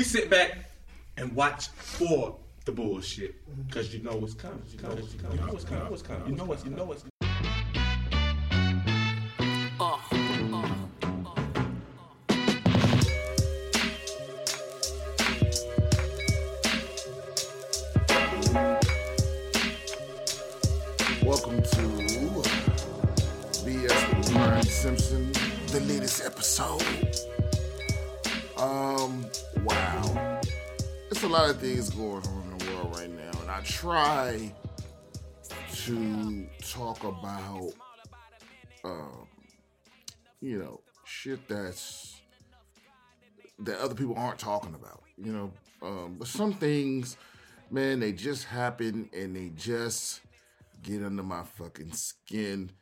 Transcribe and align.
You 0.00 0.04
sit 0.04 0.30
back 0.30 0.56
and 1.18 1.34
watch 1.34 1.68
for 1.68 2.34
the 2.64 2.72
bullshit 2.72 3.34
because 3.66 3.92
you 3.92 4.02
know 4.02 4.16
what's 4.16 4.32
coming. 4.32 4.62
You 4.70 4.80
know 4.80 4.94
what's 4.94 5.12
coming. 5.12 5.38
You 5.38 5.44
know 5.44 5.52
what's 5.52 5.64
coming. 6.00 6.26
You 6.26 6.36
know 6.36 6.44
what's 6.46 6.62
coming. 6.62 6.72
You 6.72 6.78
know 6.78 6.86
what's. 6.86 7.04
You. 7.04 7.10
Welcome 21.28 21.60
to 21.60 21.82
BS 23.66 24.56
with 24.56 24.70
Simpson, 24.70 25.30
the 25.66 25.80
latest 25.86 26.24
episode. 26.24 26.89
Lot 31.30 31.48
of 31.48 31.60
things 31.60 31.90
going 31.90 32.26
on 32.26 32.42
in 32.42 32.58
the 32.58 32.72
world 32.72 32.96
right 32.96 33.08
now, 33.08 33.30
and 33.40 33.50
I 33.50 33.60
try 33.60 34.52
to 35.72 36.46
talk 36.60 37.04
about, 37.04 37.70
um, 38.82 39.28
you 40.40 40.58
know, 40.58 40.80
shit 41.04 41.46
that's 41.46 42.20
that 43.60 43.78
other 43.78 43.94
people 43.94 44.16
aren't 44.16 44.40
talking 44.40 44.74
about, 44.74 45.02
you 45.16 45.32
know. 45.32 45.52
Um, 45.82 46.16
but 46.18 46.26
some 46.26 46.52
things, 46.52 47.16
man, 47.70 48.00
they 48.00 48.12
just 48.12 48.44
happen 48.44 49.08
and 49.12 49.36
they 49.36 49.52
just 49.54 50.22
get 50.82 51.04
under 51.04 51.22
my 51.22 51.44
fucking 51.44 51.92
skin. 51.92 52.72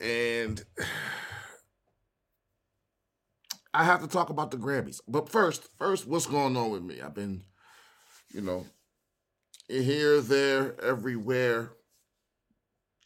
And 0.00 0.64
I 3.74 3.84
have 3.84 4.00
to 4.00 4.08
talk 4.08 4.30
about 4.30 4.50
the 4.50 4.56
Grammys. 4.56 5.00
But 5.06 5.28
first, 5.28 5.68
first, 5.76 6.06
what's 6.06 6.26
going 6.26 6.56
on 6.56 6.70
with 6.70 6.82
me? 6.82 7.00
I've 7.00 7.14
been, 7.14 7.44
you 8.32 8.40
know, 8.40 8.66
here, 9.68 10.20
there, 10.20 10.80
everywhere. 10.80 11.72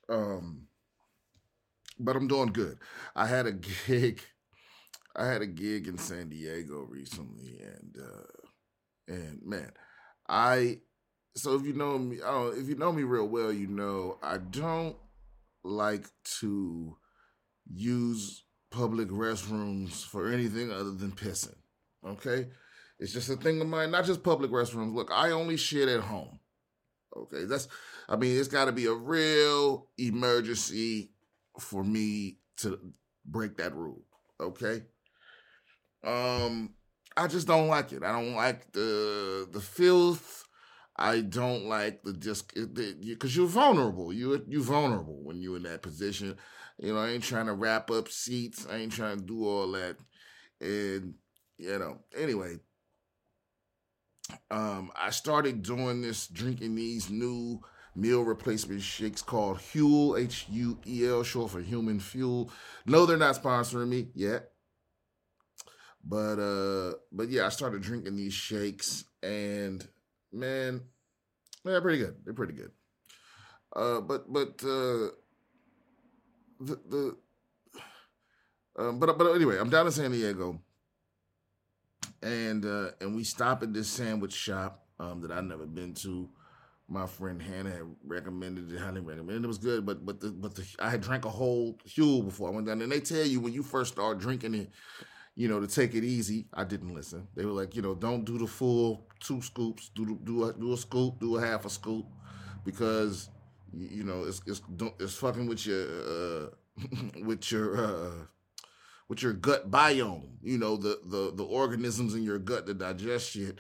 Um, 0.09 0.67
but 1.99 2.17
I'm 2.17 2.29
doing 2.29 2.53
good. 2.53 2.79
I 3.15 3.27
had 3.27 3.47
a 3.47 3.53
gig. 3.87 4.23
I 5.15 5.27
had 5.27 5.43
a 5.43 5.47
gig 5.47 5.89
in 5.89 5.99
San 5.99 6.31
Diego 6.31 6.87
recently, 6.89 7.61
and 7.61 7.97
uh, 8.01 9.13
and 9.13 9.41
man, 9.45 9.71
I 10.29 10.79
so 11.37 11.55
if 11.55 11.67
you 11.67 11.75
know 11.75 11.99
me, 11.99 12.19
don't, 12.21 12.53
if 12.57 12.69
you 12.69 12.77
know 12.77 12.93
me 12.93 13.03
real 13.03 13.29
well, 13.29 13.53
you 13.53 13.67
know 13.67 14.19
I 14.23 14.39
don't 14.39 14.97
like 15.65 16.09
to 16.41 16.97
use 17.73 18.45
public 18.71 19.09
restrooms 19.09 20.05
for 20.05 20.31
anything 20.31 20.71
other 20.73 20.93
than 20.93 21.13
pissing. 21.13 21.57
Okay, 22.07 22.49
it's 23.03 23.13
just 23.13 23.29
a 23.29 23.37
thing 23.37 23.61
of 23.61 23.67
mine. 23.67 23.91
Not 23.91 24.05
just 24.05 24.23
public 24.23 24.53
restrooms. 24.53 24.95
Look, 24.95 25.11
I 25.13 25.33
only 25.33 25.57
shit 25.57 25.89
at 25.89 26.01
home. 26.01 26.39
Okay, 27.17 27.45
that's. 27.47 27.67
I 28.09 28.15
mean, 28.15 28.39
it's 28.39 28.49
got 28.49 28.67
to 28.67 28.73
be 28.73 28.87
a 28.87 28.93
real 28.93 29.89
emergency 29.99 31.11
for 31.59 31.83
me 31.83 32.39
to 32.59 32.79
break 33.27 33.57
that 33.57 33.75
rule. 33.75 34.03
Okay. 34.41 34.83
Um, 36.05 36.75
I 37.17 37.27
just 37.27 37.49
don't 37.49 37.67
like 37.67 37.93
it. 37.93 38.05
I 38.05 38.13
don't 38.13 38.37
like 38.37 38.71
the 38.73 39.49
the 39.51 39.61
filth. 39.61 40.45
I 40.97 41.23
don't 41.23 41.65
like 41.65 42.05
the 42.05 42.13
just 42.13 42.55
because 42.55 43.37
you're 43.37 43.49
vulnerable. 43.49 44.13
You 44.13 44.45
you 44.47 44.63
vulnerable 44.63 45.25
when 45.25 45.43
you're 45.43 45.57
in 45.57 45.65
that 45.65 45.83
position. 45.83 46.37
You 46.79 46.95
know, 46.95 47.01
I 47.01 47.11
ain't 47.11 47.25
trying 47.25 47.47
to 47.47 47.55
wrap 47.55 47.91
up 47.91 48.09
seats. 48.09 48.65
I 48.71 48.77
ain't 48.77 48.93
trying 48.93 49.19
to 49.19 49.25
do 49.25 49.45
all 49.45 49.73
that. 49.73 49.97
And 50.61 51.15
you 51.59 51.79
know, 51.79 51.99
anyway, 52.17 52.59
um, 54.51 54.91
I 54.97 55.11
started 55.11 55.63
doing 55.63 56.03
this, 56.03 56.27
drinking 56.27 56.75
these 56.75 57.11
new 57.11 57.61
meal 57.95 58.23
replacement 58.23 58.83
shakes 58.83 59.23
called 59.23 59.59
Huel, 59.59 60.19
H 60.19 60.47
U 60.51 60.79
E 60.87 61.07
L, 61.07 61.23
short 61.23 61.51
for 61.51 61.61
human 61.61 62.01
fuel. 62.01 62.51
No, 62.87 63.07
they're 63.07 63.17
not 63.17 63.41
sponsoring 63.43 63.89
me 63.89 64.09
yet. 64.15 64.51
But 66.05 66.39
uh, 66.39 66.95
but 67.13 67.29
yeah, 67.29 67.47
I 67.47 67.51
started 67.51 67.83
drinking 67.83 68.17
these 68.17 68.35
shakes, 68.35 69.05
and 69.23 69.87
man, 70.33 70.81
they're 71.65 71.81
pretty 71.81 71.99
good. 71.99 72.17
They're 72.25 72.35
pretty 72.35 72.55
good. 72.55 72.73
Uh, 73.75 74.01
but 74.01 74.31
but 74.33 74.63
uh, 74.65 75.15
the 76.59 76.81
the 76.89 77.17
um, 78.77 78.99
but 78.99 79.17
but 79.17 79.33
anyway, 79.33 79.59
I'm 79.59 79.71
down 79.71 79.87
in 79.87 79.93
San 79.93 80.11
Diego, 80.11 80.61
and 82.23 82.65
uh, 82.65 82.91
and 83.01 83.15
we 83.15 83.25
stop 83.25 83.63
at 83.63 83.73
this 83.73 83.89
sandwich 83.89 84.33
shop 84.33 84.85
um, 84.99 85.21
that 85.23 85.31
I've 85.31 85.45
never 85.45 85.67
been 85.67 85.95
to. 85.95 86.29
My 86.89 87.07
friend 87.07 87.41
Hannah 87.41 87.71
had 87.71 87.87
recommended 88.05 88.71
it, 88.71 88.79
highly 88.79 89.01
recommended. 89.01 89.45
It 89.45 89.49
was 89.49 89.59
good, 89.59 89.87
but 89.87 90.05
but 90.05 90.21
the 90.21 90.31
but 90.31 90.55
the, 90.55 90.67
I 90.79 90.91
had 90.91 91.01
drank 91.01 91.25
a 91.25 91.31
whole 91.31 91.79
Huel 91.89 92.25
before 92.25 92.49
I 92.49 92.53
went 92.53 92.67
down. 92.67 92.83
And 92.83 92.93
they 92.93 93.01
tell 93.01 93.25
you 93.25 93.41
when 93.41 93.53
you 93.53 93.63
first 93.63 93.93
start 93.93 94.19
drinking 94.19 94.55
it, 94.55 94.71
you 95.35 95.49
know, 95.49 95.61
to 95.61 95.67
take 95.67 95.95
it 95.95 96.05
easy. 96.05 96.47
I 96.53 96.65
didn't 96.65 96.95
listen. 96.95 97.29
They 97.35 97.45
were 97.45 97.53
like, 97.53 97.75
you 97.75 97.83
know, 97.83 97.95
don't 97.95 98.25
do 98.25 98.37
the 98.37 98.47
full 98.47 99.07
two 99.21 99.41
scoops. 99.41 99.91
Do 99.95 100.19
do 100.23 100.45
a, 100.45 100.53
do 100.53 100.73
a 100.73 100.77
scoop. 100.77 101.19
Do 101.21 101.37
a 101.37 101.41
half 101.41 101.65
a 101.65 101.71
scoop, 101.71 102.07
because 102.65 103.31
you 103.73 104.05
know 104.05 104.25
it's 104.25 104.43
it's 104.47 104.61
it's 105.01 105.15
fucking 105.15 105.47
with 105.47 105.67
your 105.67 105.87
uh, 105.87 106.47
with 107.25 107.51
your 107.51 107.85
uh, 107.85 108.13
with 109.13 109.23
your 109.23 109.35
gut 109.35 109.71
biome. 109.71 110.27
You 110.43 110.57
know, 110.57 110.79
the 110.79 110.99
the 111.05 111.33
the 111.35 111.45
organisms 111.45 112.15
in 112.15 112.23
your 112.23 112.39
gut 112.39 112.65
that 112.65 112.79
digest 112.79 113.31
shit. 113.31 113.59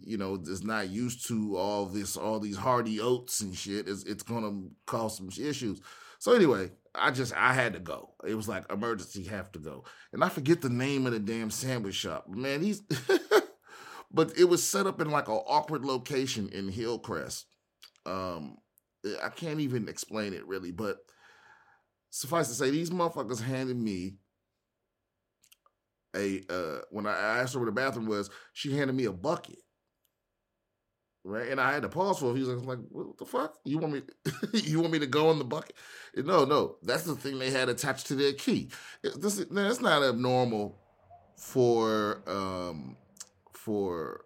You 0.00 0.16
know, 0.16 0.36
is 0.36 0.64
not 0.64 0.88
used 0.88 1.26
to 1.28 1.58
all 1.58 1.84
this, 1.84 2.16
all 2.16 2.40
these 2.40 2.56
hardy 2.56 2.98
oats 2.98 3.42
and 3.42 3.54
shit. 3.54 3.86
It's 3.86 4.04
it's 4.04 4.22
gonna 4.22 4.62
cause 4.86 5.18
some 5.18 5.28
issues. 5.28 5.82
So 6.18 6.32
anyway, 6.32 6.70
I 6.94 7.10
just 7.10 7.36
I 7.36 7.52
had 7.52 7.74
to 7.74 7.80
go. 7.80 8.14
It 8.26 8.34
was 8.34 8.48
like 8.48 8.64
emergency, 8.72 9.24
have 9.24 9.52
to 9.52 9.58
go. 9.58 9.84
And 10.14 10.24
I 10.24 10.30
forget 10.30 10.62
the 10.62 10.70
name 10.70 11.04
of 11.04 11.12
the 11.12 11.18
damn 11.18 11.50
sandwich 11.50 11.94
shop. 11.94 12.26
Man, 12.26 12.62
he's 12.62 12.80
but 14.10 14.38
it 14.38 14.44
was 14.44 14.62
set 14.62 14.86
up 14.86 15.02
in 15.02 15.10
like 15.10 15.28
an 15.28 15.34
awkward 15.34 15.84
location 15.84 16.48
in 16.48 16.68
Hillcrest. 16.68 17.44
Um 18.06 18.56
I 19.22 19.28
can't 19.28 19.60
even 19.60 19.86
explain 19.86 20.32
it 20.32 20.46
really, 20.46 20.70
but 20.70 20.96
suffice 22.08 22.48
to 22.48 22.54
say, 22.54 22.70
these 22.70 22.90
motherfuckers 22.90 23.42
handed 23.42 23.76
me 23.76 24.14
a 26.18 26.42
uh 26.50 26.80
when 26.90 27.06
I 27.06 27.38
asked 27.38 27.54
her 27.54 27.60
where 27.60 27.66
the 27.66 27.72
bathroom 27.72 28.06
was, 28.06 28.30
she 28.52 28.76
handed 28.76 28.96
me 28.96 29.04
a 29.04 29.12
bucket. 29.12 29.58
Right, 31.24 31.48
and 31.48 31.60
I 31.60 31.72
had 31.72 31.82
to 31.82 31.88
pause 31.88 32.20
for. 32.20 32.34
He 32.34 32.40
was 32.40 32.48
like, 32.48 32.78
"What 32.90 33.18
the 33.18 33.26
fuck? 33.26 33.56
You 33.64 33.78
want 33.78 33.92
me? 33.92 34.02
you 34.54 34.80
want 34.80 34.92
me 34.92 34.98
to 35.00 35.06
go 35.06 35.30
in 35.30 35.38
the 35.38 35.44
bucket?" 35.44 35.74
No, 36.16 36.44
no, 36.44 36.76
that's 36.82 37.02
the 37.02 37.16
thing 37.16 37.38
they 37.38 37.50
had 37.50 37.68
attached 37.68 38.06
to 38.06 38.14
their 38.14 38.32
key. 38.32 38.70
This, 39.02 39.38
it's 39.38 39.80
not 39.80 40.02
abnormal 40.02 40.78
for 41.36 42.22
um 42.26 42.96
for 43.52 44.24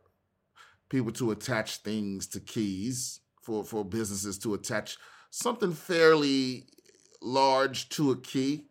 people 0.89 1.13
to 1.13 1.31
attach 1.31 1.79
things 1.79 2.27
to 2.29 2.41
keys 2.41 3.21
for 3.43 3.65
for 3.65 3.85
businesses 3.85 4.39
to 4.39 4.55
attach 4.55 4.97
something 5.31 5.73
fairly 5.73 6.67
large 7.21 7.89
to 7.91 8.11
a 8.11 8.17
key 8.17 8.67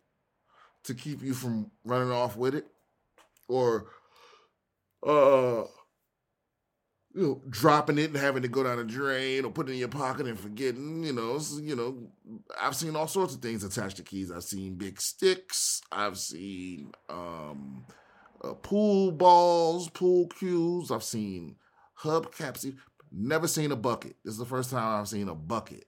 to 0.84 0.94
keep 0.94 1.22
you 1.22 1.34
from 1.34 1.70
running 1.84 2.10
off 2.10 2.36
with 2.36 2.54
it 2.54 2.66
or 3.52 3.86
uh 5.06 5.64
you 7.14 7.22
know, 7.22 7.42
dropping 7.50 7.98
it 7.98 8.10
and 8.10 8.16
having 8.16 8.42
to 8.42 8.48
go 8.48 8.62
down 8.62 8.78
a 8.78 8.84
drain 8.84 9.44
or 9.44 9.50
put 9.50 9.68
it 9.68 9.72
in 9.72 9.78
your 9.78 9.88
pocket 9.88 10.26
and 10.26 10.38
forgetting, 10.38 11.04
you 11.04 11.12
know, 11.12 11.38
you 11.60 11.76
know, 11.76 12.08
I've 12.58 12.76
seen 12.76 12.96
all 12.96 13.06
sorts 13.06 13.34
of 13.34 13.42
things 13.42 13.64
attached 13.64 13.98
to 13.98 14.02
keys. 14.02 14.30
I've 14.30 14.44
seen 14.44 14.76
big 14.76 15.00
sticks. 15.00 15.82
I've 15.90 16.18
seen 16.18 16.92
um, 17.10 17.84
uh, 18.42 18.54
pool 18.54 19.12
balls, 19.12 19.90
pool 19.90 20.28
cues. 20.28 20.90
I've 20.90 21.04
seen 21.04 21.56
hubcaps. 22.02 22.72
Never 23.10 23.46
seen 23.46 23.72
a 23.72 23.76
bucket. 23.76 24.16
This 24.24 24.32
is 24.32 24.38
the 24.38 24.46
first 24.46 24.70
time 24.70 25.00
I've 25.00 25.08
seen 25.08 25.28
a 25.28 25.34
bucket 25.34 25.84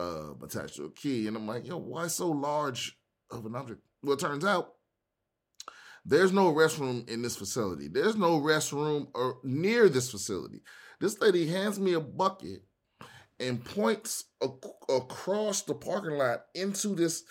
uh, 0.00 0.34
attached 0.42 0.76
to 0.76 0.84
a 0.86 0.90
key. 0.90 1.28
And 1.28 1.36
I'm 1.36 1.46
like, 1.46 1.66
yo, 1.66 1.76
why 1.76 2.08
so 2.08 2.28
large 2.28 2.98
of 3.30 3.46
an 3.46 3.54
object? 3.54 3.82
Well, 4.02 4.14
it 4.14 4.20
turns 4.20 4.44
out 4.44 4.72
there's 6.04 6.32
no 6.32 6.52
restroom 6.52 7.08
in 7.08 7.22
this 7.22 7.36
facility. 7.36 7.88
There's 7.88 8.16
no 8.16 8.40
restroom 8.40 9.08
or 9.14 9.38
near 9.42 9.88
this 9.88 10.10
facility. 10.10 10.62
This 11.00 11.20
lady 11.20 11.46
hands 11.46 11.78
me 11.78 11.94
a 11.94 12.00
bucket 12.00 12.62
and 13.38 13.64
points 13.64 14.24
ac- 14.42 14.52
across 14.88 15.62
the 15.62 15.74
parking 15.74 16.18
lot 16.18 16.44
into 16.54 16.94
this 16.94 17.24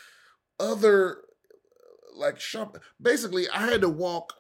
other 0.60 1.18
uh, 1.18 2.20
like 2.20 2.40
shop. 2.40 2.78
Basically, 3.02 3.48
I 3.50 3.68
had 3.68 3.82
to 3.82 3.90
walk, 3.90 4.34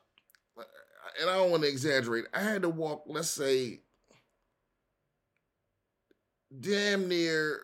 and 0.57 1.29
I 1.29 1.35
don't 1.35 1.51
want 1.51 1.63
to 1.63 1.69
exaggerate. 1.69 2.25
I 2.33 2.41
had 2.41 2.63
to 2.63 2.69
walk, 2.69 3.03
let's 3.07 3.29
say, 3.29 3.81
damn 6.59 7.07
near 7.07 7.63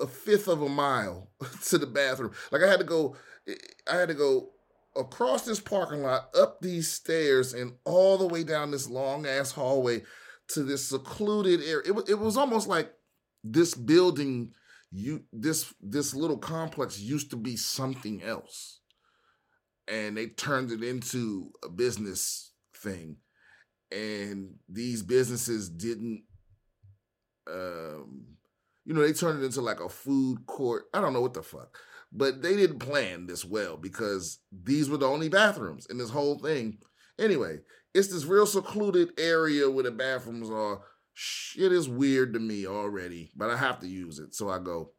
a 0.00 0.06
fifth 0.06 0.48
of 0.48 0.62
a 0.62 0.68
mile 0.68 1.30
to 1.66 1.78
the 1.78 1.86
bathroom. 1.86 2.32
Like 2.50 2.62
I 2.62 2.70
had 2.70 2.80
to 2.80 2.84
go 2.84 3.16
I 3.90 3.96
had 3.96 4.08
to 4.08 4.14
go 4.14 4.50
across 4.96 5.44
this 5.44 5.60
parking 5.60 6.02
lot, 6.02 6.30
up 6.38 6.60
these 6.60 6.90
stairs, 6.90 7.52
and 7.52 7.74
all 7.84 8.16
the 8.16 8.26
way 8.26 8.44
down 8.44 8.70
this 8.70 8.88
long 8.88 9.26
ass 9.26 9.52
hallway 9.52 10.02
to 10.48 10.62
this 10.62 10.88
secluded 10.88 11.60
area. 11.62 11.82
It 11.86 11.94
was 11.94 12.08
it 12.08 12.18
was 12.18 12.36
almost 12.36 12.68
like 12.68 12.92
this 13.42 13.74
building 13.74 14.52
you 14.90 15.24
this 15.32 15.74
this 15.80 16.14
little 16.14 16.38
complex 16.38 17.00
used 17.00 17.30
to 17.30 17.36
be 17.36 17.56
something 17.56 18.22
else 18.22 18.80
and 19.88 20.16
they 20.16 20.28
turned 20.28 20.70
it 20.70 20.82
into 20.82 21.50
a 21.64 21.68
business 21.68 22.52
thing 22.76 23.16
and 23.90 24.54
these 24.68 25.02
businesses 25.02 25.68
didn't 25.68 26.22
um 27.52 28.24
you 28.84 28.94
know 28.94 29.00
they 29.00 29.12
turned 29.12 29.42
it 29.42 29.44
into 29.44 29.60
like 29.60 29.80
a 29.80 29.88
food 29.88 30.46
court 30.46 30.84
i 30.92 31.00
don't 31.00 31.12
know 31.12 31.20
what 31.20 31.34
the 31.34 31.42
fuck 31.42 31.78
but 32.12 32.42
they 32.42 32.54
didn't 32.56 32.78
plan 32.78 33.26
this 33.26 33.44
well 33.44 33.76
because 33.76 34.38
these 34.52 34.88
were 34.88 34.96
the 34.96 35.06
only 35.06 35.28
bathrooms 35.28 35.86
in 35.86 35.98
this 35.98 36.10
whole 36.10 36.38
thing 36.38 36.78
anyway 37.18 37.58
it's 37.94 38.08
this 38.08 38.24
real 38.24 38.46
secluded 38.46 39.10
area 39.18 39.70
where 39.70 39.84
the 39.84 39.90
bathrooms 39.90 40.50
are 40.50 40.80
shit 41.12 41.72
is 41.72 41.88
weird 41.88 42.32
to 42.34 42.40
me 42.40 42.66
already 42.66 43.30
but 43.36 43.50
i 43.50 43.56
have 43.56 43.78
to 43.80 43.88
use 43.88 44.18
it 44.18 44.34
so 44.34 44.48
i 44.48 44.58
go 44.58 44.92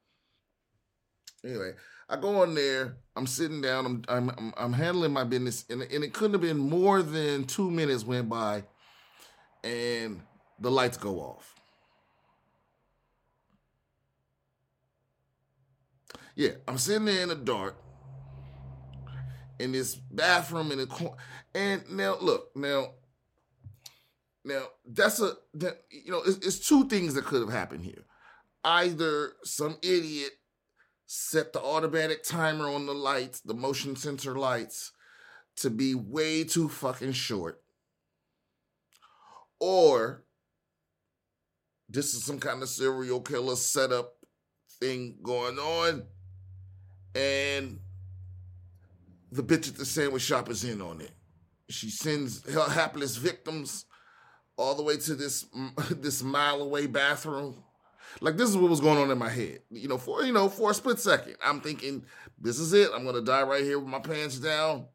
anyway 1.44 1.72
I 2.08 2.18
go 2.18 2.44
in 2.44 2.54
there. 2.54 2.98
I'm 3.16 3.26
sitting 3.28 3.62
down. 3.62 3.86
I'm 3.86 4.04
I'm 4.08 4.30
I'm, 4.30 4.54
I'm 4.58 4.74
handling 4.74 5.14
my 5.14 5.24
business, 5.24 5.66
and, 5.70 5.82
and 5.82 6.04
it 6.04 6.14
couldn't 6.14 6.34
have 6.34 6.42
been 6.42 6.58
more 6.58 7.02
than 7.02 7.46
two 7.46 7.72
minutes 7.72 8.06
went 8.06 8.30
by, 8.30 8.64
and 9.64 10.22
the 10.60 10.70
lights 10.70 10.98
go 10.98 11.20
off. 11.20 11.55
Yeah, 16.36 16.52
I'm 16.68 16.78
sitting 16.78 17.06
there 17.06 17.24
in 17.24 17.30
the 17.30 17.36
dark 17.36 17.78
in 19.58 19.72
this 19.72 19.96
bathroom 19.96 20.72
in 20.72 20.80
the 20.80 20.88
corner, 20.88 21.16
and 21.54 21.90
now 21.90 22.18
look 22.20 22.56
now. 22.56 22.92
Now 24.44 24.64
that's 24.86 25.22
a 25.22 25.34
that, 25.56 25.84
you 25.90 26.12
know 26.12 26.22
it's, 26.26 26.46
it's 26.46 26.68
two 26.68 26.88
things 26.88 27.14
that 27.14 27.26
could 27.26 27.42
have 27.42 27.52
happened 27.52 27.84
here. 27.84 28.04
Either 28.64 29.34
some 29.44 29.78
idiot 29.82 30.32
set 31.06 31.54
the 31.54 31.62
automatic 31.62 32.24
timer 32.24 32.68
on 32.68 32.86
the 32.86 32.94
lights, 32.94 33.40
the 33.40 33.54
motion 33.54 33.96
sensor 33.96 34.36
lights, 34.36 34.92
to 35.58 35.70
be 35.70 35.96
way 35.96 36.44
too 36.44 36.68
fucking 36.68 37.14
short. 37.14 37.62
Or 39.60 40.26
this 41.88 42.14
is 42.14 42.26
some 42.26 42.40
kind 42.40 42.62
of 42.62 42.70
serial 42.70 43.22
killer 43.22 43.56
setup 43.56 44.14
thing 44.80 45.16
going 45.24 45.58
on, 45.58 46.04
and 47.16 47.80
the 49.32 49.44
bitch 49.44 49.68
at 49.68 49.76
the 49.76 49.86
sandwich 49.86 50.22
shop 50.22 50.50
is 50.50 50.64
in 50.64 50.82
on 50.82 51.02
it. 51.02 51.12
She 51.70 51.90
sends 51.90 52.48
her 52.52 52.70
hapless 52.70 53.16
victims 53.16 53.86
all 54.58 54.76
the 54.76 54.84
way 54.84 54.98
to 54.98 55.16
this 55.16 55.46
this 55.90 56.22
mile 56.22 56.62
away 56.62 56.86
bathroom 56.86 57.64
like 58.22 58.38
this 58.38 58.50
is 58.50 58.58
what 58.58 58.70
was 58.70 58.80
going 58.80 58.98
on 58.98 59.12
in 59.12 59.18
my 59.18 59.30
head. 59.30 59.60
You 59.70 59.88
know, 59.88 59.98
for 59.98 60.24
you 60.24 60.34
know, 60.34 60.50
for 60.50 60.72
a 60.72 60.74
split 60.74 61.00
second, 61.00 61.36
I'm 61.44 61.62
thinking, 61.62 62.06
this 62.40 62.60
is 62.60 62.74
it. 62.74 62.90
I'm 62.94 63.06
gonna 63.06 63.22
die 63.22 63.44
right 63.44 63.64
here 63.64 63.80
with 63.80 63.88
my 63.88 64.00
pants 64.00 64.40
down, 64.40 64.86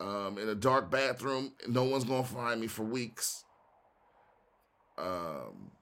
um, 0.00 0.38
in 0.38 0.48
a 0.48 0.54
dark 0.54 0.90
bathroom. 0.90 1.52
No 1.68 1.84
one's 1.84 2.04
gonna 2.04 2.24
find 2.24 2.60
me 2.60 2.66
for 2.66 2.82
weeks. 2.82 3.44
Um, 4.96 5.72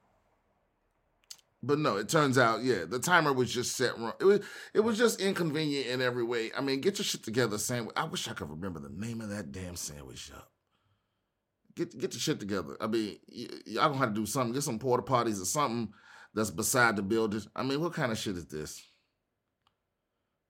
but 1.63 1.79
no, 1.79 1.97
it 1.97 2.09
turns 2.09 2.39
out, 2.39 2.65
yeah, 2.65 2.85
the 2.89 2.99
timer 2.99 3.33
was 3.33 3.53
just 3.53 3.77
set 3.77 3.97
wrong. 3.97 4.15
It 4.21 4.25
was 4.25 4.41
it 4.75 4.81
was 4.81 4.99
just 4.99 5.21
inconvenient 5.21 5.87
in 5.87 6.03
every 6.03 6.25
way. 6.25 6.51
I 6.57 6.61
mean, 6.61 6.81
get 6.81 6.99
your 6.99 7.05
shit 7.05 7.23
together, 7.23 7.57
sandwich. 7.57 7.95
I 7.97 8.05
wish 8.05 8.27
I 8.27 8.33
could 8.33 8.51
remember 8.51 8.81
the 8.81 8.91
name 8.91 9.21
of 9.21 9.29
that 9.31 9.53
damn 9.53 9.77
sandwich 9.77 10.19
shop. 10.19 10.51
Get 11.77 11.97
get 11.97 12.15
your 12.15 12.21
shit 12.21 12.41
together. 12.41 12.77
I 12.81 12.89
mean, 12.89 13.19
y- 13.29 13.47
y'all 13.67 13.89
gonna 13.89 13.99
have 13.99 14.09
to 14.09 14.21
do 14.21 14.27
something. 14.27 14.53
Get 14.53 14.65
some 14.65 14.81
porta 14.81 15.05
potties 15.05 15.41
or 15.41 15.45
something 15.45 15.93
that's 16.35 16.51
beside 16.51 16.97
the 16.97 17.03
building. 17.03 17.43
I 17.55 17.63
mean, 17.63 17.81
what 17.81 17.93
kind 17.93 18.11
of 18.11 18.19
shit 18.19 18.37
is 18.37 18.47
this? 18.47 18.83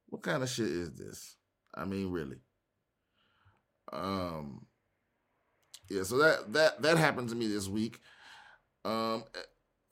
What 0.09 0.23
kind 0.23 0.43
of 0.43 0.49
shit 0.49 0.67
is 0.69 0.93
this? 0.94 1.37
I 1.75 1.85
mean, 1.85 2.11
really. 2.11 2.38
Um 3.93 4.67
yeah, 5.91 6.05
so 6.05 6.17
that 6.19 6.53
that 6.55 6.81
that 6.82 6.97
happened 6.97 7.29
to 7.29 7.35
me 7.35 7.49
this 7.49 7.69
week. 7.69 8.00
Um 8.85 9.25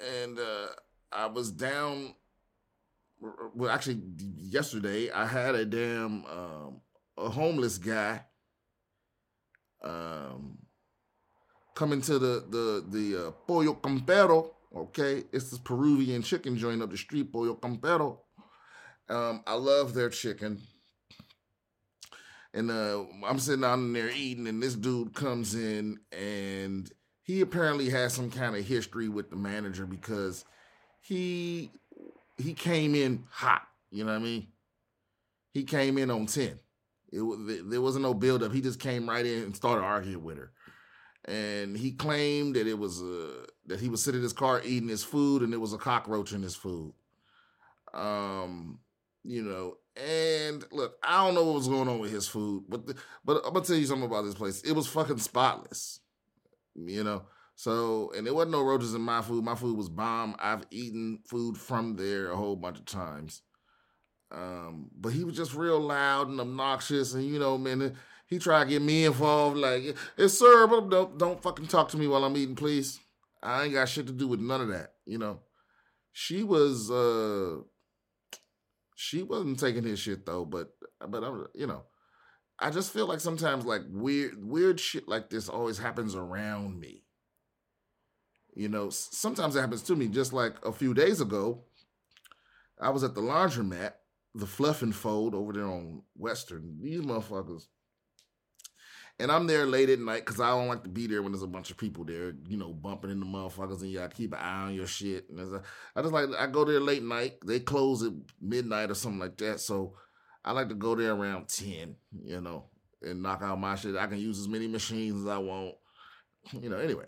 and 0.00 0.38
uh 0.38 0.68
I 1.12 1.26
was 1.26 1.50
down 1.50 2.14
well 3.54 3.70
actually 3.70 4.00
yesterday 4.36 5.10
I 5.10 5.26
had 5.26 5.54
a 5.54 5.64
damn 5.64 6.24
um 6.24 6.80
a 7.18 7.28
homeless 7.28 7.76
guy 7.78 8.22
um 9.82 10.58
coming 11.74 12.00
to 12.02 12.18
the 12.18 12.44
the 12.48 12.84
the 12.88 13.26
uh, 13.26 13.30
Pollo 13.46 13.74
Campero 13.74 14.50
Okay, 14.74 15.24
it's 15.32 15.50
this 15.50 15.58
Peruvian 15.58 16.22
chicken 16.22 16.56
joint 16.56 16.80
up 16.80 16.90
the 16.90 16.96
street, 16.96 17.32
Pollo 17.32 17.56
Campero. 17.56 18.18
Um, 19.08 19.42
I 19.44 19.54
love 19.54 19.94
their 19.94 20.10
chicken. 20.10 20.60
And 22.54 22.70
uh, 22.70 23.04
I'm 23.26 23.40
sitting 23.40 23.62
down 23.62 23.92
there 23.92 24.10
eating, 24.10 24.46
and 24.46 24.62
this 24.62 24.74
dude 24.74 25.14
comes 25.14 25.54
in, 25.54 25.98
and 26.12 26.90
he 27.22 27.40
apparently 27.40 27.90
has 27.90 28.12
some 28.12 28.30
kind 28.30 28.54
of 28.56 28.64
history 28.64 29.08
with 29.08 29.30
the 29.30 29.36
manager 29.36 29.86
because 29.86 30.44
he 31.10 31.70
he 32.38 32.54
came 32.54 32.94
in 32.94 33.24
hot. 33.30 33.62
You 33.90 34.04
know 34.04 34.12
what 34.12 34.20
I 34.20 34.24
mean? 34.24 34.46
He 35.52 35.64
came 35.64 35.98
in 35.98 36.10
on 36.10 36.26
ten. 36.26 36.58
It 37.12 37.68
there 37.68 37.82
wasn't 37.82 38.04
no 38.04 38.14
build 38.14 38.42
up. 38.42 38.52
He 38.52 38.60
just 38.60 38.78
came 38.78 39.08
right 39.08 39.26
in 39.26 39.42
and 39.42 39.56
started 39.56 39.82
arguing 39.82 40.24
with 40.24 40.38
her 40.38 40.52
and 41.26 41.76
he 41.76 41.92
claimed 41.92 42.56
that 42.56 42.66
it 42.66 42.78
was 42.78 43.02
a 43.02 43.44
that 43.66 43.80
he 43.80 43.88
was 43.88 44.02
sitting 44.02 44.20
in 44.20 44.24
his 44.24 44.32
car 44.32 44.60
eating 44.64 44.88
his 44.88 45.04
food 45.04 45.42
and 45.42 45.52
it 45.52 45.58
was 45.58 45.72
a 45.72 45.78
cockroach 45.78 46.32
in 46.32 46.42
his 46.42 46.56
food. 46.56 46.92
Um, 47.92 48.80
you 49.22 49.42
know, 49.42 49.76
and 49.96 50.64
look, 50.72 50.96
I 51.02 51.24
don't 51.24 51.34
know 51.34 51.44
what 51.44 51.56
was 51.56 51.68
going 51.68 51.88
on 51.88 51.98
with 51.98 52.12
his 52.12 52.26
food, 52.26 52.64
but 52.68 52.86
the, 52.86 52.94
but 53.24 53.42
I'm 53.44 53.52
gonna 53.52 53.64
tell 53.64 53.76
you 53.76 53.86
something 53.86 54.08
about 54.08 54.22
this 54.22 54.34
place. 54.34 54.62
It 54.62 54.72
was 54.72 54.86
fucking 54.86 55.18
spotless, 55.18 56.00
you 56.74 57.04
know. 57.04 57.22
So, 57.60 58.10
and 58.16 58.26
there 58.26 58.32
wasn't 58.32 58.52
no 58.52 58.62
roaches 58.62 58.94
in 58.94 59.02
my 59.02 59.20
food. 59.20 59.44
My 59.44 59.54
food 59.54 59.76
was 59.76 59.90
bomb. 59.90 60.34
I've 60.38 60.64
eaten 60.70 61.18
food 61.26 61.58
from 61.58 61.94
there 61.96 62.30
a 62.30 62.36
whole 62.36 62.56
bunch 62.56 62.78
of 62.78 62.86
times. 62.86 63.42
Um, 64.32 64.88
but 64.98 65.12
he 65.12 65.24
was 65.24 65.36
just 65.36 65.52
real 65.52 65.78
loud 65.78 66.28
and 66.28 66.40
obnoxious, 66.40 67.12
and 67.12 67.22
you 67.22 67.38
know, 67.38 67.58
man, 67.58 67.98
he 68.26 68.38
tried 68.38 68.64
to 68.64 68.70
get 68.70 68.80
me 68.80 69.04
involved. 69.04 69.58
Like, 69.58 69.94
yes, 70.16 70.38
sir, 70.38 70.66
but 70.68 70.88
don't 70.88 71.18
don't 71.18 71.42
fucking 71.42 71.66
talk 71.66 71.90
to 71.90 71.98
me 71.98 72.06
while 72.06 72.24
I'm 72.24 72.34
eating, 72.38 72.56
please. 72.56 72.98
I 73.42 73.64
ain't 73.64 73.74
got 73.74 73.90
shit 73.90 74.06
to 74.06 74.14
do 74.14 74.26
with 74.26 74.40
none 74.40 74.62
of 74.62 74.68
that. 74.68 74.94
You 75.04 75.18
know, 75.18 75.40
she 76.12 76.42
was 76.42 76.90
uh 76.90 77.58
she 78.96 79.22
wasn't 79.22 79.60
taking 79.60 79.84
his 79.84 79.98
shit 79.98 80.24
though, 80.24 80.46
but 80.46 80.70
but 81.06 81.22
I'm 81.22 81.46
you 81.54 81.66
know, 81.66 81.82
I 82.58 82.70
just 82.70 82.90
feel 82.90 83.06
like 83.06 83.20
sometimes 83.20 83.66
like 83.66 83.82
weird 83.90 84.42
weird 84.42 84.80
shit 84.80 85.06
like 85.06 85.28
this 85.28 85.50
always 85.50 85.76
happens 85.76 86.14
around 86.14 86.80
me. 86.80 86.99
You 88.60 88.68
know, 88.68 88.90
sometimes 88.90 89.56
it 89.56 89.60
happens 89.60 89.82
to 89.84 89.96
me. 89.96 90.08
Just 90.08 90.32
like 90.32 90.54
a 90.64 90.72
few 90.72 90.92
days 90.92 91.20
ago, 91.20 91.62
I 92.80 92.90
was 92.90 93.02
at 93.02 93.14
the 93.14 93.22
laundromat, 93.22 93.92
the 94.34 94.46
Fluff 94.46 94.82
and 94.82 94.94
Fold 94.94 95.34
over 95.34 95.52
there 95.52 95.64
on 95.64 96.02
Western. 96.14 96.78
These 96.82 97.00
motherfuckers 97.00 97.66
and 99.20 99.30
I'm 99.30 99.46
there 99.46 99.66
late 99.66 99.90
at 99.90 99.98
night 99.98 100.24
because 100.24 100.40
I 100.40 100.48
don't 100.48 100.68
like 100.68 100.82
to 100.84 100.88
be 100.88 101.06
there 101.06 101.22
when 101.22 101.32
there's 101.32 101.42
a 101.42 101.46
bunch 101.46 101.70
of 101.70 101.76
people 101.76 102.04
there, 102.04 102.32
you 102.48 102.56
know, 102.56 102.72
bumping 102.72 103.10
into 103.10 103.26
motherfuckers 103.26 103.82
and 103.82 103.94
gotta 103.94 104.14
keep 104.14 104.32
an 104.32 104.38
eye 104.38 104.62
on 104.62 104.74
your 104.74 104.86
shit. 104.86 105.28
And 105.28 105.38
a, 105.38 105.62
I 105.94 106.00
just 106.00 106.12
like 106.12 106.30
I 106.38 106.46
go 106.46 106.64
there 106.64 106.80
late 106.80 107.02
night. 107.02 107.34
They 107.46 107.60
close 107.60 108.02
at 108.02 108.12
midnight 108.40 108.90
or 108.90 108.94
something 108.94 109.20
like 109.20 109.36
that. 109.38 109.60
So 109.60 109.94
I 110.44 110.52
like 110.52 110.68
to 110.68 110.74
go 110.74 110.94
there 110.94 111.12
around 111.12 111.48
ten, 111.48 111.96
you 112.24 112.40
know, 112.40 112.64
and 113.02 113.22
knock 113.22 113.42
out 113.42 113.60
my 113.60 113.74
shit. 113.74 113.96
I 113.96 114.06
can 114.06 114.18
use 114.18 114.38
as 114.38 114.48
many 114.48 114.66
machines 114.66 115.20
as 115.22 115.26
I 115.26 115.38
want. 115.38 115.74
You 116.58 116.70
know, 116.70 116.78
anyway. 116.78 117.06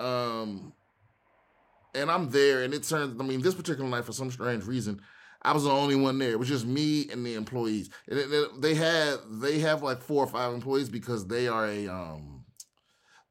Um 0.00 0.72
and 1.94 2.10
I'm 2.10 2.30
there 2.30 2.62
and 2.62 2.72
it 2.72 2.84
turns 2.84 3.20
I 3.20 3.24
mean, 3.24 3.42
this 3.42 3.54
particular 3.54 3.88
night 3.88 4.04
for 4.04 4.12
some 4.12 4.30
strange 4.30 4.64
reason, 4.64 5.00
I 5.42 5.52
was 5.52 5.64
the 5.64 5.70
only 5.70 5.96
one 5.96 6.18
there. 6.18 6.32
It 6.32 6.38
was 6.38 6.48
just 6.48 6.66
me 6.66 7.08
and 7.10 7.24
the 7.24 7.34
employees. 7.34 7.90
And 8.08 8.46
they 8.58 8.74
have 8.74 9.20
they 9.30 9.58
have 9.60 9.82
like 9.82 10.02
four 10.02 10.24
or 10.24 10.28
five 10.28 10.52
employees 10.52 10.88
because 10.88 11.26
they 11.26 11.48
are 11.48 11.66
a 11.66 11.88
um 11.88 12.44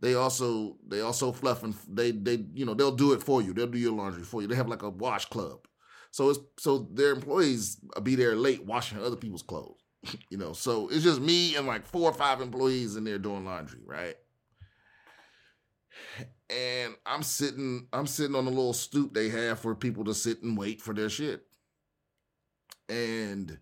they 0.01 0.15
also 0.15 0.77
they 0.87 1.01
also 1.01 1.31
fluff 1.31 1.63
and 1.63 1.75
they 1.87 2.11
they 2.11 2.45
you 2.53 2.65
know 2.65 2.73
they'll 2.73 2.95
do 2.95 3.13
it 3.13 3.21
for 3.21 3.41
you. 3.41 3.53
They'll 3.53 3.67
do 3.67 3.77
your 3.77 3.93
laundry 3.93 4.23
for 4.23 4.41
you. 4.41 4.47
They 4.47 4.55
have 4.55 4.69
like 4.69 4.83
a 4.83 4.89
wash 4.89 5.25
club. 5.25 5.59
So 6.11 6.29
it's 6.29 6.39
so 6.57 6.89
their 6.93 7.11
employees 7.11 7.77
be 8.01 8.15
there 8.15 8.35
late 8.35 8.65
washing 8.65 8.99
other 8.99 9.15
people's 9.15 9.43
clothes. 9.43 9.77
you 10.29 10.37
know, 10.37 10.53
so 10.53 10.87
it's 10.89 11.03
just 11.03 11.21
me 11.21 11.55
and 11.55 11.67
like 11.67 11.85
four 11.85 12.09
or 12.09 12.13
five 12.13 12.41
employees 12.41 12.95
in 12.95 13.03
there 13.03 13.19
doing 13.19 13.45
laundry, 13.45 13.81
right? 13.85 14.15
And 16.49 16.95
I'm 17.05 17.23
sitting 17.23 17.87
I'm 17.93 18.07
sitting 18.07 18.35
on 18.35 18.45
a 18.45 18.49
little 18.49 18.73
stoop 18.73 19.13
they 19.13 19.29
have 19.29 19.59
for 19.59 19.75
people 19.75 20.03
to 20.05 20.13
sit 20.13 20.41
and 20.41 20.57
wait 20.57 20.81
for 20.81 20.93
their 20.93 21.09
shit. 21.09 21.43
And 22.87 23.59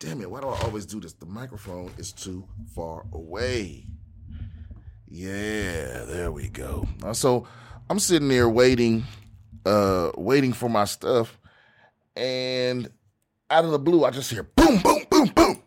damn 0.00 0.20
it, 0.20 0.30
why 0.30 0.40
do 0.40 0.48
I 0.48 0.60
always 0.62 0.84
do 0.84 0.98
this? 1.00 1.12
The 1.12 1.26
microphone 1.26 1.92
is 1.96 2.12
too 2.12 2.44
far 2.74 3.06
away. 3.12 3.86
Yeah, 5.08 6.04
there 6.06 6.32
we 6.32 6.48
go. 6.48 6.88
Uh, 7.04 7.12
so 7.12 7.46
I'm 7.88 7.98
sitting 7.98 8.28
there 8.28 8.48
waiting, 8.48 9.04
uh, 9.66 10.10
waiting 10.16 10.54
for 10.54 10.70
my 10.70 10.86
stuff, 10.86 11.38
and 12.16 12.90
out 13.50 13.66
of 13.66 13.70
the 13.70 13.78
blue, 13.78 14.04
I 14.04 14.10
just 14.10 14.30
hear 14.30 14.42
boom, 14.42 14.80
boom, 14.80 15.04
boom, 15.10 15.26
boom. 15.28 15.62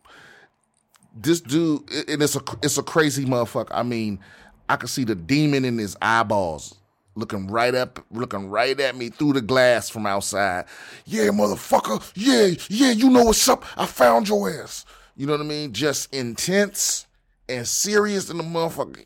This 1.16 1.40
dude, 1.40 1.82
and 2.10 2.22
it's 2.22 2.36
a 2.36 2.42
it's 2.64 2.78
a 2.78 2.84
crazy 2.84 3.24
motherfucker. 3.24 3.72
I 3.72 3.84
mean, 3.84 4.20
I 4.70 4.76
could 4.76 4.90
see 4.90 5.04
the 5.04 5.16
demon 5.16 5.66
in 5.66 5.78
his 5.78 5.96
eyeballs 6.02 6.76
looking 7.16 7.48
right 7.48 7.74
up, 7.74 8.04
looking 8.12 8.50
right 8.50 8.80
at 8.80 8.96
me 8.96 9.10
through 9.10 9.34
the 9.34 9.42
glass 9.42 9.90
from 9.90 10.06
outside. 10.06 10.66
Yeah, 11.06 11.28
motherfucker. 11.28 12.12
Yeah, 12.16 12.56
yeah, 12.70 12.92
you 12.92 13.10
know 13.10 13.24
what's 13.24 13.48
up. 13.48 13.66
I 13.78 13.86
found 13.86 14.28
your 14.28 14.50
ass. 14.62 14.86
You 15.16 15.26
know 15.26 15.34
what 15.34 15.42
I 15.42 15.46
mean? 15.46 15.72
Just 15.72 16.14
intense 16.14 17.08
and 17.48 17.68
serious 17.68 18.30
in 18.30 18.38
the 18.38 18.44
motherfucker. 18.44 19.06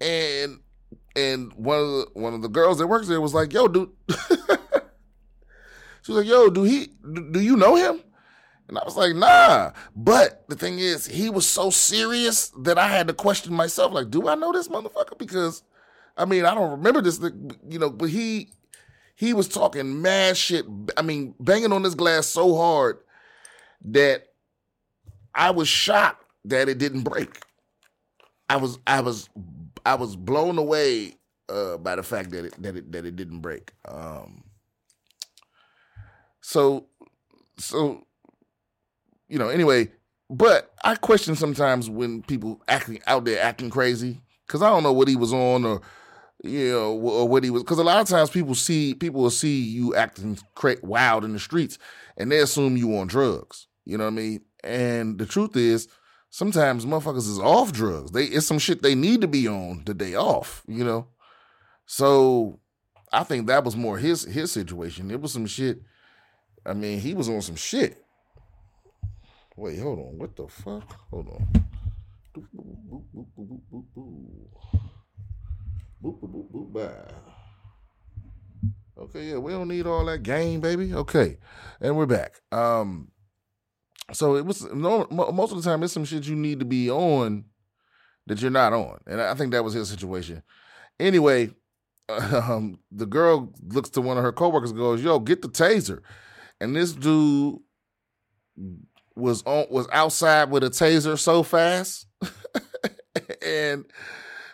And 0.00 0.60
and 1.16 1.52
one 1.54 1.78
of 1.78 1.86
the 1.86 2.06
one 2.14 2.34
of 2.34 2.42
the 2.42 2.48
girls 2.48 2.78
that 2.78 2.86
works 2.86 3.08
there 3.08 3.20
was 3.20 3.34
like, 3.34 3.52
"Yo, 3.52 3.68
dude." 3.68 3.90
she 4.08 4.16
was 6.12 6.24
like, 6.24 6.26
"Yo, 6.26 6.48
do 6.50 6.64
he? 6.64 6.88
Do 7.30 7.40
you 7.40 7.56
know 7.56 7.76
him?" 7.76 8.00
And 8.68 8.78
I 8.78 8.82
was 8.84 8.96
like, 8.96 9.14
"Nah." 9.14 9.72
But 9.94 10.44
the 10.48 10.56
thing 10.56 10.78
is, 10.78 11.06
he 11.06 11.28
was 11.28 11.48
so 11.48 11.70
serious 11.70 12.48
that 12.62 12.78
I 12.78 12.88
had 12.88 13.08
to 13.08 13.14
question 13.14 13.52
myself. 13.52 13.92
Like, 13.92 14.10
do 14.10 14.28
I 14.28 14.34
know 14.34 14.52
this 14.52 14.68
motherfucker? 14.68 15.18
Because 15.18 15.62
I 16.16 16.24
mean, 16.24 16.44
I 16.44 16.54
don't 16.54 16.70
remember 16.70 17.02
this, 17.02 17.20
you 17.68 17.78
know, 17.78 17.90
but 17.90 18.08
he 18.08 18.50
he 19.14 19.32
was 19.32 19.48
talking 19.48 20.00
mad 20.00 20.36
shit. 20.36 20.64
I 20.96 21.02
mean, 21.02 21.34
banging 21.38 21.72
on 21.72 21.82
this 21.82 21.94
glass 21.94 22.26
so 22.26 22.56
hard 22.56 22.98
that 23.86 24.28
I 25.34 25.50
was 25.50 25.68
shocked 25.68 26.24
that 26.46 26.68
it 26.68 26.78
didn't 26.78 27.02
break. 27.02 27.42
I 28.48 28.56
was 28.56 28.78
I 28.86 29.00
was 29.00 29.28
I 29.84 29.94
was 29.96 30.16
blown 30.16 30.58
away 30.58 31.16
uh, 31.48 31.76
by 31.78 31.96
the 31.96 32.02
fact 32.02 32.30
that 32.30 32.46
it 32.46 32.62
that 32.62 32.76
it 32.76 32.92
that 32.92 33.04
it 33.04 33.16
didn't 33.16 33.40
break. 33.40 33.72
Um, 33.86 34.44
so 36.40 36.86
so 37.58 38.06
you 39.28 39.38
know 39.38 39.48
anyway, 39.48 39.90
but 40.30 40.72
I 40.84 40.96
question 40.96 41.36
sometimes 41.36 41.88
when 41.90 42.22
people 42.22 42.60
acting 42.68 43.00
out 43.06 43.24
there 43.24 43.42
acting 43.42 43.70
crazy 43.70 44.20
because 44.46 44.62
I 44.62 44.68
don't 44.70 44.82
know 44.82 44.92
what 44.92 45.08
he 45.08 45.16
was 45.16 45.32
on 45.32 45.64
or 45.64 45.80
you 46.44 46.70
know, 46.72 46.92
or 46.92 47.26
what 47.26 47.42
he 47.42 47.50
was. 47.50 47.62
Because 47.62 47.78
a 47.78 47.84
lot 47.84 48.00
of 48.00 48.08
times 48.08 48.30
people 48.30 48.54
see 48.54 48.94
people 48.94 49.22
will 49.22 49.30
see 49.30 49.62
you 49.62 49.94
acting 49.94 50.38
cra- 50.54 50.76
wild 50.82 51.24
in 51.24 51.32
the 51.32 51.38
streets, 51.38 51.78
and 52.16 52.30
they 52.30 52.38
assume 52.38 52.76
you 52.76 52.96
on 52.96 53.06
drugs. 53.06 53.66
You 53.84 53.98
know 53.98 54.04
what 54.04 54.12
I 54.12 54.16
mean? 54.16 54.40
And 54.62 55.18
the 55.18 55.26
truth 55.26 55.56
is, 55.56 55.88
sometimes 56.30 56.84
motherfuckers 56.84 57.28
is 57.28 57.38
off 57.38 57.72
drugs. 57.72 58.10
They 58.10 58.24
it's 58.24 58.46
some 58.46 58.58
shit 58.58 58.82
they 58.82 58.94
need 58.94 59.22
to 59.22 59.28
be 59.28 59.48
on 59.48 59.82
the 59.86 59.94
day 59.94 60.14
off. 60.14 60.62
You 60.68 60.84
know, 60.84 61.08
so 61.86 62.60
I 63.12 63.24
think 63.24 63.46
that 63.46 63.64
was 63.64 63.76
more 63.76 63.98
his 63.98 64.24
his 64.24 64.52
situation. 64.52 65.10
It 65.10 65.20
was 65.20 65.32
some 65.32 65.46
shit. 65.46 65.80
I 66.66 66.74
mean, 66.74 67.00
he 67.00 67.14
was 67.14 67.28
on 67.28 67.42
some 67.42 67.56
shit. 67.56 68.03
Wait, 69.56 69.78
hold 69.78 70.00
on. 70.00 70.18
What 70.18 70.34
the 70.34 70.48
fuck? 70.48 70.96
Hold 71.10 71.28
on. 71.28 71.64
Boop, 76.02 76.20
boop, 76.20 76.32
boop, 76.32 76.50
boop, 76.52 76.72
bah. 76.72 77.14
Okay, 78.96 79.30
yeah, 79.30 79.38
we 79.38 79.52
don't 79.52 79.68
need 79.68 79.86
all 79.86 80.04
that 80.06 80.22
game, 80.22 80.60
baby. 80.60 80.92
Okay, 80.92 81.38
and 81.80 81.96
we're 81.96 82.06
back. 82.06 82.40
Um, 82.52 83.12
so 84.12 84.36
it 84.36 84.44
was 84.44 84.62
most 84.72 85.52
of 85.52 85.56
the 85.56 85.62
time 85.62 85.82
it's 85.82 85.92
some 85.92 86.04
shit 86.04 86.26
you 86.26 86.36
need 86.36 86.58
to 86.58 86.64
be 86.64 86.90
on 86.90 87.44
that 88.26 88.40
you're 88.42 88.50
not 88.50 88.72
on, 88.72 88.98
and 89.06 89.20
I 89.20 89.34
think 89.34 89.52
that 89.52 89.64
was 89.64 89.74
his 89.74 89.88
situation. 89.88 90.42
Anyway, 91.00 91.50
um, 92.08 92.78
the 92.90 93.06
girl 93.06 93.52
looks 93.62 93.90
to 93.90 94.00
one 94.00 94.16
of 94.16 94.24
her 94.24 94.32
coworkers, 94.32 94.72
goes, 94.72 95.02
"Yo, 95.02 95.18
get 95.18 95.42
the 95.42 95.48
taser," 95.48 96.00
and 96.60 96.76
this 96.76 96.92
dude 96.92 97.58
was 99.16 99.42
on 99.44 99.66
was 99.70 99.88
outside 99.92 100.50
with 100.50 100.64
a 100.64 100.70
taser 100.70 101.18
so 101.18 101.42
fast, 101.42 102.06
and 103.44 103.84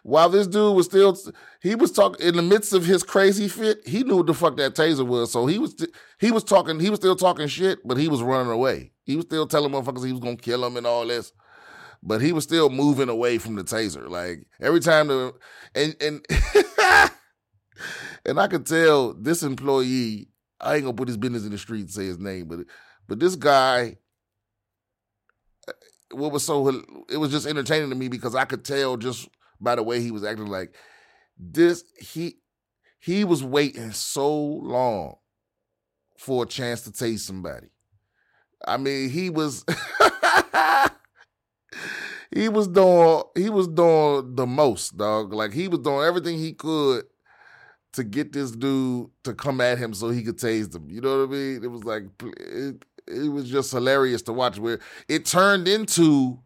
while 0.02 0.28
this 0.28 0.46
dude 0.46 0.74
was 0.74 0.86
still 0.86 1.16
he 1.62 1.74
was 1.74 1.92
talking 1.92 2.26
in 2.26 2.36
the 2.36 2.42
midst 2.42 2.72
of 2.72 2.86
his 2.86 3.02
crazy 3.02 3.48
fit, 3.48 3.86
he 3.86 4.02
knew 4.02 4.16
what 4.16 4.26
the 4.26 4.34
fuck 4.34 4.56
that 4.56 4.74
taser 4.74 5.06
was. 5.06 5.30
So 5.30 5.46
he 5.46 5.58
was 5.58 5.86
he 6.18 6.30
was 6.30 6.44
talking, 6.44 6.80
he 6.80 6.90
was 6.90 6.98
still 6.98 7.16
talking 7.16 7.48
shit, 7.48 7.86
but 7.86 7.98
he 7.98 8.08
was 8.08 8.22
running 8.22 8.50
away. 8.50 8.92
He 9.04 9.16
was 9.16 9.26
still 9.26 9.46
telling 9.46 9.72
motherfuckers 9.72 10.06
he 10.06 10.12
was 10.12 10.20
gonna 10.20 10.36
kill 10.36 10.64
him 10.64 10.76
and 10.76 10.86
all 10.86 11.06
this. 11.06 11.32
But 12.02 12.22
he 12.22 12.32
was 12.32 12.44
still 12.44 12.70
moving 12.70 13.10
away 13.10 13.36
from 13.36 13.56
the 13.56 13.64
taser. 13.64 14.08
Like 14.08 14.46
every 14.60 14.80
time 14.80 15.08
the 15.08 15.34
and 15.74 15.94
and 16.00 16.26
and 18.24 18.40
I 18.40 18.48
could 18.48 18.64
tell 18.64 19.12
this 19.12 19.42
employee, 19.42 20.28
I 20.60 20.76
ain't 20.76 20.84
gonna 20.84 20.96
put 20.96 21.08
his 21.08 21.18
business 21.18 21.44
in 21.44 21.50
the 21.50 21.58
street 21.58 21.82
and 21.82 21.90
say 21.90 22.06
his 22.06 22.18
name, 22.18 22.48
but 22.48 22.60
but 23.06 23.20
this 23.20 23.36
guy 23.36 23.98
what 26.12 26.32
was 26.32 26.44
so 26.44 26.68
it 27.08 27.16
was 27.16 27.30
just 27.30 27.46
entertaining 27.46 27.90
to 27.90 27.96
me 27.96 28.08
because 28.08 28.34
I 28.34 28.44
could 28.44 28.64
tell 28.64 28.96
just 28.96 29.28
by 29.60 29.74
the 29.74 29.82
way 29.82 30.00
he 30.00 30.10
was 30.10 30.24
acting 30.24 30.46
like 30.46 30.74
this 31.38 31.84
he 31.98 32.36
he 33.00 33.24
was 33.24 33.42
waiting 33.42 33.92
so 33.92 34.36
long 34.36 35.16
for 36.18 36.44
a 36.44 36.46
chance 36.46 36.82
to 36.82 36.92
taste 36.92 37.26
somebody. 37.26 37.68
I 38.66 38.76
mean, 38.76 39.08
he 39.08 39.30
was 39.30 39.64
he 42.30 42.50
was 42.50 42.68
doing 42.68 43.22
he 43.34 43.48
was 43.48 43.68
doing 43.68 44.34
the 44.36 44.46
most, 44.46 44.98
dog. 44.98 45.32
Like 45.32 45.52
he 45.52 45.66
was 45.66 45.78
doing 45.80 46.06
everything 46.06 46.38
he 46.38 46.52
could 46.52 47.04
to 47.94 48.04
get 48.04 48.32
this 48.32 48.50
dude 48.50 49.08
to 49.24 49.34
come 49.34 49.60
at 49.62 49.78
him 49.78 49.94
so 49.94 50.10
he 50.10 50.22
could 50.22 50.38
tase 50.38 50.74
him. 50.74 50.90
You 50.90 51.00
know 51.00 51.20
what 51.20 51.28
I 51.30 51.32
mean? 51.32 51.64
It 51.64 51.70
was 51.70 51.84
like 51.84 52.04
it, 52.22 52.84
it 53.10 53.28
was 53.28 53.50
just 53.50 53.72
hilarious 53.72 54.22
to 54.22 54.32
watch 54.32 54.58
where 54.58 54.80
it 55.08 55.24
turned 55.26 55.68
into 55.68 56.38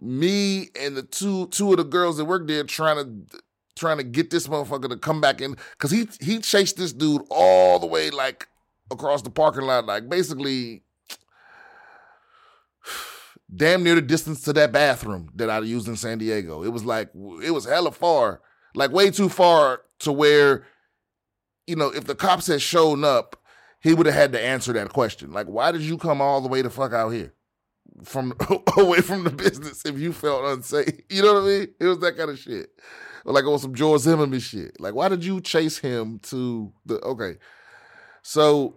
me 0.00 0.68
and 0.80 0.96
the 0.96 1.02
two 1.02 1.46
two 1.48 1.70
of 1.72 1.76
the 1.76 1.84
girls 1.84 2.16
that 2.16 2.24
work 2.24 2.46
there 2.46 2.64
trying 2.64 2.96
to 2.96 3.38
trying 3.76 3.98
to 3.98 4.04
get 4.04 4.30
this 4.30 4.46
motherfucker 4.46 4.88
to 4.88 4.96
come 4.96 5.20
back 5.20 5.40
in 5.40 5.56
because 5.72 5.90
he 5.90 6.08
he 6.20 6.38
chased 6.38 6.76
this 6.76 6.92
dude 6.92 7.22
all 7.30 7.78
the 7.78 7.86
way 7.86 8.10
like 8.10 8.48
across 8.90 9.22
the 9.22 9.30
parking 9.30 9.62
lot, 9.62 9.86
like 9.86 10.08
basically 10.08 10.82
damn 13.54 13.82
near 13.82 13.94
the 13.94 14.02
distance 14.02 14.42
to 14.42 14.52
that 14.52 14.72
bathroom 14.72 15.30
that 15.34 15.50
I 15.50 15.60
used 15.60 15.88
in 15.88 15.96
San 15.96 16.18
Diego. 16.18 16.62
It 16.62 16.68
was 16.68 16.84
like 16.84 17.10
it 17.42 17.52
was 17.52 17.64
hella 17.64 17.92
far, 17.92 18.40
like 18.74 18.92
way 18.92 19.10
too 19.10 19.28
far 19.28 19.82
to 20.00 20.12
where, 20.12 20.66
you 21.66 21.76
know, 21.76 21.88
if 21.88 22.04
the 22.04 22.14
cops 22.14 22.46
had 22.46 22.62
shown 22.62 23.04
up, 23.04 23.39
he 23.80 23.94
would 23.94 24.06
have 24.06 24.14
had 24.14 24.32
to 24.32 24.40
answer 24.40 24.72
that 24.74 24.90
question. 24.90 25.32
Like, 25.32 25.46
why 25.46 25.72
did 25.72 25.82
you 25.82 25.96
come 25.98 26.20
all 26.20 26.40
the 26.40 26.48
way 26.48 26.62
the 26.62 26.70
fuck 26.70 26.92
out 26.92 27.10
here? 27.10 27.34
from 28.04 28.34
away 28.76 29.00
from 29.00 29.24
the 29.24 29.30
business 29.30 29.84
if 29.84 29.98
you 29.98 30.12
felt 30.12 30.44
unsafe. 30.44 31.00
You 31.10 31.22
know 31.22 31.34
what 31.34 31.42
I 31.42 31.46
mean? 31.46 31.68
It 31.80 31.86
was 31.86 31.98
that 32.00 32.16
kind 32.16 32.30
of 32.30 32.38
shit. 32.38 32.70
Like 33.24 33.44
on 33.44 33.58
some 33.58 33.74
George 33.74 34.02
Zimmerman 34.02 34.40
shit. 34.40 34.80
Like, 34.80 34.94
why 34.94 35.08
did 35.08 35.24
you 35.24 35.40
chase 35.40 35.78
him 35.78 36.18
to 36.24 36.72
the 36.86 37.00
okay? 37.00 37.36
So 38.22 38.76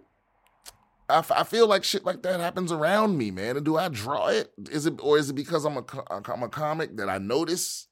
I, 1.08 1.18
f- 1.18 1.30
I 1.30 1.44
feel 1.44 1.66
like 1.66 1.84
shit 1.84 2.04
like 2.04 2.22
that 2.22 2.40
happens 2.40 2.70
around 2.70 3.16
me, 3.16 3.30
man. 3.30 3.56
And 3.56 3.64
do 3.64 3.76
I 3.76 3.88
draw 3.88 4.28
it? 4.28 4.52
Is 4.70 4.86
it 4.86 4.94
or 5.00 5.18
is 5.18 5.30
it 5.30 5.34
because 5.34 5.64
I'm 5.64 5.78
a 5.78 5.84
I'm 6.10 6.42
a 6.42 6.48
comic 6.48 6.96
that 6.98 7.08
I 7.08 7.18
notice? 7.18 7.88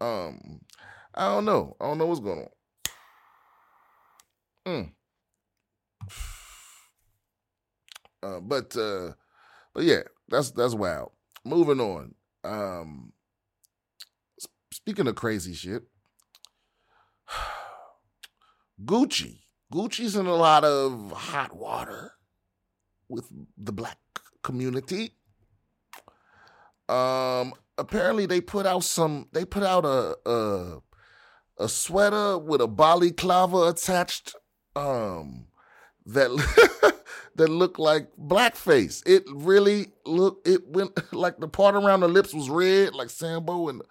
Um, 0.00 0.60
I 1.14 1.26
don't 1.26 1.46
know. 1.46 1.76
I 1.80 1.86
don't 1.86 1.98
know 1.98 2.06
what's 2.06 2.20
going 2.20 2.40
on. 2.40 2.48
Mm. 4.66 4.92
Uh, 8.22 8.40
but 8.40 8.76
uh, 8.76 9.12
but 9.74 9.84
yeah, 9.84 10.02
that's 10.28 10.50
that's 10.50 10.74
wild. 10.74 11.12
Moving 11.44 11.80
on. 11.80 12.14
Um 12.44 13.12
speaking 14.72 15.06
of 15.06 15.14
crazy 15.14 15.54
shit, 15.54 15.82
Gucci. 18.84 19.40
Gucci's 19.72 20.16
in 20.16 20.26
a 20.26 20.34
lot 20.34 20.64
of 20.64 21.12
hot 21.12 21.54
water 21.56 22.12
with 23.08 23.26
the 23.56 23.72
black 23.72 23.98
community. 24.42 25.14
Um 26.88 27.54
apparently 27.78 28.26
they 28.26 28.40
put 28.40 28.66
out 28.66 28.84
some 28.84 29.28
they 29.32 29.44
put 29.44 29.62
out 29.62 29.84
a 29.84 30.16
a, 30.28 30.78
a 31.58 31.68
sweater 31.68 32.36
with 32.36 32.60
a 32.60 32.68
balaclava 32.68 33.68
attached 33.68 34.34
um 34.76 35.46
that 36.06 36.30
that 37.40 37.48
looked 37.48 37.78
like 37.78 38.08
blackface. 38.20 39.02
It 39.06 39.24
really 39.32 39.92
looked. 40.04 40.46
It 40.46 40.68
went 40.68 40.92
like 41.14 41.38
the 41.38 41.48
part 41.48 41.74
around 41.74 42.00
the 42.00 42.08
lips 42.08 42.34
was 42.34 42.50
red, 42.50 42.94
like 42.94 43.08
Sambo, 43.08 43.68
and 43.68 43.82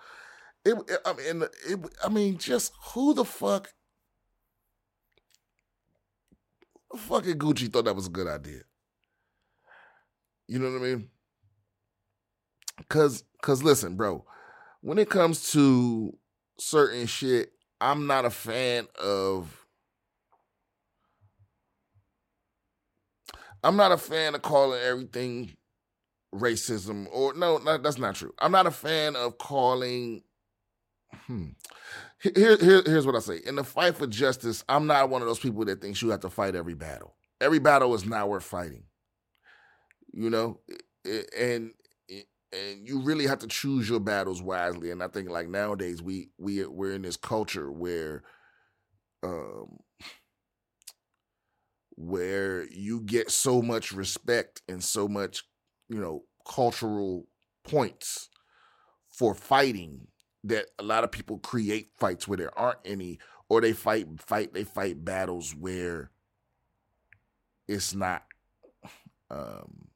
it. 0.64 0.78
I 1.04 1.14
mean, 1.14 1.44
it, 1.68 1.80
I 2.04 2.10
mean, 2.10 2.38
just 2.38 2.72
who 2.94 3.16
the 3.16 3.26
fuck? 3.26 3.74
Fucking 6.96 7.38
Gucci 7.40 7.72
thought 7.72 7.86
that 7.86 7.96
was 7.96 8.08
a 8.08 8.12
good 8.12 8.28
idea. 8.28 8.62
You 10.48 10.60
know 10.60 10.72
what 10.72 10.82
I 10.82 10.86
mean? 10.86 11.10
cause 12.88 13.24
cause 13.42 13.64
listen, 13.64 13.96
bro, 13.96 14.24
when 14.82 14.98
it 14.98 15.10
comes 15.10 15.52
to 15.52 16.16
certain 16.60 17.08
shit, 17.08 17.52
I'm 17.82 18.08
not 18.08 18.26
a 18.26 18.30
fan 18.30 18.88
of 19.00 19.59
I'm 23.64 23.76
not 23.76 23.92
a 23.92 23.98
fan 23.98 24.36
of 24.36 24.42
calling 24.42 24.80
everything 24.82 25.56
racism 26.34 27.08
or 27.12 27.34
no, 27.34 27.60
that's 27.80 27.98
not 27.98 28.16
true. 28.16 28.34
I'm 28.40 28.52
not 28.52 28.68
a 28.68 28.72
fan 28.72 29.16
of 29.16 29.38
calling 29.38 30.24
hmm. 31.26 31.48
Here, 32.22 32.58
here, 32.58 32.82
here's 32.86 33.06
what 33.06 33.16
I 33.16 33.20
say. 33.20 33.40
In 33.46 33.56
the 33.56 33.64
fight 33.64 33.96
for 33.96 34.06
justice, 34.06 34.64
I'm 34.68 34.88
not 34.88 35.10
one 35.10 35.22
of 35.22 35.28
those 35.28 35.40
people 35.40 35.64
that 35.66 35.82
thinks 35.82 36.02
you 36.02 36.10
have 36.10 36.20
to 36.22 36.30
fight 36.30 36.54
every 36.54 36.74
battle. 36.74 37.16
Every 37.40 37.60
battle 37.60 37.96
is 37.96 38.06
not 38.06 38.28
worth 38.28 38.44
fighting. 38.44 38.84
You 40.12 40.30
know, 40.30 40.60
and 41.38 41.72
and 42.52 42.88
you 42.88 43.00
really 43.02 43.28
have 43.28 43.40
to 43.40 43.48
choose 43.48 43.88
your 43.88 44.00
battles 44.00 44.42
wisely. 44.42 44.92
And 44.92 45.04
I 45.04 45.08
think 45.08 45.30
like 45.30 45.48
nowadays 45.48 46.02
we 46.02 46.30
we 46.38 46.66
we're 46.66 46.94
in 46.94 47.04
this 47.04 47.18
culture 47.18 47.72
where 47.72 48.24
um 49.24 49.78
where 52.00 52.66
you 52.72 53.02
get 53.02 53.30
so 53.30 53.62
much 53.62 53.92
respect 53.92 54.62
and 54.70 54.82
so 54.82 55.06
much, 55.06 55.44
you 55.90 56.00
know, 56.00 56.24
cultural 56.48 57.28
points 57.66 58.30
for 59.12 59.36
fighting 59.36 60.08
that 60.46 60.68
a 60.80 60.84
lot 60.84 61.04
of 61.04 61.12
people 61.12 61.38
create 61.40 61.90
fights 61.98 62.26
where 62.26 62.38
there 62.38 62.58
aren't 62.58 62.80
any 62.86 63.20
or 63.50 63.60
they 63.60 63.74
fight 63.74 64.08
fight 64.18 64.54
they 64.54 64.64
fight 64.64 65.04
battles 65.04 65.54
where 65.54 66.10
it's 67.68 67.94
not 67.94 68.24
um 69.30 69.90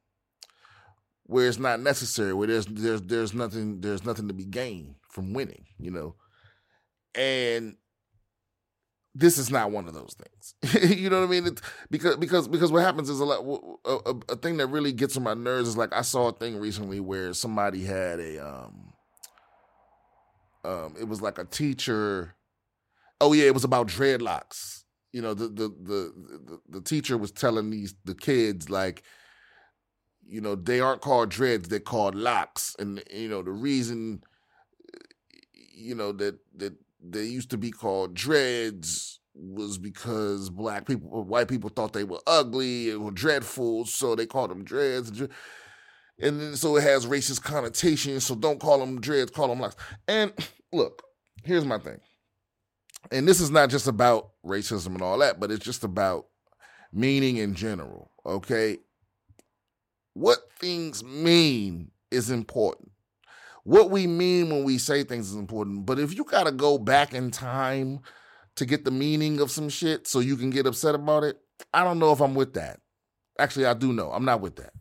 where 1.23 1.47
it's 1.47 1.57
not 1.57 1.79
necessary 1.79 2.33
where 2.33 2.47
there's 2.47 2.65
there's 2.65 3.01
there's 3.03 3.33
nothing 3.33 3.79
there's 3.79 4.03
nothing 4.03 4.27
to 4.27 4.33
be 4.33 4.45
gained 4.45 4.95
from 5.09 5.33
winning 5.33 5.65
you 5.79 5.89
know? 5.89 6.15
And 7.15 7.77
this 9.15 9.37
is 9.37 9.51
not 9.51 9.71
one 9.71 9.87
of 9.87 9.93
those 9.93 10.15
things. 10.15 10.91
you 10.97 11.09
know 11.09 11.19
what 11.19 11.27
I 11.27 11.29
mean? 11.29 11.47
It's 11.47 11.61
because 11.91 12.17
because 12.17 12.47
because 12.47 12.71
what 12.71 12.83
happens 12.83 13.09
is 13.09 13.19
a 13.19 13.25
lot. 13.25 13.45
A, 13.85 13.91
a, 14.09 14.15
a, 14.29 14.35
thing 14.35 14.57
that 14.57 14.67
really 14.67 14.91
gets 14.91 15.15
on 15.15 15.23
my 15.23 15.35
nerves 15.35 15.69
is 15.69 15.77
like 15.77 15.93
I 15.93 16.01
saw 16.01 16.29
a 16.29 16.33
thing 16.33 16.57
recently 16.57 16.99
where 16.99 17.33
somebody 17.33 17.83
had 17.83 18.19
a 18.19 18.45
um 18.45 18.93
um 20.65 20.95
it 20.99 21.07
was 21.07 21.21
like 21.21 21.37
a 21.37 21.45
teacher. 21.45 22.35
Oh 23.21 23.33
yeah, 23.33 23.45
it 23.45 23.53
was 23.53 23.63
about 23.63 23.87
dreadlocks. 23.87 24.83
You 25.11 25.21
know 25.21 25.35
the 25.35 25.47
the 25.47 25.69
the 25.69 26.13
the, 26.45 26.59
the 26.69 26.81
teacher 26.81 27.17
was 27.17 27.31
telling 27.31 27.69
these 27.69 27.95
the 28.05 28.15
kids 28.15 28.69
like. 28.69 29.03
You 30.25 30.39
know 30.39 30.55
they 30.55 30.79
aren't 30.79 31.01
called 31.01 31.29
dreads; 31.29 31.67
they're 31.67 31.81
called 31.81 32.15
locks, 32.15 32.77
and 32.79 33.03
you 33.13 33.27
know 33.27 33.43
the 33.43 33.51
reason. 33.51 34.23
You 35.75 35.95
know 35.95 36.13
that 36.13 36.39
that 36.55 36.73
they 37.03 37.25
used 37.25 37.49
to 37.49 37.57
be 37.57 37.71
called 37.71 38.13
dreads 38.13 39.19
was 39.35 39.77
because 39.77 40.49
black 40.49 40.85
people, 40.85 41.09
uh, 41.13 41.21
white 41.21 41.47
people 41.47 41.69
thought 41.69 41.93
they 41.93 42.03
were 42.03 42.21
ugly 42.27 42.91
and 42.91 43.03
were 43.03 43.11
dreadful, 43.11 43.85
so 43.85 44.15
they 44.15 44.25
called 44.25 44.51
them 44.51 44.63
dreads. 44.63 45.09
And 46.19 46.39
then 46.39 46.55
so 46.55 46.77
it 46.77 46.83
has 46.83 47.05
racist 47.05 47.41
connotations, 47.41 48.25
so 48.25 48.35
don't 48.35 48.59
call 48.59 48.79
them 48.79 49.01
dreads, 49.01 49.31
call 49.31 49.47
them 49.47 49.59
locks. 49.59 49.75
And 50.07 50.31
look, 50.71 51.03
here's 51.43 51.65
my 51.65 51.79
thing. 51.79 51.99
And 53.11 53.27
this 53.27 53.41
is 53.41 53.51
not 53.51 53.69
just 53.69 53.87
about 53.87 54.29
racism 54.45 54.87
and 54.87 55.01
all 55.01 55.17
that, 55.19 55.39
but 55.39 55.51
it's 55.51 55.65
just 55.65 55.83
about 55.83 56.27
meaning 56.93 57.37
in 57.37 57.53
general, 57.53 58.11
okay? 58.25 58.77
What 60.13 60.39
things 60.59 61.03
mean 61.03 61.91
is 62.11 62.29
important 62.29 62.92
what 63.63 63.89
we 63.89 64.07
mean 64.07 64.49
when 64.49 64.63
we 64.63 64.77
say 64.77 65.03
things 65.03 65.29
is 65.29 65.35
important. 65.35 65.85
But 65.85 65.99
if 65.99 66.15
you 66.15 66.23
got 66.23 66.43
to 66.45 66.51
go 66.51 66.77
back 66.77 67.13
in 67.13 67.31
time 67.31 68.01
to 68.55 68.65
get 68.65 68.85
the 68.85 68.91
meaning 68.91 69.39
of 69.39 69.51
some 69.51 69.69
shit 69.69 70.07
so 70.07 70.19
you 70.19 70.35
can 70.35 70.49
get 70.49 70.67
upset 70.67 70.95
about 70.95 71.23
it, 71.23 71.39
I 71.73 71.83
don't 71.83 71.99
know 71.99 72.11
if 72.11 72.21
I'm 72.21 72.35
with 72.35 72.53
that. 72.53 72.79
Actually, 73.39 73.65
I 73.65 73.73
do 73.73 73.93
know. 73.93 74.11
I'm 74.11 74.25
not 74.25 74.41
with 74.41 74.57
that. 74.57 74.73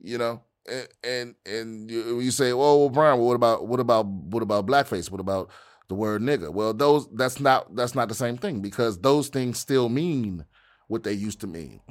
You 0.00 0.18
know? 0.18 0.42
And 0.68 0.88
and, 1.02 1.34
and 1.46 1.90
you, 1.90 2.20
you 2.20 2.30
say, 2.30 2.52
"Well, 2.52 2.80
well, 2.80 2.90
Brian, 2.90 3.18
what 3.18 3.34
about 3.34 3.66
what 3.66 3.80
about 3.80 4.06
what 4.06 4.42
about 4.42 4.66
blackface? 4.66 5.10
What 5.10 5.20
about 5.20 5.50
the 5.88 5.94
word 5.94 6.20
nigga?" 6.20 6.52
Well, 6.52 6.74
those 6.74 7.08
that's 7.14 7.40
not 7.40 7.74
that's 7.74 7.94
not 7.94 8.08
the 8.08 8.14
same 8.14 8.36
thing 8.36 8.60
because 8.60 8.98
those 8.98 9.28
things 9.28 9.58
still 9.58 9.88
mean 9.88 10.44
what 10.88 11.04
they 11.04 11.14
used 11.14 11.40
to 11.40 11.46
mean. 11.46 11.80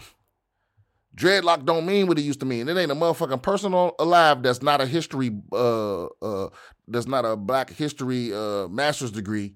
Dreadlock 1.18 1.66
don't 1.66 1.88
mean 1.88 2.06
what 2.06 2.20
it 2.20 2.22
used 2.22 2.40
to 2.42 2.46
mean. 2.46 2.70
It 2.70 2.78
ain't 2.78 2.92
a 2.92 2.96
motherfucking 2.96 3.42
person 3.42 3.74
alive 3.74 4.44
that's 4.44 4.62
not 4.62 4.82
a 4.82 4.86
history, 4.86 5.32
uh, 5.52 6.06
uh, 6.06 6.50
that's 6.88 7.08
not 7.08 7.26
a 7.26 7.36
black 7.36 7.72
history 7.72 8.32
uh, 8.32 8.68
master's 8.68 9.12
degree 9.12 9.56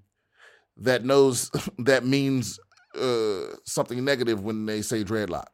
that 0.78 1.06
knows 1.06 1.52
that 1.78 2.04
means 2.04 2.60
uh, 3.00 3.56
something 3.64 4.04
negative 4.04 4.44
when 4.44 4.66
they 4.66 4.82
say 4.82 5.04
dreadlock. 5.04 5.46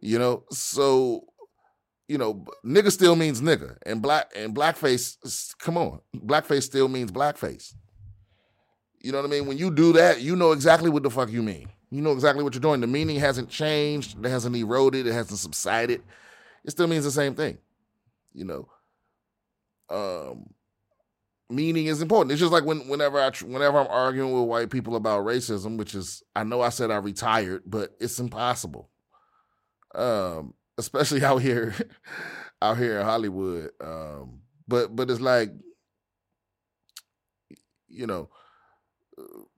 You 0.00 0.18
know, 0.18 0.44
so 0.50 1.24
you 2.06 2.18
know, 2.18 2.44
nigga 2.64 2.92
still 2.92 3.16
means 3.16 3.40
nigga, 3.40 3.76
and 3.84 4.00
black 4.00 4.30
and 4.36 4.54
blackface. 4.54 5.56
Come 5.58 5.76
on, 5.76 6.00
blackface 6.14 6.62
still 6.62 6.86
means 6.86 7.10
blackface. 7.10 7.74
You 9.02 9.10
know 9.10 9.18
what 9.18 9.26
I 9.26 9.30
mean? 9.30 9.46
When 9.46 9.58
you 9.58 9.74
do 9.74 9.92
that, 9.94 10.20
you 10.20 10.36
know 10.36 10.52
exactly 10.52 10.88
what 10.88 11.02
the 11.02 11.10
fuck 11.10 11.30
you 11.30 11.42
mean. 11.42 11.68
You 11.90 12.02
know 12.02 12.12
exactly 12.12 12.42
what 12.42 12.54
you're 12.54 12.60
doing. 12.60 12.80
The 12.80 12.86
meaning 12.86 13.18
hasn't 13.20 13.48
changed, 13.48 14.24
it 14.24 14.28
hasn't 14.28 14.56
eroded, 14.56 15.06
it 15.06 15.12
hasn't 15.12 15.38
subsided. 15.38 16.02
It 16.64 16.70
still 16.72 16.88
means 16.88 17.04
the 17.04 17.10
same 17.10 17.34
thing. 17.34 17.58
You 18.32 18.44
know, 18.44 18.68
um, 19.88 20.50
meaning 21.48 21.86
is 21.86 22.02
important. 22.02 22.32
It's 22.32 22.40
just 22.40 22.52
like 22.52 22.64
when 22.64 22.88
whenever 22.88 23.20
I 23.20 23.30
whenever 23.44 23.78
I'm 23.78 23.86
arguing 23.88 24.32
with 24.32 24.48
white 24.48 24.70
people 24.70 24.96
about 24.96 25.24
racism, 25.24 25.76
which 25.78 25.94
is 25.94 26.22
I 26.34 26.44
know 26.44 26.60
I 26.60 26.70
said 26.70 26.90
I 26.90 26.96
retired, 26.96 27.62
but 27.66 27.96
it's 28.00 28.18
impossible. 28.18 28.90
Um, 29.94 30.54
especially 30.78 31.24
out 31.24 31.38
here, 31.38 31.74
out 32.60 32.78
here 32.78 32.98
in 32.98 33.04
Hollywood. 33.04 33.70
Um, 33.80 34.40
but 34.68 34.94
but 34.94 35.10
it's 35.10 35.20
like, 35.20 35.50
you 37.88 38.06
know, 38.06 38.28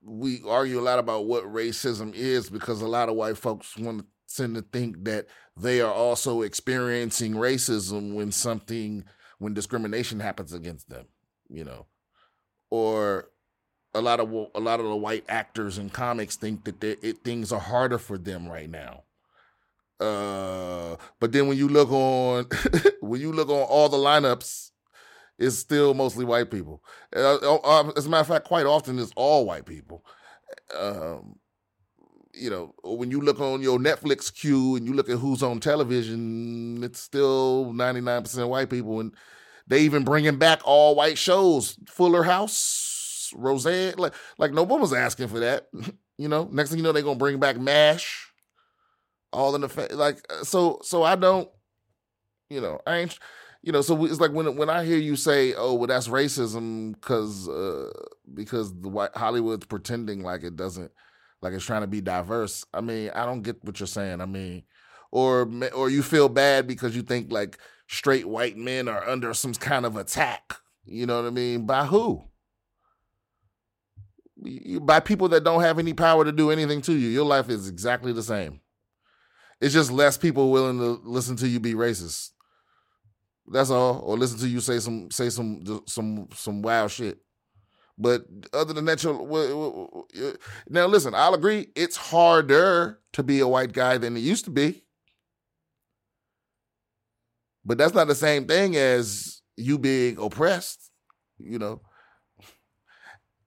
we 0.09 0.43
argue 0.47 0.81
a 0.81 0.83
lot 0.83 0.99
about 0.99 1.27
what 1.27 1.45
racism 1.45 2.15
is 2.15 2.51
because 2.51 2.81
a 2.81 2.89
lot 2.89 3.09
of 3.09 3.15
white 3.15 3.39
folks 3.39 3.77
want 3.77 4.01
to 4.01 4.07
tend 4.35 4.55
to 4.55 4.63
think 4.63 5.05
that 5.05 5.27
they 5.57 5.81
are 5.81 5.93
also 5.93 6.43
experiencing 6.43 7.35
racism 7.35 8.15
when 8.15 8.33
something 8.33 9.05
when 9.39 9.55
discrimination 9.55 10.21
happens 10.21 10.53
against 10.53 10.89
them, 10.89 11.07
you 11.49 11.65
know, 11.65 11.87
or 12.71 13.31
a 13.95 14.01
lot 14.01 14.21
of 14.21 14.31
a 14.55 14.61
lot 14.61 14.81
of 14.81 14.87
the 14.87 14.97
white 14.97 15.25
actors 15.29 15.79
in 15.79 15.91
comics 15.91 16.37
think 16.37 16.65
that 16.65 16.83
it, 16.83 17.25
things 17.25 17.53
are 17.53 17.61
harder 17.61 17.99
for 17.99 18.19
them 18.19 18.49
right 18.49 18.71
now. 18.71 19.05
Uh, 20.01 20.97
but 21.19 21.33
then 21.33 21.49
when 21.49 21.59
you 21.59 21.69
look 21.69 21.91
on 21.91 22.47
when 23.01 23.21
you 23.21 23.33
look 23.33 23.49
on 23.49 23.63
all 23.63 23.89
the 23.89 23.97
lineups 23.97 24.71
is 25.39 25.59
still 25.59 25.95
mostly 25.95 26.25
white 26.25 26.51
people. 26.51 26.83
Uh, 27.15 27.37
uh, 27.37 27.57
uh, 27.57 27.93
as 27.97 28.07
a 28.07 28.11
matter 28.11 28.23
of 28.23 28.27
fact, 28.27 28.45
quite 28.45 28.67
often 28.67 28.99
it's 28.99 29.13
all 29.17 29.47
white 29.47 29.67
people. 29.67 30.05
Um, 30.77 31.39
you 32.35 32.51
know, 32.51 32.75
when 32.85 33.11
you 33.11 33.21
look 33.21 33.41
on 33.41 33.63
your 33.63 33.79
Netflix 33.79 34.33
queue 34.33 34.77
and 34.77 34.87
you 34.87 34.93
look 34.95 35.09
at 35.09 35.19
who's 35.19 35.43
on 35.43 35.61
television, 35.61 36.83
it's 36.83 37.01
still 37.01 37.73
99% 37.73 38.49
white 38.49 38.71
people. 38.71 39.01
And 39.01 39.15
they 39.67 39.81
even 39.81 40.05
bringing 40.05 40.37
back 40.37 40.61
all 40.65 40.95
white 40.95 41.19
shows. 41.19 41.79
Fuller 41.87 42.23
House, 42.23 43.33
Roseanne. 43.35 43.95
Like, 43.97 44.15
like 44.39 44.53
no 44.53 44.63
one 44.63 44.81
was 44.81 44.93
asking 44.93 45.29
for 45.29 45.41
that. 45.41 45.69
you 46.19 46.29
know, 46.29 46.49
next 46.53 46.71
thing 46.71 46.79
you 46.79 46.85
know, 46.85 46.93
they're 46.93 47.03
going 47.03 47.17
to 47.17 47.25
bring 47.25 47.39
back 47.39 47.59
MASH. 47.59 48.33
All 49.33 49.55
in 49.55 49.61
the, 49.61 49.69
fa- 49.69 49.89
like, 49.93 50.21
so, 50.43 50.81
so 50.83 51.03
I 51.03 51.15
don't, 51.15 51.49
you 52.49 52.63
know, 52.63 52.81
I 52.87 52.97
ain't, 52.97 53.19
you 53.63 53.73
know, 53.73 53.81
so 53.81 54.05
it's 54.05 54.21
like 54.21 54.33
when 54.33 54.57
when 54.57 54.71
I 54.71 54.85
hear 54.85 54.99
you 54.99 55.17
say, 55.17 55.55
"Oh, 55.55 55.75
well, 55.75 55.89
that's 55.89 56.09
racism," 56.09 56.93
because 56.93 57.49
uh, 57.49 57.91
because 58.33 58.73
the 58.81 58.89
white 58.89 59.17
Hollywood's 59.17 59.67
pretending 59.67 60.23
like 60.23 60.45
it 60.45 60.57
doesn't, 60.57 60.93
like 61.43 61.53
it's 61.53 61.65
trying 61.65 61.81
to 61.81 61.89
be 61.89 62.01
diverse. 62.01 62.65
I 62.73 62.81
mean, 62.81 63.11
I 63.15 63.27
don't 63.27 63.43
get 63.43 63.63
what 63.65 63.81
you're 63.81 63.87
saying. 63.89 64.21
I 64.21 64.27
mean, 64.27 64.63
or 65.11 65.51
or 65.75 65.91
you 65.91 66.03
feel 66.03 66.29
bad 66.29 66.69
because 66.69 66.95
you 66.95 67.03
think 67.03 67.33
like 67.33 67.59
straight 67.89 68.27
white 68.27 68.57
men 68.57 68.87
are 68.87 69.09
under 69.09 69.35
some 69.35 69.55
kind 69.55 69.85
of 69.85 69.97
attack. 69.97 70.55
You 70.85 71.07
know 71.07 71.21
what 71.21 71.29
I 71.29 71.31
mean? 71.31 71.67
By 71.67 71.85
who? 71.87 72.25
By 74.81 75.01
people 75.01 75.29
that 75.31 75.43
don't 75.43 75.63
have 75.63 75.81
any 75.81 75.95
power 75.95 76.25
to 76.25 76.31
do 76.31 76.53
anything 76.53 76.81
to 76.83 76.93
you. 76.93 77.09
Your 77.09 77.27
life 77.27 77.49
is 77.49 77.69
exactly 77.69 78.13
the 78.13 78.23
same. 78.23 78.61
It's 79.61 79.75
just 79.75 79.91
less 79.91 80.17
people 80.17 80.53
willing 80.53 80.79
to 80.79 81.01
listen 81.03 81.35
to 81.37 81.49
you 81.49 81.59
be 81.59 81.75
racist. 81.75 82.31
That's 83.53 83.71
all. 83.71 84.01
Or 84.01 84.17
listen 84.17 84.39
to 84.39 84.49
you 84.49 84.61
say 84.61 84.79
some 84.79 85.11
say 85.11 85.31
some 85.31 85.83
some 85.87 86.29
some 86.35 86.63
wild 86.63 86.91
shit. 86.91 87.19
But 88.01 88.23
other 88.53 88.73
than 88.73 88.85
that, 88.85 89.03
now 90.69 90.87
listen. 90.87 91.15
I'll 91.15 91.35
agree. 91.35 91.69
It's 91.75 91.97
harder 91.97 93.01
to 93.15 93.23
be 93.23 93.41
a 93.41 93.49
white 93.49 93.73
guy 93.73 93.99
than 93.99 94.17
it 94.17 94.21
used 94.21 94.45
to 94.45 94.51
be. 94.53 94.85
But 97.65 97.77
that's 97.77 97.95
not 97.95 98.07
the 98.07 98.15
same 98.15 98.47
thing 98.47 98.77
as 98.77 99.43
you 99.57 99.79
being 99.79 100.17
oppressed, 100.19 100.91
you 101.39 101.59
know. 101.59 101.83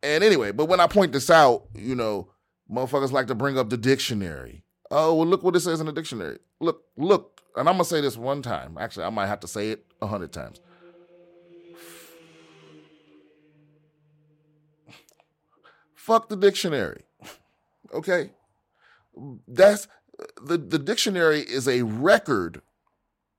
And 0.03 0.23
anyway, 0.23 0.51
but 0.51 0.65
when 0.65 0.79
I 0.79 0.87
point 0.87 1.13
this 1.13 1.29
out, 1.29 1.67
you 1.73 1.95
know, 1.95 2.31
motherfuckers 2.69 3.11
like 3.11 3.27
to 3.27 3.35
bring 3.35 3.57
up 3.57 3.69
the 3.69 3.77
dictionary. 3.77 4.63
Oh, 4.89 5.15
well, 5.15 5.27
look 5.27 5.43
what 5.43 5.55
it 5.55 5.61
says 5.61 5.79
in 5.79 5.85
the 5.85 5.93
dictionary. 5.93 6.39
Look, 6.59 6.83
look, 6.97 7.40
and 7.55 7.67
I'm 7.67 7.75
gonna 7.75 7.85
say 7.85 8.01
this 8.01 8.17
one 8.17 8.41
time. 8.41 8.77
Actually, 8.79 9.05
I 9.05 9.09
might 9.09 9.27
have 9.27 9.39
to 9.41 9.47
say 9.47 9.71
it 9.71 9.85
a 10.01 10.07
hundred 10.07 10.31
times. 10.31 10.61
Fuck 15.95 16.29
the 16.29 16.37
dictionary. 16.37 17.03
Okay? 17.93 18.29
That's 19.49 19.89
the, 20.41 20.57
the 20.57 20.79
dictionary 20.79 21.41
is 21.41 21.67
a 21.67 21.81
record, 21.81 22.61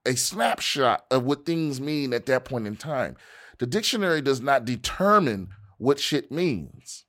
a 0.04 0.14
snapshot 0.14 1.06
of 1.10 1.24
what 1.24 1.46
things 1.46 1.80
mean 1.80 2.12
at 2.12 2.26
that 2.26 2.44
point 2.44 2.66
in 2.66 2.76
time. 2.76 3.16
The 3.58 3.66
dictionary 3.66 4.20
does 4.20 4.42
not 4.42 4.66
determine 4.66 5.48
what 5.78 6.00
shit 6.00 6.30
means. 6.30 7.06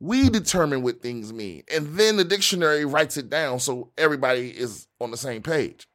We 0.00 0.28
determine 0.28 0.82
what 0.82 1.00
things 1.00 1.32
mean. 1.32 1.62
And 1.72 1.96
then 1.96 2.16
the 2.16 2.24
dictionary 2.24 2.84
writes 2.84 3.16
it 3.16 3.30
down 3.30 3.60
so 3.60 3.90
everybody 3.96 4.48
is 4.50 4.88
on 5.00 5.10
the 5.10 5.16
same 5.16 5.42
page. 5.42 5.86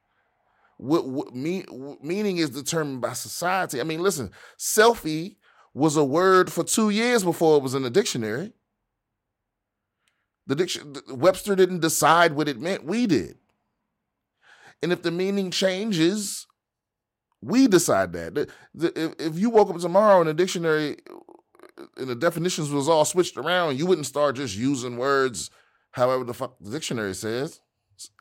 What, 0.79 1.09
what 1.09 1.35
mean, 1.35 1.65
meaning 2.01 2.37
is 2.37 2.51
determined 2.51 3.01
by 3.01 3.11
society. 3.11 3.81
I 3.81 3.83
mean, 3.83 4.01
listen, 4.01 4.31
selfie 4.57 5.35
was 5.73 5.97
a 5.97 6.05
word 6.05 6.49
for 6.49 6.63
two 6.63 6.89
years 6.89 7.21
before 7.21 7.57
it 7.57 7.63
was 7.63 7.75
in 7.75 7.83
the 7.83 7.89
dictionary. 7.89 8.53
The 10.47 10.55
diction, 10.55 10.95
Webster 11.09 11.53
didn't 11.57 11.81
decide 11.81 12.31
what 12.31 12.47
it 12.47 12.61
meant. 12.61 12.85
We 12.85 13.07
did. 13.07 13.37
And 14.81 14.93
if 14.93 15.01
the 15.01 15.11
meaning 15.11 15.51
changes, 15.51 16.47
we 17.41 17.67
decide 17.67 18.13
that. 18.13 18.35
The, 18.35 18.49
the, 18.73 19.03
if, 19.03 19.13
if 19.19 19.37
you 19.37 19.49
woke 19.49 19.69
up 19.69 19.81
tomorrow 19.81 20.21
and 20.21 20.29
the 20.29 20.33
dictionary 20.33 20.95
uh, 21.77 21.87
and 21.97 22.07
the 22.07 22.15
definitions 22.15 22.71
was 22.71 22.87
all 22.87 23.03
switched 23.03 23.35
around, 23.35 23.77
you 23.77 23.85
wouldn't 23.85 24.07
start 24.07 24.37
just 24.37 24.55
using 24.55 24.95
words 24.95 25.51
however 25.91 26.23
the 26.23 26.33
fuck 26.33 26.55
the 26.61 26.71
dictionary 26.71 27.13
says. 27.13 27.59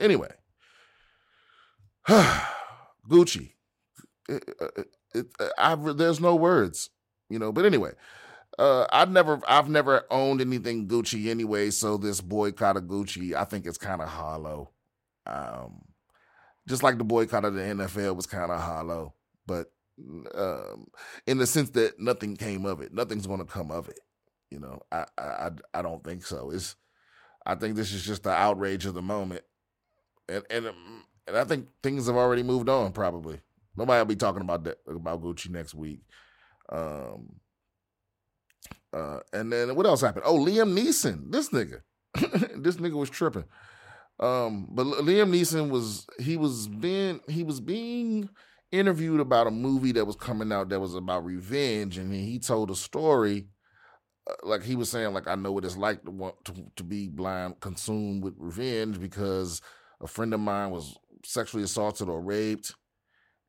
Anyway, 0.01 0.33
Gucci. 3.09 3.53
It, 4.29 4.45
it, 5.15 5.27
it, 5.37 5.97
there's 5.99 6.21
no 6.21 6.35
words, 6.37 6.91
you 7.31 7.39
know. 7.39 7.53
But 7.53 7.65
anyway, 7.65 7.93
uh, 8.59 8.87
I've 8.91 9.11
never, 9.11 9.41
I've 9.47 9.69
never 9.69 10.05
owned 10.11 10.41
anything 10.41 10.89
Gucci 10.89 11.29
anyway. 11.29 11.71
So 11.71 11.97
this 11.97 12.21
boycott 12.21 12.77
of 12.77 12.85
Gucci, 12.85 13.35
I 13.35 13.45
think 13.45 13.67
it's 13.67 13.79
kind 13.79 14.03
of 14.03 14.09
hollow. 14.09 14.71
Um, 15.27 15.83
just 16.67 16.83
like 16.83 16.99
the 16.99 17.05
boycott 17.05 17.45
of 17.45 17.55
the 17.55 17.63
NFL 17.63 18.17
was 18.17 18.27
kind 18.27 18.51
of 18.53 18.61
hollow, 18.61 19.15
but 19.47 19.71
um, 20.35 20.87
in 21.27 21.39
the 21.39 21.47
sense 21.47 21.71
that 21.71 21.99
nothing 21.99 22.37
came 22.37 22.67
of 22.67 22.81
it, 22.81 22.93
nothing's 22.93 23.27
going 23.27 23.41
to 23.41 23.45
come 23.45 23.71
of 23.71 23.89
it. 23.89 24.01
You 24.51 24.61
know, 24.61 24.81
I, 24.93 25.05
I, 25.19 25.51
I 25.75 25.83
don't 25.83 26.03
think 26.05 26.25
so. 26.25 26.51
It's, 26.51 26.77
I 27.45 27.55
think 27.55 27.77
this 27.77 27.93
is 27.93 28.05
just 28.05 28.23
the 28.23 28.31
outrage 28.31 28.87
of 28.87 28.95
the 28.95 29.03
moment, 29.03 29.43
and 30.29 30.45
and 30.51 30.67
um, 30.69 30.98
and 31.29 31.37
I 31.37 31.45
think 31.45 31.69
things 31.83 32.07
have 32.07 32.17
already 32.17 32.43
moved 32.43 32.69
on. 32.69 32.93
Probably 32.93 33.41
nobody 33.77 34.01
will 34.01 34.07
be 34.07 34.17
talking 34.17 34.43
about 34.43 34.65
that 34.65 34.79
about 34.89 35.23
Gucci 35.23 35.51
next 35.51 35.75
week. 35.75 36.01
Um, 36.71 37.37
uh, 38.93 39.21
and 39.33 39.53
then 39.53 39.75
what 39.77 39.87
else 39.87 40.01
happened? 40.01 40.25
Oh, 40.27 40.39
Liam 40.39 40.77
Neeson, 40.77 41.31
this 41.31 41.51
nigga, 41.51 41.83
this 42.57 42.77
nigga 42.77 42.95
was 42.95 43.11
tripping. 43.11 43.45
Um, 44.19 44.67
but 44.71 44.87
Liam 44.87 45.31
Neeson 45.31 45.71
was 45.71 46.07
he 46.19 46.37
was 46.37 46.67
being 46.67 47.21
he 47.29 47.45
was 47.45 47.61
being 47.61 48.29
interviewed 48.73 49.21
about 49.21 49.47
a 49.47 49.51
movie 49.51 49.93
that 49.93 50.07
was 50.07 50.17
coming 50.17 50.53
out 50.53 50.71
that 50.71 50.81
was 50.81 50.95
about 50.95 51.25
revenge, 51.25 51.99
and 51.99 52.13
he 52.13 52.39
told 52.39 52.71
a 52.71 52.75
story. 52.75 53.47
Uh, 54.29 54.35
like 54.43 54.63
he 54.63 54.75
was 54.75 54.91
saying, 54.91 55.13
like 55.13 55.29
I 55.29 55.37
know 55.37 55.53
what 55.53 55.65
it's 55.65 55.77
like 55.77 56.05
to 56.05 56.11
want 56.11 56.45
to, 56.47 56.55
to 56.77 56.83
be 56.83 57.09
blind, 57.09 57.61
consumed 57.61 58.25
with 58.25 58.35
revenge 58.39 59.01
because 59.01 59.63
a 60.01 60.07
friend 60.07 60.35
of 60.35 60.41
mine 60.41 60.71
was 60.71 60.97
sexually 61.29 61.65
assaulted 61.65 62.09
or 62.09 62.23
raped, 62.23 62.75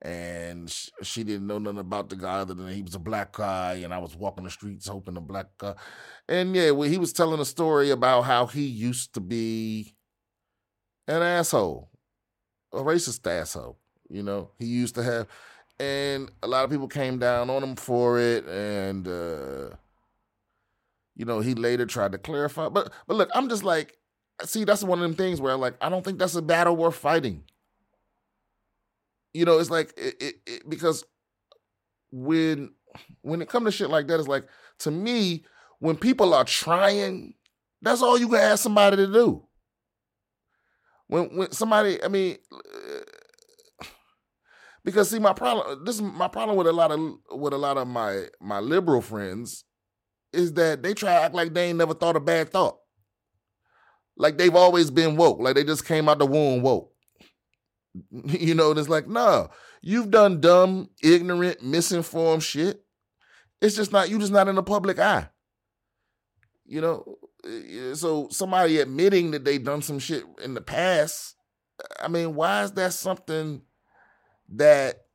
and 0.01 0.69
she 1.01 1.23
didn't 1.23 1.47
know 1.47 1.59
nothing 1.59 1.79
about 1.79 2.09
the 2.09 2.15
guy 2.15 2.39
other 2.39 2.53
than 2.53 2.67
he 2.69 2.81
was 2.81 2.95
a 2.95 2.99
black 2.99 3.33
guy 3.33 3.81
and 3.83 3.93
i 3.93 3.97
was 3.97 4.15
walking 4.15 4.45
the 4.45 4.49
streets 4.49 4.87
hoping 4.87 5.17
a 5.17 5.21
black 5.21 5.47
guy 5.57 5.73
and 6.29 6.55
yeah 6.55 6.71
well, 6.71 6.87
he 6.87 6.97
was 6.97 7.11
telling 7.11 7.39
a 7.41 7.45
story 7.45 7.89
about 7.89 8.21
how 8.21 8.45
he 8.45 8.65
used 8.65 9.13
to 9.13 9.19
be 9.19 9.93
an 11.07 11.21
asshole 11.21 11.89
a 12.71 12.77
racist 12.77 13.27
asshole 13.27 13.77
you 14.09 14.23
know 14.23 14.51
he 14.57 14.65
used 14.65 14.95
to 14.95 15.03
have 15.03 15.27
and 15.81 16.31
a 16.43 16.47
lot 16.47 16.63
of 16.63 16.71
people 16.71 16.87
came 16.87 17.19
down 17.19 17.49
on 17.49 17.61
him 17.61 17.75
for 17.75 18.19
it 18.19 18.45
and 18.47 19.05
uh 19.05 19.75
you 21.17 21.25
know 21.25 21.41
he 21.41 21.55
later 21.55 21.85
tried 21.85 22.13
to 22.13 22.17
clarify 22.17 22.69
but 22.69 22.89
but 23.05 23.17
look 23.17 23.29
i'm 23.33 23.49
just 23.49 23.65
like 23.65 23.97
see 24.45 24.63
that's 24.63 24.83
one 24.83 24.99
of 24.99 25.03
them 25.03 25.15
things 25.15 25.41
where 25.41 25.53
I'm 25.53 25.59
like 25.59 25.75
i 25.81 25.89
don't 25.89 26.05
think 26.05 26.19
that's 26.19 26.35
a 26.35 26.41
battle 26.41 26.77
worth 26.77 26.95
fighting 26.95 27.43
you 29.33 29.45
know, 29.45 29.59
it's 29.59 29.69
like 29.69 29.93
it, 29.97 30.15
it, 30.19 30.35
it, 30.45 30.69
because 30.69 31.03
when 32.11 32.73
when 33.21 33.41
it 33.41 33.49
comes 33.49 33.65
to 33.65 33.71
shit 33.71 33.89
like 33.89 34.07
that, 34.07 34.19
it's 34.19 34.27
like 34.27 34.47
to 34.79 34.91
me, 34.91 35.45
when 35.79 35.95
people 35.95 36.33
are 36.33 36.45
trying, 36.45 37.35
that's 37.81 38.01
all 38.01 38.17
you 38.17 38.27
can 38.27 38.37
ask 38.37 38.63
somebody 38.63 38.97
to 38.97 39.07
do. 39.07 39.43
When 41.07 41.35
when 41.37 41.51
somebody, 41.51 42.03
I 42.03 42.07
mean, 42.07 42.37
because 44.83 45.09
see, 45.09 45.19
my 45.19 45.33
problem, 45.33 45.83
this 45.85 45.95
is 45.95 46.01
my 46.01 46.27
problem 46.27 46.57
with 46.57 46.67
a 46.67 46.73
lot 46.73 46.91
of 46.91 46.99
with 47.31 47.53
a 47.53 47.57
lot 47.57 47.77
of 47.77 47.87
my 47.87 48.25
my 48.39 48.59
liberal 48.59 49.01
friends 49.01 49.63
is 50.31 50.53
that 50.53 50.83
they 50.83 50.93
try 50.93 51.13
to 51.13 51.21
act 51.21 51.35
like 51.35 51.53
they 51.53 51.69
ain't 51.69 51.77
never 51.77 51.93
thought 51.93 52.15
a 52.15 52.19
bad 52.19 52.51
thought. 52.51 52.77
Like 54.15 54.37
they've 54.37 54.55
always 54.55 54.91
been 54.91 55.15
woke. 55.15 55.39
Like 55.39 55.55
they 55.55 55.63
just 55.63 55.85
came 55.85 56.09
out 56.09 56.19
the 56.19 56.25
womb 56.25 56.61
woke. 56.61 56.88
You 58.11 58.55
know, 58.55 58.71
it's 58.71 58.89
like, 58.89 59.07
no, 59.07 59.49
you've 59.81 60.11
done 60.11 60.41
dumb, 60.41 60.89
ignorant, 61.03 61.63
misinformed 61.63 62.43
shit. 62.43 62.83
It's 63.61 63.75
just 63.75 63.91
not, 63.91 64.09
you 64.09 64.19
just 64.19 64.31
not 64.31 64.47
in 64.47 64.55
the 64.55 64.63
public 64.63 64.99
eye. 64.99 65.29
You 66.65 66.81
know, 66.81 67.17
eh, 67.45 67.95
so 67.95 68.27
somebody 68.29 68.79
admitting 68.79 69.31
that 69.31 69.43
they 69.43 69.57
done 69.57 69.81
some 69.81 69.99
shit 69.99 70.23
in 70.43 70.53
the 70.53 70.61
past, 70.61 71.35
I 71.99 72.07
mean, 72.07 72.35
why 72.35 72.63
is 72.63 72.71
that 72.73 72.93
something 72.93 73.61
that 74.49 75.05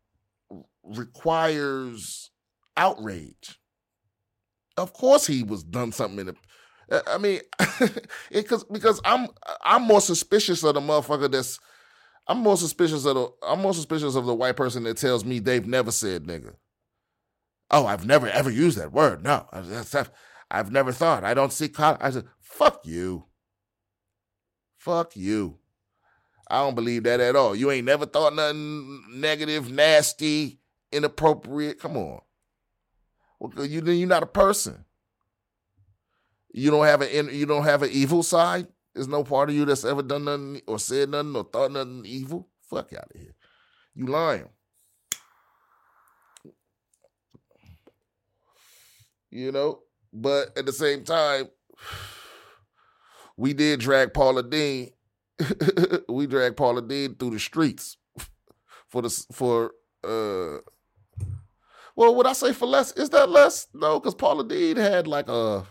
requires 0.83 2.31
outrage? 2.77 3.59
Of 4.77 4.93
course, 4.93 5.27
he 5.27 5.43
was 5.43 5.63
done 5.63 5.93
something 5.93 6.21
in 6.21 6.27
the. 6.27 6.37
Eh, 6.91 7.01
I 7.07 7.19
mean, 7.19 7.41
because 8.31 8.65
because 8.65 9.01
I'm 9.05 9.29
I'm 9.63 9.83
more 9.83 10.01
suspicious 10.01 10.65
of 10.65 10.75
the 10.75 10.81
motherfucker 10.81 11.31
that's 11.31 11.61
I'm 12.27 12.39
more 12.39 12.57
suspicious 12.57 13.05
of 13.05 13.15
the 13.15 13.29
I'm 13.47 13.61
more 13.61 13.75
suspicious 13.75 14.15
of 14.15 14.27
the 14.27 14.35
white 14.35 14.57
person 14.57 14.85
that 14.85 14.97
tells 14.97 15.25
me 15.25 15.39
they've 15.39 15.67
never 15.67 15.91
said 15.91 16.25
nigga. 16.25 16.55
Oh, 17.71 17.87
I've 17.87 18.07
never 18.07 18.29
ever 18.29 18.51
used 18.51 18.79
that 18.79 18.93
word. 18.93 19.23
No, 19.23 19.47
I've 20.51 20.71
never 20.71 20.93
thought. 20.93 21.25
I 21.25 21.35
don't 21.35 21.53
see. 21.53 21.71
I 21.79 22.11
said, 22.11 22.27
fuck 22.41 22.81
you. 22.85 23.25
Fuck 24.79 25.17
you. 25.17 25.59
I 26.49 26.59
don't 26.59 26.75
believe 26.75 27.05
that 27.05 27.21
at 27.21 27.37
all. 27.37 27.57
You 27.57 27.71
ain't 27.71 27.87
never 27.87 28.07
thought 28.07 28.35
nothing 28.35 29.03
negative, 29.11 29.71
nasty, 29.71 30.61
inappropriate. 30.93 31.81
Come 31.81 31.97
on. 31.97 32.21
Well, 33.41 33.67
you 33.67 33.81
you're 33.83 34.09
not 34.09 34.23
a 34.23 34.27
person. 34.27 34.85
You 36.53 36.71
don't 36.71 36.87
have 36.87 37.01
an 37.03 37.31
you 37.33 37.47
don't 37.47 37.65
have 37.65 37.83
an 37.83 37.91
evil 37.91 38.23
side. 38.23 38.69
There's 38.95 39.09
no 39.09 39.25
part 39.25 39.49
of 39.49 39.57
you 39.57 39.65
that's 39.65 39.85
ever 39.85 40.03
done 40.03 40.25
nothing 40.25 40.63
or 40.67 40.79
said 40.79 41.09
nothing 41.11 41.35
or 41.35 41.45
thought 41.45 41.73
nothing 41.73 42.05
evil. 42.07 42.49
Fuck 42.71 42.93
out 42.93 43.11
of 43.13 43.21
here. 43.21 43.35
You 43.95 44.07
lying. 44.07 44.49
You 49.31 49.51
know, 49.51 49.81
but 50.13 50.57
at 50.57 50.65
the 50.65 50.73
same 50.73 51.03
time, 51.03 51.49
we 53.37 53.53
did 53.53 53.81
drag 53.81 54.15
Paula 54.15 54.45
Deen. 54.45 54.91
we 56.09 56.29
dragged 56.29 56.57
Paula 56.57 56.81
Deen 56.81 57.17
through 57.17 57.31
the 57.31 57.41
streets 57.41 57.97
for 58.89 59.03
the 59.03 59.11
for 59.33 59.73
uh 60.05 60.61
well, 61.97 62.15
would 62.15 62.27
I 62.27 62.33
say 62.33 62.53
for 62.53 62.67
less? 62.67 62.93
Is 62.93 63.11
that 63.11 63.29
less? 63.29 63.69
No, 63.73 64.01
because 64.01 64.15
Paula 64.15 64.47
Deen 64.47 64.77
had 64.77 65.07
like 65.07 65.29
a 65.29 65.65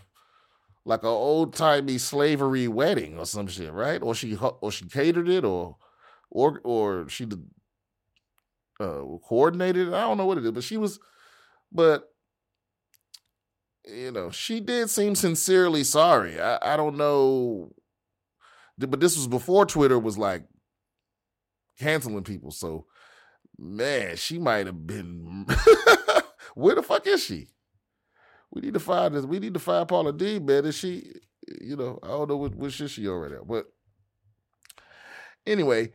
like 0.84 1.02
an 1.02 1.08
old 1.08 1.54
timey 1.54 1.98
slavery 1.98 2.68
wedding 2.68 3.18
or 3.18 3.26
some 3.26 3.46
shit, 3.46 3.72
right? 3.72 4.02
Or 4.02 4.14
she 4.14 4.36
or 4.36 4.70
she 4.70 4.86
catered 4.86 5.28
it, 5.28 5.44
or 5.44 5.76
or 6.30 6.60
or 6.64 7.08
she 7.08 7.26
uh, 8.80 9.02
coordinated 9.26 9.88
it. 9.88 9.94
I 9.94 10.02
don't 10.02 10.18
know 10.18 10.26
what 10.26 10.38
it 10.38 10.44
is, 10.44 10.50
but 10.52 10.64
she 10.64 10.76
was, 10.76 10.98
but 11.72 12.10
you 13.86 14.10
know, 14.10 14.30
she 14.30 14.60
did 14.60 14.90
seem 14.90 15.14
sincerely 15.14 15.84
sorry. 15.84 16.40
I, 16.40 16.74
I 16.74 16.76
don't 16.76 16.96
know, 16.96 17.72
but 18.78 19.00
this 19.00 19.16
was 19.16 19.26
before 19.26 19.66
Twitter 19.66 19.98
was 19.98 20.18
like 20.18 20.44
canceling 21.78 22.24
people, 22.24 22.50
so 22.50 22.86
man, 23.58 24.16
she 24.16 24.38
might 24.38 24.66
have 24.66 24.86
been. 24.86 25.46
Where 26.54 26.76
the 26.76 26.82
fuck 26.82 27.06
is 27.06 27.24
she? 27.24 27.48
We 28.54 28.60
need 28.60 28.74
to 28.74 28.80
find 28.80 29.14
this. 29.14 29.24
We 29.24 29.40
need 29.40 29.54
to 29.54 29.60
find 29.60 29.86
Paula 29.88 30.12
Deen, 30.12 30.46
man. 30.46 30.64
Is 30.64 30.76
she? 30.76 31.12
You 31.60 31.76
know, 31.76 31.98
I 32.02 32.08
don't 32.08 32.28
know 32.28 32.36
what, 32.36 32.54
what 32.54 32.72
shit 32.72 32.90
she 32.90 33.06
on 33.08 33.18
right 33.18 33.32
now, 33.32 33.44
but 33.46 33.66
anyway, 35.46 35.92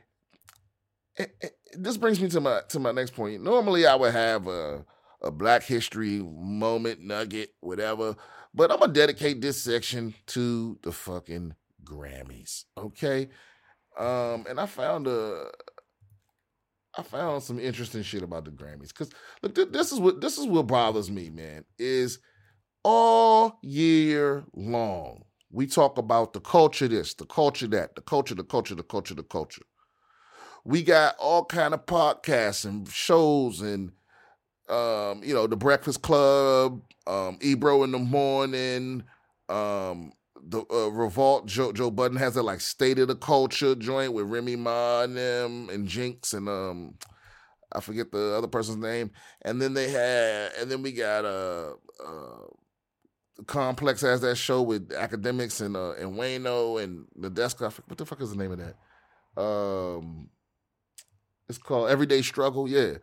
it, 1.15 1.35
it, 1.41 1.51
this 1.73 1.97
brings 1.97 2.21
me 2.21 2.29
to 2.29 2.41
my 2.41 2.61
to 2.69 2.79
my 2.79 2.91
next 2.91 3.15
point. 3.15 3.41
Normally, 3.41 3.87
I 3.87 3.95
would 3.95 4.13
have 4.13 4.47
a 4.47 4.85
a 5.21 5.31
Black 5.31 5.63
History 5.63 6.19
moment, 6.19 7.01
nugget, 7.01 7.49
whatever, 7.61 8.15
but 8.53 8.71
I'm 8.71 8.79
gonna 8.79 8.93
dedicate 8.93 9.41
this 9.41 9.61
section 9.61 10.13
to 10.27 10.77
the 10.83 10.91
fucking 10.91 11.55
Grammys. 11.83 12.65
Okay, 12.77 13.29
um, 13.97 14.45
and 14.49 14.59
I 14.59 14.65
found 14.65 15.07
a. 15.07 15.45
I 16.97 17.03
found 17.03 17.43
some 17.43 17.59
interesting 17.59 18.01
shit 18.01 18.23
about 18.23 18.45
the 18.45 18.51
Grammys 18.51 18.89
because 18.89 19.11
look, 19.43 19.55
th- 19.55 19.69
this 19.71 19.91
is 19.91 19.99
what 19.99 20.21
this 20.21 20.37
is 20.37 20.47
what 20.47 20.67
bothers 20.67 21.09
me, 21.09 21.29
man. 21.29 21.63
Is 21.77 22.19
all 22.83 23.59
year 23.61 24.43
long 24.55 25.23
we 25.51 25.65
talk 25.65 25.97
about 25.97 26.33
the 26.33 26.39
culture 26.39 26.87
this, 26.87 27.13
the 27.15 27.25
culture 27.25 27.67
that, 27.67 27.95
the 27.95 28.01
culture, 28.01 28.35
the 28.35 28.43
culture, 28.43 28.75
the 28.75 28.83
culture, 28.83 29.15
the 29.15 29.23
culture. 29.23 29.63
We 30.63 30.83
got 30.83 31.15
all 31.17 31.45
kind 31.45 31.73
of 31.73 31.85
podcasts 31.85 32.65
and 32.65 32.87
shows 32.87 33.61
and 33.61 33.91
um, 34.69 35.23
you 35.23 35.33
know, 35.33 35.47
the 35.47 35.57
Breakfast 35.57 36.03
Club, 36.03 36.83
um, 37.07 37.39
Ebro 37.41 37.81
in 37.81 37.91
the 37.91 37.97
morning, 37.97 39.03
um, 39.47 40.13
the 40.39 40.63
uh, 40.71 40.89
Revolt. 40.89 41.47
Joe, 41.47 41.71
Joe 41.71 41.89
Budden 41.89 42.17
has 42.17 42.35
a 42.35 42.43
like 42.43 42.61
State 42.61 42.99
of 42.99 43.07
the 43.07 43.15
Culture 43.15 43.73
joint 43.73 44.13
with 44.13 44.27
Remy 44.27 44.57
Ma 44.57 45.01
and 45.01 45.17
them 45.17 45.69
and 45.71 45.87
Jinx 45.87 46.33
and 46.33 46.47
um, 46.47 46.93
I 47.71 47.79
forget 47.79 48.11
the 48.11 48.35
other 48.35 48.47
person's 48.47 48.77
name. 48.77 49.09
And 49.41 49.59
then 49.59 49.73
they 49.73 49.89
had, 49.89 50.51
and 50.59 50.69
then 50.69 50.83
we 50.83 50.91
got 50.91 51.25
uh, 51.25 51.73
uh 52.05 52.45
Complex 53.47 54.01
has 54.01 54.21
that 54.21 54.35
show 54.35 54.61
with 54.61 54.89
Akademiks 54.89 55.61
and 55.61 55.75
uh, 55.75 55.91
and 55.93 56.13
Wayno 56.13 56.81
and 56.81 57.05
Nadeska. 57.17 57.71
What 57.87 57.97
the 57.97 58.05
fuck 58.05 58.21
is 58.21 58.31
the 58.31 58.37
name 58.37 58.51
of 58.51 58.59
that? 58.59 59.41
Um, 59.41 60.29
it's 61.47 61.57
called 61.57 61.89
Everyday 61.89 62.21
Struggle. 62.21 62.67
Yeah. 62.67 62.95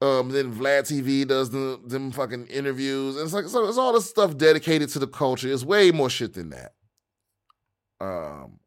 Um, 0.00 0.30
then 0.30 0.52
Vlad 0.52 0.82
TV 0.82 1.26
does 1.26 1.50
the, 1.50 1.80
them 1.86 2.10
fucking 2.10 2.48
interviews, 2.48 3.16
and 3.16 3.24
it's 3.24 3.32
like 3.32 3.46
so 3.46 3.68
it's 3.68 3.78
all 3.78 3.92
this 3.92 4.10
stuff 4.10 4.36
dedicated 4.36 4.88
to 4.90 4.98
the 4.98 5.06
culture. 5.06 5.52
It's 5.52 5.64
way 5.64 5.92
more 5.92 6.10
shit 6.10 6.34
than 6.34 6.50
that. 6.50 6.72
Um, 8.00 8.58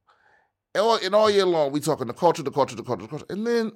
and 0.73 0.81
all, 0.81 0.95
and 0.95 1.13
all 1.13 1.29
year 1.29 1.45
long 1.45 1.73
we 1.73 1.81
talking 1.81 2.07
the 2.07 2.13
culture, 2.13 2.41
the 2.41 2.51
culture, 2.51 2.75
the 2.75 2.83
culture, 2.83 3.01
the 3.01 3.09
culture, 3.09 3.25
and 3.29 3.45
then 3.45 3.73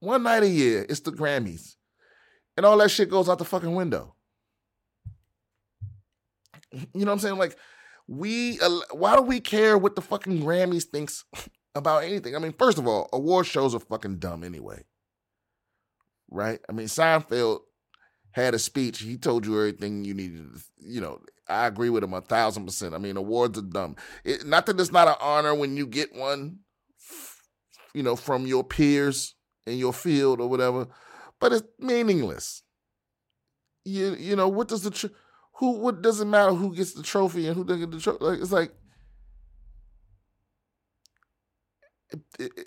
one 0.00 0.22
night 0.22 0.42
a 0.42 0.48
year 0.48 0.86
it's 0.88 1.00
the 1.00 1.12
Grammys, 1.12 1.76
and 2.56 2.64
all 2.64 2.78
that 2.78 2.90
shit 2.90 3.10
goes 3.10 3.28
out 3.28 3.38
the 3.38 3.44
fucking 3.44 3.74
window. 3.74 4.14
You 6.94 7.04
know 7.04 7.06
what 7.06 7.12
I'm 7.12 7.18
saying? 7.18 7.36
Like, 7.36 7.56
we, 8.06 8.60
uh, 8.60 8.80
why 8.92 9.16
do 9.16 9.22
we 9.22 9.40
care 9.40 9.76
what 9.76 9.96
the 9.96 10.02
fucking 10.02 10.40
Grammys 10.40 10.84
thinks 10.84 11.24
about 11.74 12.04
anything? 12.04 12.36
I 12.36 12.38
mean, 12.38 12.54
first 12.58 12.78
of 12.78 12.86
all, 12.86 13.08
award 13.12 13.46
shows 13.46 13.74
are 13.74 13.80
fucking 13.80 14.18
dumb 14.18 14.44
anyway. 14.44 14.84
Right? 16.30 16.60
I 16.68 16.72
mean, 16.72 16.86
Seinfeld 16.86 17.60
had 18.32 18.54
a 18.54 18.58
speech. 18.58 19.00
He 19.00 19.16
told 19.16 19.46
you 19.46 19.56
everything 19.56 20.04
you 20.04 20.14
needed. 20.14 20.46
You 20.78 21.00
know, 21.00 21.20
I 21.48 21.66
agree 21.66 21.90
with 21.90 22.04
him 22.04 22.14
a 22.14 22.20
thousand 22.20 22.66
percent. 22.66 22.94
I 22.94 22.98
mean, 22.98 23.16
awards 23.16 23.58
are 23.58 23.62
dumb. 23.62 23.96
It, 24.24 24.46
not 24.46 24.66
that 24.66 24.78
it's 24.80 24.92
not 24.92 25.08
an 25.08 25.16
honor 25.20 25.54
when 25.54 25.76
you 25.76 25.86
get 25.86 26.14
one, 26.14 26.60
you 27.92 28.02
know, 28.02 28.16
from 28.16 28.46
your 28.46 28.62
peers 28.62 29.34
in 29.66 29.78
your 29.78 29.92
field 29.92 30.40
or 30.40 30.48
whatever, 30.48 30.86
but 31.40 31.52
it's 31.52 31.66
meaningless. 31.78 32.62
You 33.84 34.14
you 34.14 34.36
know 34.36 34.48
what 34.48 34.68
does 34.68 34.82
the 34.82 35.10
who 35.60 35.72
what 35.72 36.00
doesn't 36.00 36.30
matter 36.30 36.52
who 36.54 36.74
gets 36.74 36.94
the 36.94 37.02
trophy 37.02 37.46
and 37.46 37.54
who 37.54 37.64
doesn't 37.64 37.80
get 37.80 37.90
the 37.90 38.00
trophy. 38.00 38.24
Like 38.24 38.40
it's 38.40 38.50
like 38.50 38.72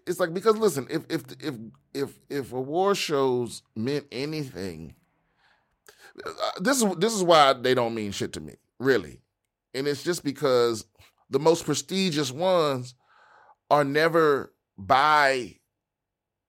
it's 0.05 0.19
like 0.19 0.31
because 0.31 0.57
listen, 0.57 0.85
if 0.91 1.03
if 1.09 1.23
if 1.39 1.55
if 1.95 2.19
if 2.29 2.53
award 2.53 2.95
shows 2.97 3.63
meant 3.75 4.05
anything, 4.11 4.93
uh, 6.23 6.51
this 6.59 6.83
is 6.83 6.95
this 6.97 7.13
is 7.13 7.23
why 7.23 7.53
they 7.53 7.73
don't 7.73 7.95
mean 7.95 8.11
shit 8.11 8.31
to 8.33 8.39
me, 8.39 8.57
really, 8.79 9.21
and 9.73 9.87
it's 9.87 10.03
just 10.03 10.23
because 10.23 10.85
the 11.31 11.39
most 11.39 11.65
prestigious 11.65 12.31
ones 12.31 12.93
are 13.71 13.83
never 13.83 14.53
by 14.77 15.55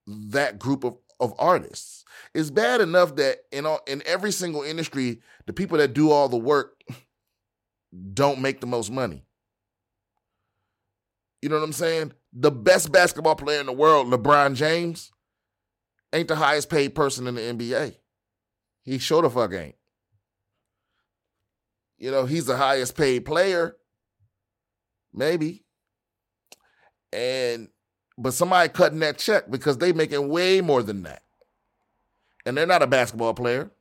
that 0.05 0.59
group 0.59 0.83
of 0.83 0.95
of 1.19 1.33
artists. 1.39 2.04
It's 2.35 2.51
bad 2.51 2.81
enough 2.81 3.15
that 3.15 3.37
in 3.53 3.65
all, 3.65 3.79
in 3.87 4.03
every 4.05 4.33
single 4.33 4.61
industry, 4.61 5.21
the 5.45 5.53
people 5.53 5.77
that 5.77 5.93
do 5.93 6.11
all 6.11 6.27
the 6.27 6.35
work 6.35 6.83
don't 8.13 8.41
make 8.41 8.59
the 8.59 8.67
most 8.67 8.91
money. 8.91 9.23
You 11.41 11.47
know 11.47 11.55
what 11.55 11.63
I'm 11.63 11.71
saying? 11.71 12.11
The 12.33 12.51
best 12.51 12.91
basketball 12.91 13.35
player 13.37 13.61
in 13.61 13.67
the 13.67 13.71
world, 13.71 14.07
LeBron 14.07 14.55
James, 14.55 15.13
ain't 16.11 16.27
the 16.27 16.35
highest 16.35 16.69
paid 16.69 16.93
person 16.93 17.25
in 17.25 17.35
the 17.35 17.41
NBA. 17.41 17.95
He 18.83 18.97
sure 18.97 19.21
the 19.21 19.29
fuck 19.29 19.53
ain't. 19.53 19.75
You 21.97 22.11
know, 22.11 22.25
he's 22.25 22.47
the 22.47 22.57
highest 22.57 22.97
paid 22.97 23.23
player. 23.23 23.77
Maybe. 25.13 25.63
And 27.13 27.69
but 28.17 28.33
somebody 28.33 28.67
cutting 28.67 28.99
that 28.99 29.19
check 29.19 29.49
because 29.49 29.77
they 29.77 29.93
making 29.93 30.27
way 30.27 30.59
more 30.59 30.83
than 30.83 31.03
that. 31.03 31.21
And 32.45 32.55
they're 32.55 32.67
not 32.67 32.83
a 32.83 32.87
basketball 32.87 33.33
player. 33.33 33.71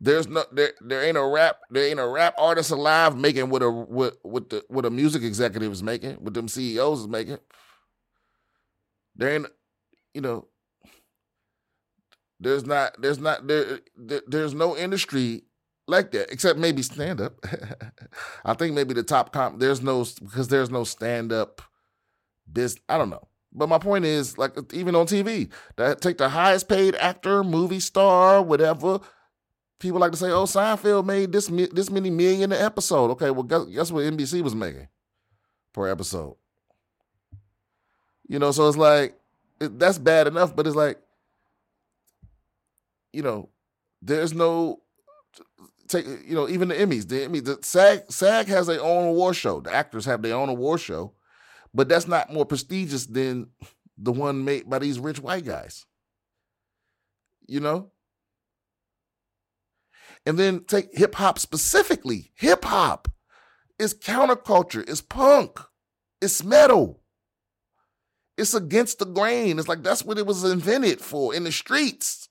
There's 0.00 0.26
no 0.26 0.44
there 0.50 0.72
there 0.80 1.04
ain't 1.04 1.16
a 1.16 1.24
rap 1.24 1.58
there 1.70 1.86
ain't 1.86 2.00
a 2.00 2.08
rap 2.08 2.34
artist 2.36 2.72
alive 2.72 3.16
making 3.16 3.50
what 3.50 3.62
a 3.62 3.70
what 3.70 4.16
what 4.22 4.50
the 4.50 4.64
what 4.66 4.84
a 4.84 4.90
music 4.90 5.22
executive 5.22 5.70
is 5.70 5.82
making, 5.82 6.14
what 6.14 6.34
them 6.34 6.48
CEOs 6.48 7.00
is 7.00 7.08
making. 7.08 7.38
There 9.14 9.28
ain't 9.28 9.46
you 10.12 10.22
know 10.22 10.48
there's 12.40 12.66
not 12.66 13.00
there's 13.00 13.20
not 13.20 13.46
there, 13.46 13.78
there 13.96 14.22
there's 14.26 14.54
no 14.54 14.76
industry 14.76 15.44
like 15.86 16.10
that, 16.12 16.32
except 16.32 16.58
maybe 16.58 16.82
stand 16.82 17.20
up. 17.20 17.34
I 18.44 18.54
think 18.54 18.74
maybe 18.74 18.94
the 18.94 19.04
top 19.04 19.32
comp 19.32 19.60
there's 19.60 19.82
no 19.82 20.04
because 20.20 20.48
there's 20.48 20.70
no 20.70 20.82
stand 20.82 21.32
up. 21.32 21.62
This 22.46 22.76
I 22.88 22.98
don't 22.98 23.10
know, 23.10 23.28
but 23.52 23.68
my 23.68 23.78
point 23.78 24.04
is 24.04 24.38
like 24.38 24.56
even 24.72 24.94
on 24.94 25.06
TV, 25.06 25.50
that 25.76 26.00
take 26.00 26.18
the 26.18 26.28
highest 26.28 26.68
paid 26.68 26.94
actor, 26.96 27.42
movie 27.44 27.80
star, 27.80 28.42
whatever. 28.42 29.00
People 29.78 30.00
like 30.00 30.12
to 30.12 30.18
say, 30.18 30.30
"Oh, 30.30 30.44
Seinfeld 30.44 31.06
made 31.06 31.32
this 31.32 31.48
this 31.48 31.90
many 31.90 32.10
million 32.10 32.52
an 32.52 32.64
episode." 32.64 33.10
Okay, 33.12 33.30
well, 33.30 33.42
guess, 33.42 33.64
guess 33.64 33.90
what 33.90 34.04
NBC 34.04 34.42
was 34.42 34.54
making 34.54 34.88
per 35.72 35.88
episode. 35.88 36.36
You 38.28 38.38
know, 38.38 38.52
so 38.52 38.68
it's 38.68 38.76
like 38.76 39.18
it, 39.60 39.78
that's 39.78 39.98
bad 39.98 40.26
enough, 40.26 40.54
but 40.54 40.66
it's 40.66 40.76
like, 40.76 41.00
you 43.12 43.22
know, 43.22 43.48
there's 44.00 44.32
no 44.32 44.82
take 45.88 46.06
you 46.06 46.34
know 46.34 46.48
even 46.48 46.68
the 46.68 46.74
Emmys. 46.74 47.08
The 47.08 47.26
Emmys, 47.26 47.44
the 47.44 47.58
SAG 47.62 48.04
SAG 48.10 48.46
has 48.48 48.66
their 48.66 48.80
own 48.80 49.08
award 49.08 49.36
show. 49.36 49.60
The 49.60 49.72
actors 49.74 50.04
have 50.06 50.22
their 50.22 50.34
own 50.34 50.48
award 50.48 50.80
show, 50.80 51.12
but 51.74 51.88
that's 51.88 52.06
not 52.06 52.32
more 52.32 52.44
prestigious 52.44 53.06
than 53.06 53.48
the 53.96 54.12
one 54.12 54.44
made 54.44 54.68
by 54.68 54.78
these 54.78 54.98
rich 54.98 55.20
white 55.20 55.44
guys. 55.44 55.84
You 57.46 57.60
know. 57.60 57.90
And 60.24 60.38
then 60.38 60.64
take 60.64 60.96
hip 60.96 61.14
hop 61.16 61.38
specifically. 61.38 62.30
Hip 62.34 62.64
hop 62.64 63.08
is 63.78 63.94
counterculture. 63.94 64.88
It's 64.88 65.00
punk. 65.00 65.58
It's 66.20 66.44
metal. 66.44 67.00
It's 68.38 68.54
against 68.54 69.00
the 69.00 69.04
grain. 69.04 69.58
It's 69.58 69.68
like 69.68 69.82
that's 69.82 70.04
what 70.04 70.18
it 70.18 70.26
was 70.26 70.44
invented 70.44 71.00
for 71.00 71.34
in 71.34 71.44
the 71.44 71.52
streets. 71.52 72.28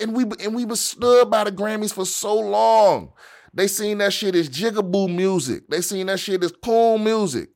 and 0.00 0.14
we 0.14 0.24
and 0.40 0.54
we 0.54 0.64
were 0.64 0.76
snubbed 0.76 1.30
by 1.30 1.44
the 1.44 1.52
Grammys 1.52 1.92
for 1.92 2.06
so 2.06 2.38
long. 2.38 3.12
They 3.54 3.66
seen 3.66 3.98
that 3.98 4.12
shit 4.12 4.34
as 4.34 4.48
jigaboo 4.48 5.14
music. 5.14 5.68
They 5.68 5.80
seen 5.80 6.06
that 6.06 6.20
shit 6.20 6.44
as 6.44 6.52
cool 6.62 6.98
music. 6.98 7.50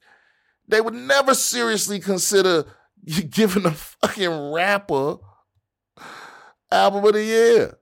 They 0.68 0.80
would 0.80 0.94
never 0.94 1.34
seriously 1.34 2.00
consider 2.00 2.64
giving 3.30 3.66
a 3.66 3.72
fucking 3.72 4.52
rapper 4.52 5.16
album 6.70 7.04
of 7.04 7.12
the 7.12 7.24
year. 7.24 7.78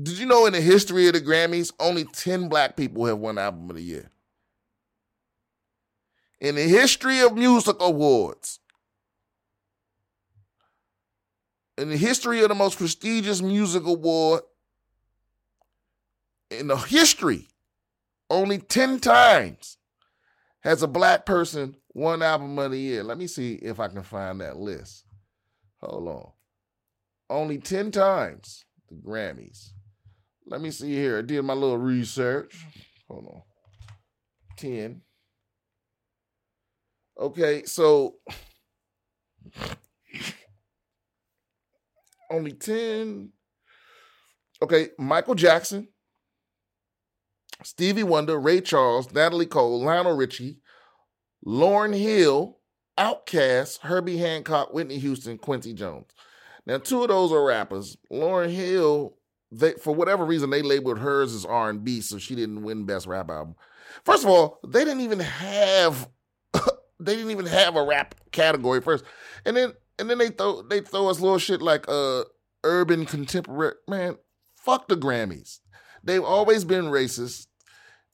Did 0.00 0.18
you 0.18 0.26
know 0.26 0.46
in 0.46 0.52
the 0.52 0.60
history 0.60 1.06
of 1.08 1.14
the 1.14 1.20
Grammys, 1.20 1.72
only 1.78 2.04
10 2.04 2.48
black 2.48 2.76
people 2.76 3.04
have 3.06 3.18
won 3.18 3.38
album 3.38 3.68
of 3.70 3.76
the 3.76 3.82
year? 3.82 4.10
In 6.40 6.54
the 6.54 6.62
history 6.62 7.20
of 7.20 7.34
music 7.34 7.76
awards, 7.80 8.60
in 11.76 11.90
the 11.90 11.96
history 11.96 12.42
of 12.42 12.48
the 12.48 12.54
most 12.54 12.78
prestigious 12.78 13.42
music 13.42 13.84
award, 13.84 14.42
in 16.50 16.66
the 16.68 16.76
history, 16.76 17.48
only 18.28 18.58
10 18.58 19.00
times 19.00 19.78
has 20.60 20.82
a 20.82 20.88
black 20.88 21.24
person 21.26 21.76
won 21.94 22.22
album 22.22 22.58
of 22.58 22.70
the 22.70 22.78
year. 22.78 23.02
Let 23.02 23.18
me 23.18 23.26
see 23.26 23.54
if 23.54 23.80
I 23.80 23.88
can 23.88 24.02
find 24.02 24.40
that 24.40 24.56
list. 24.56 25.04
Hold 25.80 26.08
on. 26.08 26.30
Only 27.28 27.58
10 27.58 27.90
times 27.90 28.64
the 28.88 28.96
Grammys. 28.96 29.70
Let 30.46 30.60
me 30.60 30.70
see 30.70 30.92
here. 30.92 31.18
I 31.18 31.22
did 31.22 31.42
my 31.42 31.54
little 31.54 31.78
research. 31.78 32.64
Hold 33.08 33.26
on. 33.26 33.42
10. 34.56 35.00
Okay, 37.18 37.64
so 37.64 38.16
only 42.30 42.52
10. 42.52 43.30
Okay, 44.62 44.88
Michael 44.98 45.34
Jackson, 45.34 45.88
Stevie 47.62 48.02
Wonder, 48.02 48.38
Ray 48.38 48.60
Charles, 48.60 49.12
Natalie 49.12 49.46
Cole, 49.46 49.82
Lionel 49.82 50.16
Richie, 50.16 50.58
Lauryn 51.46 51.98
Hill, 51.98 52.58
Outkast, 52.98 53.80
Herbie 53.80 54.18
Hancock, 54.18 54.72
Whitney 54.72 54.98
Houston, 54.98 55.38
Quincy 55.38 55.72
Jones. 55.72 56.06
Now, 56.66 56.78
two 56.78 57.02
of 57.02 57.08
those 57.08 57.32
are 57.32 57.44
rappers. 57.44 57.96
Lauryn 58.12 58.50
Hill, 58.50 59.16
they 59.50 59.72
for 59.72 59.94
whatever 59.94 60.24
reason 60.24 60.50
they 60.50 60.62
labeled 60.62 60.98
hers 60.98 61.34
as 61.34 61.44
R 61.44 61.70
and 61.70 61.82
B, 61.82 62.00
so 62.00 62.18
she 62.18 62.34
didn't 62.34 62.62
win 62.62 62.84
Best 62.84 63.06
Rap 63.06 63.30
Album. 63.30 63.56
First 64.04 64.24
of 64.24 64.30
all, 64.30 64.60
they 64.66 64.84
didn't 64.84 65.00
even 65.00 65.20
have 65.20 66.08
they 67.00 67.16
didn't 67.16 67.30
even 67.30 67.46
have 67.46 67.76
a 67.76 67.84
rap 67.84 68.14
category 68.32 68.80
first, 68.80 69.04
and 69.44 69.56
then 69.56 69.72
and 69.98 70.08
then 70.08 70.18
they 70.18 70.28
throw 70.28 70.62
they 70.62 70.80
throw 70.80 71.08
us 71.08 71.20
little 71.20 71.38
shit 71.38 71.62
like 71.62 71.86
uh 71.88 72.24
urban 72.64 73.06
contemporary. 73.06 73.74
Man, 73.88 74.16
fuck 74.54 74.88
the 74.88 74.96
Grammys. 74.96 75.60
They've 76.04 76.24
always 76.24 76.64
been 76.64 76.86
racist. 76.86 77.46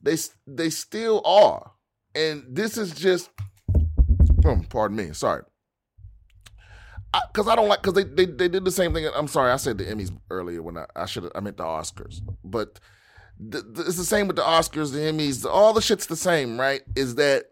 They 0.01 0.17
they 0.45 0.69
still 0.69 1.21
are, 1.25 1.71
and 2.15 2.43
this 2.49 2.77
is 2.77 2.91
just. 2.91 3.29
Oh, 4.45 4.61
pardon 4.69 4.97
me. 4.97 5.13
Sorry. 5.13 5.41
Because 7.31 7.47
I, 7.47 7.53
I, 7.53 7.55
don't 7.55 7.67
like 7.67 7.81
because 7.81 7.93
they, 7.95 8.03
they 8.03 8.25
they 8.25 8.47
did 8.47 8.63
the 8.63 8.71
same 8.71 8.93
thing. 8.93 9.07
I'm 9.15 9.27
sorry, 9.27 9.51
I 9.51 9.57
said 9.57 9.77
the 9.77 9.85
Emmys 9.85 10.15
earlier 10.29 10.61
when 10.61 10.77
I, 10.77 10.85
I 10.95 11.05
should 11.05 11.23
have 11.23 11.31
I 11.35 11.39
meant 11.39 11.57
the 11.57 11.63
Oscars, 11.63 12.21
but 12.43 12.79
the, 13.39 13.61
the, 13.61 13.81
it's 13.81 13.97
the 13.97 14.03
same 14.03 14.27
with 14.27 14.35
the 14.35 14.43
Oscars, 14.43 14.91
the 14.91 14.99
Emmys, 14.99 15.45
all 15.45 15.73
the 15.73 15.81
shit's 15.81 16.05
the 16.05 16.15
same, 16.15 16.59
right? 16.59 16.81
Is 16.95 17.15
that 17.15 17.45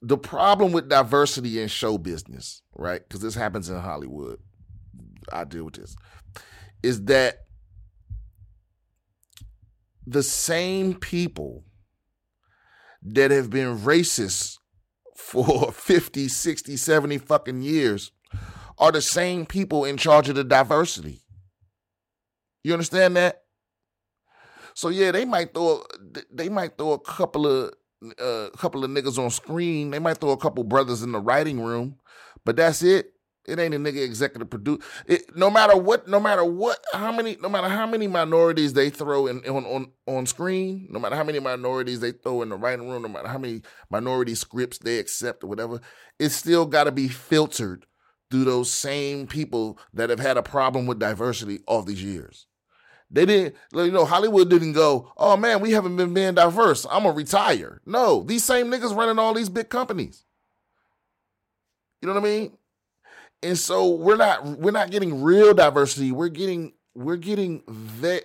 the 0.00 0.18
problem 0.18 0.72
with 0.72 0.88
diversity 0.88 1.60
in 1.60 1.68
show 1.68 1.98
business, 1.98 2.62
right? 2.74 3.02
Because 3.06 3.20
this 3.20 3.34
happens 3.34 3.68
in 3.68 3.78
Hollywood. 3.78 4.38
I 5.32 5.44
deal 5.44 5.64
with 5.64 5.74
this. 5.74 5.96
Is 6.82 7.04
that 7.04 7.38
the 10.06 10.22
same 10.22 10.94
people 10.94 11.64
that 13.02 13.30
have 13.30 13.50
been 13.50 13.78
racist 13.78 14.58
for 15.16 15.72
50, 15.72 16.28
60, 16.28 16.76
70 16.76 17.18
fucking 17.18 17.62
years 17.62 18.12
are 18.78 18.92
the 18.92 19.02
same 19.02 19.46
people 19.46 19.84
in 19.84 19.96
charge 19.96 20.28
of 20.28 20.34
the 20.34 20.44
diversity. 20.44 21.22
You 22.64 22.72
understand 22.72 23.16
that? 23.16 23.42
So 24.74 24.88
yeah, 24.88 25.10
they 25.10 25.24
might 25.24 25.52
throw 25.52 25.84
they 26.32 26.48
might 26.48 26.78
throw 26.78 26.92
a 26.92 26.98
couple 26.98 27.46
of 27.46 27.74
a 28.18 28.50
couple 28.56 28.84
of 28.84 28.90
niggas 28.90 29.18
on 29.18 29.30
screen. 29.30 29.90
They 29.90 29.98
might 29.98 30.18
throw 30.18 30.30
a 30.30 30.36
couple 30.36 30.64
brothers 30.64 31.02
in 31.02 31.12
the 31.12 31.20
writing 31.20 31.60
room, 31.60 31.96
but 32.44 32.56
that's 32.56 32.82
it. 32.82 33.11
It 33.44 33.58
ain't 33.58 33.74
a 33.74 33.78
nigga 33.78 34.04
executive 34.04 34.50
produce. 34.50 34.84
It, 35.06 35.36
no 35.36 35.50
matter 35.50 35.76
what, 35.76 36.06
no 36.06 36.20
matter 36.20 36.44
what, 36.44 36.78
how 36.92 37.10
many, 37.10 37.36
no 37.40 37.48
matter 37.48 37.68
how 37.68 37.86
many 37.86 38.06
minorities 38.06 38.72
they 38.72 38.88
throw 38.88 39.26
in 39.26 39.40
on 39.48 39.64
on 39.64 39.90
on 40.06 40.26
screen, 40.26 40.86
no 40.90 41.00
matter 41.00 41.16
how 41.16 41.24
many 41.24 41.40
minorities 41.40 41.98
they 42.00 42.12
throw 42.12 42.42
in 42.42 42.50
the 42.50 42.56
writing 42.56 42.88
room, 42.88 43.02
no 43.02 43.08
matter 43.08 43.28
how 43.28 43.38
many 43.38 43.62
minority 43.90 44.36
scripts 44.36 44.78
they 44.78 44.98
accept 44.98 45.42
or 45.42 45.48
whatever, 45.48 45.80
it's 46.20 46.36
still 46.36 46.66
got 46.66 46.84
to 46.84 46.92
be 46.92 47.08
filtered 47.08 47.84
through 48.30 48.44
those 48.44 48.70
same 48.70 49.26
people 49.26 49.76
that 49.92 50.08
have 50.08 50.20
had 50.20 50.36
a 50.36 50.42
problem 50.42 50.86
with 50.86 51.00
diversity 51.00 51.60
all 51.66 51.82
these 51.82 52.02
years. 52.02 52.46
They 53.10 53.26
didn't, 53.26 53.56
you 53.74 53.90
know, 53.90 54.06
Hollywood 54.06 54.48
didn't 54.48 54.72
go, 54.72 55.12
oh 55.18 55.36
man, 55.36 55.60
we 55.60 55.72
haven't 55.72 55.96
been 55.96 56.14
being 56.14 56.34
diverse. 56.34 56.86
I'm 56.90 57.02
gonna 57.02 57.14
retire. 57.14 57.82
No, 57.84 58.22
these 58.22 58.44
same 58.44 58.68
niggas 58.68 58.96
running 58.96 59.18
all 59.18 59.34
these 59.34 59.50
big 59.50 59.68
companies. 59.68 60.24
You 62.00 62.08
know 62.08 62.14
what 62.14 62.22
I 62.22 62.26
mean? 62.26 62.52
And 63.42 63.58
so 63.58 63.88
we're 63.88 64.16
not 64.16 64.44
we're 64.44 64.70
not 64.70 64.90
getting 64.90 65.22
real 65.22 65.52
diversity. 65.54 66.12
We're 66.12 66.28
getting 66.28 66.72
we're 66.94 67.16
getting 67.16 67.62
they 68.00 68.22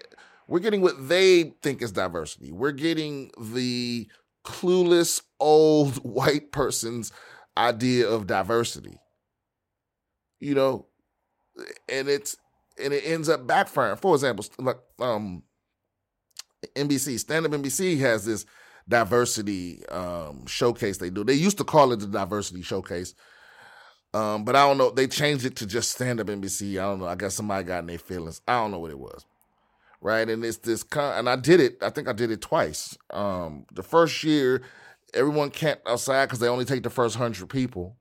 we're 0.47 0.59
getting 0.59 0.81
what 0.81 1.09
they 1.09 1.55
think 1.61 1.81
is 1.81 1.91
diversity. 1.91 2.51
We're 2.51 2.71
getting 2.71 3.31
the 3.39 4.07
clueless 4.45 5.21
old 5.39 5.97
white 6.03 6.51
person's 6.51 7.11
idea 7.57 8.07
of 8.07 8.27
diversity. 8.27 8.97
You 10.39 10.53
know, 10.53 10.85
and 11.89 12.07
it's 12.07 12.37
and 12.81 12.93
it 12.93 13.03
ends 13.05 13.27
up 13.27 13.47
backfiring. 13.47 13.99
For 13.99 14.13
example, 14.13 14.45
like 14.59 14.77
um, 14.99 15.43
NBC, 16.75 17.19
Stand 17.19 17.45
Up 17.45 17.51
NBC 17.51 17.99
has 17.99 18.25
this 18.25 18.45
diversity 18.87 19.85
um, 19.87 20.45
showcase 20.45 20.97
they 20.97 21.09
do. 21.09 21.23
They 21.23 21.33
used 21.33 21.57
to 21.57 21.63
call 21.63 21.91
it 21.91 21.97
the 21.99 22.07
diversity 22.07 22.61
showcase. 22.61 23.13
Um, 24.13 24.45
but 24.45 24.55
I 24.55 24.65
don't 24.67 24.77
know. 24.77 24.89
They 24.89 25.07
changed 25.07 25.45
it 25.45 25.55
to 25.57 25.67
just 25.67 25.91
stand 25.91 26.19
up 26.19 26.27
NBC. 26.27 26.73
I 26.73 26.83
don't 26.83 26.99
know. 26.99 27.07
I 27.07 27.15
guess 27.15 27.35
somebody 27.35 27.63
got 27.63 27.79
in 27.79 27.87
their 27.87 27.97
feelings. 27.97 28.41
I 28.47 28.53
don't 28.53 28.71
know 28.71 28.79
what 28.79 28.91
it 28.91 28.99
was. 28.99 29.25
Right. 30.01 30.27
And 30.29 30.45
it's 30.45 30.57
this 30.57 30.83
con- 30.83 31.17
and 31.17 31.29
I 31.29 31.35
did 31.35 31.59
it. 31.59 31.81
I 31.81 31.89
think 31.89 32.07
I 32.07 32.13
did 32.13 32.31
it 32.31 32.41
twice. 32.41 32.97
Um, 33.11 33.65
the 33.73 33.83
first 33.83 34.23
year, 34.23 34.61
everyone 35.13 35.49
camped 35.49 35.87
outside 35.87 36.25
because 36.27 36.39
they 36.39 36.47
only 36.47 36.65
take 36.65 36.83
the 36.83 36.89
first 36.89 37.15
hundred 37.15 37.49
people 37.49 37.97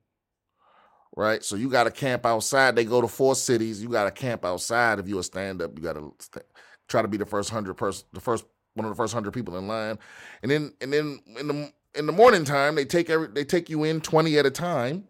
right? 1.17 1.43
So 1.43 1.55
you 1.55 1.69
got 1.69 1.85
to 1.85 1.91
camp 1.91 2.25
outside. 2.25 2.75
They 2.75 2.85
go 2.85 3.01
to 3.01 3.07
four 3.07 3.35
cities. 3.35 3.81
You 3.81 3.89
got 3.89 4.03
to 4.05 4.11
camp 4.11 4.45
outside. 4.45 4.99
If 4.99 5.07
you're 5.07 5.19
a 5.19 5.23
stand 5.23 5.61
up, 5.61 5.71
you 5.75 5.83
got 5.83 5.93
to 5.93 6.13
st- 6.19 6.45
try 6.87 7.01
to 7.01 7.07
be 7.07 7.17
the 7.17 7.25
first 7.25 7.49
hundred 7.49 7.73
person, 7.73 8.05
the 8.13 8.21
first 8.21 8.45
one 8.75 8.85
of 8.85 8.91
the 8.91 8.95
first 8.95 9.13
hundred 9.13 9.31
people 9.33 9.57
in 9.57 9.67
line, 9.67 9.97
and 10.43 10.51
then 10.51 10.73
and 10.79 10.93
then 10.93 11.19
in 11.39 11.47
the 11.47 11.73
in 11.95 12.05
the 12.05 12.11
morning 12.11 12.45
time 12.45 12.75
they 12.75 12.85
take 12.85 13.09
every 13.09 13.27
they 13.27 13.43
take 13.43 13.69
you 13.69 13.83
in 13.83 13.99
twenty 13.99 14.37
at 14.37 14.45
a 14.45 14.51
time, 14.51 15.05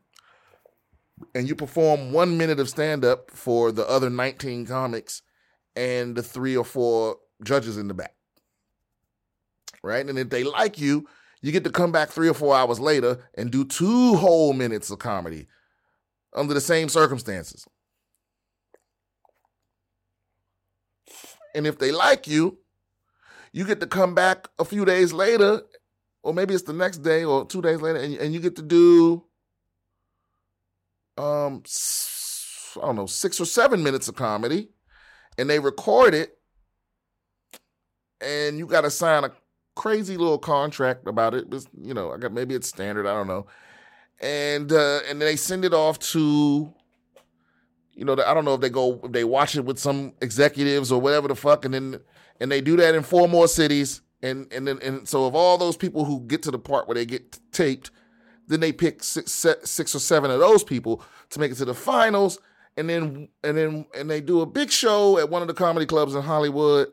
and 1.33 1.47
you 1.47 1.55
perform 1.55 2.11
one 2.11 2.37
minute 2.37 2.59
of 2.59 2.69
stand 2.69 3.03
up 3.03 3.31
for 3.31 3.71
the 3.71 3.87
other 3.89 4.09
nineteen 4.09 4.65
comics 4.65 5.21
and 5.75 6.15
the 6.15 6.23
three 6.23 6.55
or 6.57 6.65
four 6.65 7.17
judges 7.43 7.77
in 7.77 7.87
the 7.87 7.93
back, 7.93 8.15
right? 9.83 10.07
And 10.07 10.17
if 10.17 10.29
they 10.29 10.43
like 10.43 10.79
you. 10.79 11.07
You 11.39 11.51
get 11.51 11.63
to 11.65 11.69
come 11.69 11.91
back 11.91 12.09
three 12.09 12.27
or 12.27 12.33
four 12.33 12.55
hours 12.55 12.79
later 12.79 13.29
and 13.37 13.51
do 13.51 13.63
two 13.63 14.15
whole 14.15 14.53
minutes 14.53 14.89
of 14.89 14.97
comedy 14.97 15.45
under 16.35 16.55
the 16.55 16.59
same 16.59 16.89
circumstances. 16.89 17.67
And 21.53 21.67
if 21.67 21.77
they 21.77 21.91
like 21.91 22.27
you, 22.27 22.57
you 23.53 23.65
get 23.65 23.79
to 23.81 23.87
come 23.87 24.15
back 24.15 24.47
a 24.57 24.65
few 24.65 24.83
days 24.83 25.13
later, 25.13 25.61
or 26.23 26.33
maybe 26.33 26.55
it's 26.55 26.63
the 26.63 26.73
next 26.73 27.03
day 27.03 27.23
or 27.23 27.45
two 27.45 27.61
days 27.61 27.81
later, 27.81 27.99
and, 27.99 28.15
and 28.15 28.33
you 28.33 28.39
get 28.39 28.55
to 28.55 28.63
do 28.63 29.23
um 31.17 31.63
I 32.81 32.85
don't 32.85 32.95
know, 32.95 33.07
six 33.07 33.39
or 33.39 33.45
seven 33.45 33.83
minutes 33.83 34.07
of 34.07 34.15
comedy, 34.15 34.69
and 35.37 35.49
they 35.49 35.59
record 35.59 36.13
it, 36.13 36.37
and 38.21 38.57
you 38.57 38.67
gotta 38.67 38.91
sign 38.91 39.23
a 39.23 39.31
crazy 39.75 40.17
little 40.17 40.37
contract 40.37 41.07
about 41.07 41.33
it. 41.33 41.45
you 41.81 41.93
know, 41.93 42.11
I 42.11 42.17
got 42.17 42.33
maybe 42.33 42.55
it's 42.55 42.67
standard, 42.67 43.07
I 43.07 43.13
don't 43.13 43.27
know 43.27 43.47
and 44.19 44.71
uh, 44.71 45.01
and 45.07 45.21
they 45.21 45.35
send 45.35 45.65
it 45.65 45.73
off 45.73 45.99
to 45.99 46.73
you 47.93 48.05
know 48.05 48.13
I 48.13 48.33
don't 48.33 48.45
know 48.45 48.55
if 48.55 48.61
they 48.61 48.69
go 48.69 48.99
if 49.03 49.11
they 49.11 49.23
watch 49.23 49.55
it 49.55 49.65
with 49.65 49.79
some 49.79 50.13
executives 50.21 50.91
or 50.91 50.99
whatever 50.99 51.27
the 51.27 51.35
fuck, 51.35 51.65
and 51.65 51.73
then 51.73 51.99
and 52.39 52.51
they 52.51 52.61
do 52.61 52.75
that 52.77 52.95
in 52.95 53.03
four 53.03 53.27
more 53.27 53.47
cities, 53.47 54.01
and 54.21 54.51
and 54.51 54.67
then 54.67 54.79
and 54.81 55.07
so 55.07 55.25
of 55.25 55.35
all 55.35 55.57
those 55.57 55.77
people 55.77 56.05
who 56.05 56.21
get 56.21 56.43
to 56.43 56.51
the 56.51 56.59
part 56.59 56.87
where 56.87 56.95
they 56.95 57.05
get 57.05 57.39
taped, 57.51 57.91
then 58.47 58.59
they 58.59 58.71
pick 58.71 59.03
six, 59.03 59.45
six 59.63 59.95
or 59.95 59.99
seven 59.99 60.31
of 60.31 60.39
those 60.39 60.63
people 60.63 61.03
to 61.29 61.39
make 61.39 61.51
it 61.51 61.55
to 61.55 61.65
the 61.65 61.73
finals, 61.73 62.39
and 62.75 62.89
then 62.89 63.29
and 63.43 63.57
then 63.57 63.85
and 63.95 64.09
they 64.09 64.21
do 64.21 64.41
a 64.41 64.45
big 64.45 64.71
show 64.71 65.17
at 65.17 65.29
one 65.29 65.41
of 65.41 65.47
the 65.47 65.53
comedy 65.53 65.85
clubs 65.85 66.15
in 66.15 66.21
Hollywood, 66.21 66.89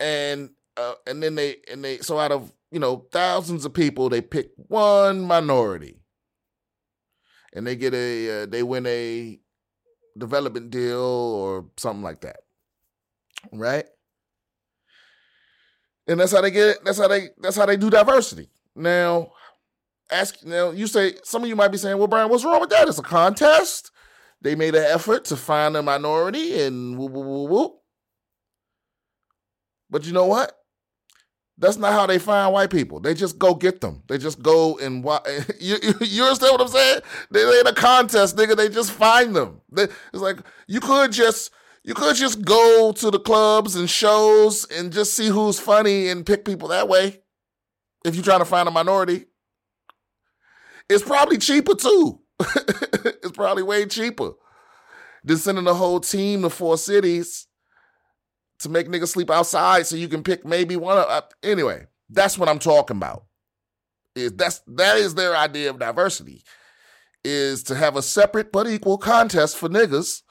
and 0.00 0.50
uh, 0.76 0.94
and 1.06 1.22
then 1.22 1.34
they 1.34 1.56
and 1.70 1.84
they 1.84 1.98
so 1.98 2.18
out 2.18 2.32
of 2.32 2.52
you 2.74 2.80
know, 2.80 3.06
thousands 3.12 3.64
of 3.64 3.72
people, 3.72 4.08
they 4.08 4.20
pick 4.20 4.50
one 4.56 5.20
minority. 5.20 6.00
And 7.52 7.64
they 7.64 7.76
get 7.76 7.94
a, 7.94 8.42
uh, 8.42 8.46
they 8.46 8.64
win 8.64 8.84
a 8.86 9.38
development 10.18 10.70
deal 10.70 10.98
or 10.98 11.66
something 11.76 12.02
like 12.02 12.22
that. 12.22 12.38
Right? 13.52 13.84
And 16.08 16.18
that's 16.18 16.32
how 16.32 16.40
they 16.40 16.50
get. 16.50 16.84
That's 16.84 16.98
how 16.98 17.06
they, 17.06 17.28
that's 17.38 17.54
how 17.54 17.64
they 17.64 17.76
do 17.76 17.90
diversity. 17.90 18.48
Now, 18.74 19.30
ask, 20.10 20.44
now 20.44 20.70
you 20.70 20.86
say, 20.86 21.14
some 21.22 21.42
of 21.42 21.48
you 21.48 21.56
might 21.56 21.68
be 21.68 21.78
saying, 21.78 21.98
well, 21.98 22.06
Brian, 22.06 22.28
what's 22.28 22.44
wrong 22.44 22.60
with 22.60 22.70
that? 22.70 22.88
It's 22.88 22.98
a 22.98 23.02
contest. 23.02 23.90
they 24.40 24.54
made 24.54 24.74
an 24.74 24.84
effort 24.84 25.24
to 25.26 25.36
find 25.36 25.76
a 25.76 25.82
minority 25.82 26.60
and 26.62 26.98
whoop, 26.98 27.12
whoop, 27.12 27.26
whoop, 27.26 27.50
whoop. 27.50 27.72
But 29.90 30.06
you 30.06 30.12
know 30.12 30.26
what? 30.26 30.52
That's 31.56 31.76
not 31.76 31.92
how 31.92 32.06
they 32.06 32.18
find 32.18 32.52
white 32.52 32.70
people. 32.70 32.98
They 32.98 33.14
just 33.14 33.38
go 33.38 33.54
get 33.54 33.80
them. 33.80 34.02
They 34.08 34.18
just 34.18 34.42
go 34.42 34.76
and 34.78 35.04
you, 35.60 35.76
you, 35.82 35.94
you 36.00 36.22
understand 36.24 36.52
what 36.52 36.60
I'm 36.62 36.68
saying? 36.68 37.00
They, 37.30 37.60
in 37.60 37.66
a 37.66 37.72
contest, 37.72 38.36
nigga. 38.36 38.56
They 38.56 38.68
just 38.68 38.90
find 38.90 39.36
them. 39.36 39.60
They, 39.70 39.84
it's 39.84 40.14
like 40.14 40.38
you 40.66 40.80
could 40.80 41.12
just 41.12 41.52
you 41.84 41.94
could 41.94 42.16
just 42.16 42.42
go 42.42 42.92
to 42.92 43.10
the 43.10 43.20
clubs 43.20 43.76
and 43.76 43.88
shows 43.88 44.64
and 44.64 44.92
just 44.92 45.14
see 45.14 45.28
who's 45.28 45.60
funny 45.60 46.08
and 46.08 46.26
pick 46.26 46.44
people 46.44 46.68
that 46.68 46.88
way. 46.88 47.20
If 48.04 48.16
you're 48.16 48.24
trying 48.24 48.40
to 48.40 48.44
find 48.46 48.66
a 48.66 48.72
minority, 48.72 49.26
it's 50.88 51.04
probably 51.04 51.38
cheaper 51.38 51.74
too. 51.74 52.20
it's 52.40 53.32
probably 53.32 53.62
way 53.62 53.86
cheaper 53.86 54.32
than 55.24 55.36
sending 55.38 55.64
the 55.64 55.74
whole 55.74 56.00
team 56.00 56.42
to 56.42 56.50
four 56.50 56.76
cities 56.76 57.46
to 58.58 58.68
make 58.68 58.88
niggas 58.88 59.08
sleep 59.08 59.30
outside 59.30 59.86
so 59.86 59.96
you 59.96 60.08
can 60.08 60.22
pick 60.22 60.44
maybe 60.44 60.76
one 60.76 60.98
of 60.98 61.04
uh, 61.08 61.22
anyway 61.42 61.86
that's 62.10 62.38
what 62.38 62.48
i'm 62.48 62.58
talking 62.58 62.96
about 62.96 63.24
is 64.14 64.32
that's 64.32 64.62
that 64.66 64.96
is 64.96 65.14
their 65.14 65.36
idea 65.36 65.70
of 65.70 65.78
diversity 65.78 66.42
is 67.24 67.62
to 67.62 67.74
have 67.74 67.96
a 67.96 68.02
separate 68.02 68.52
but 68.52 68.66
equal 68.68 68.98
contest 68.98 69.56
for 69.56 69.68
niggas 69.68 70.22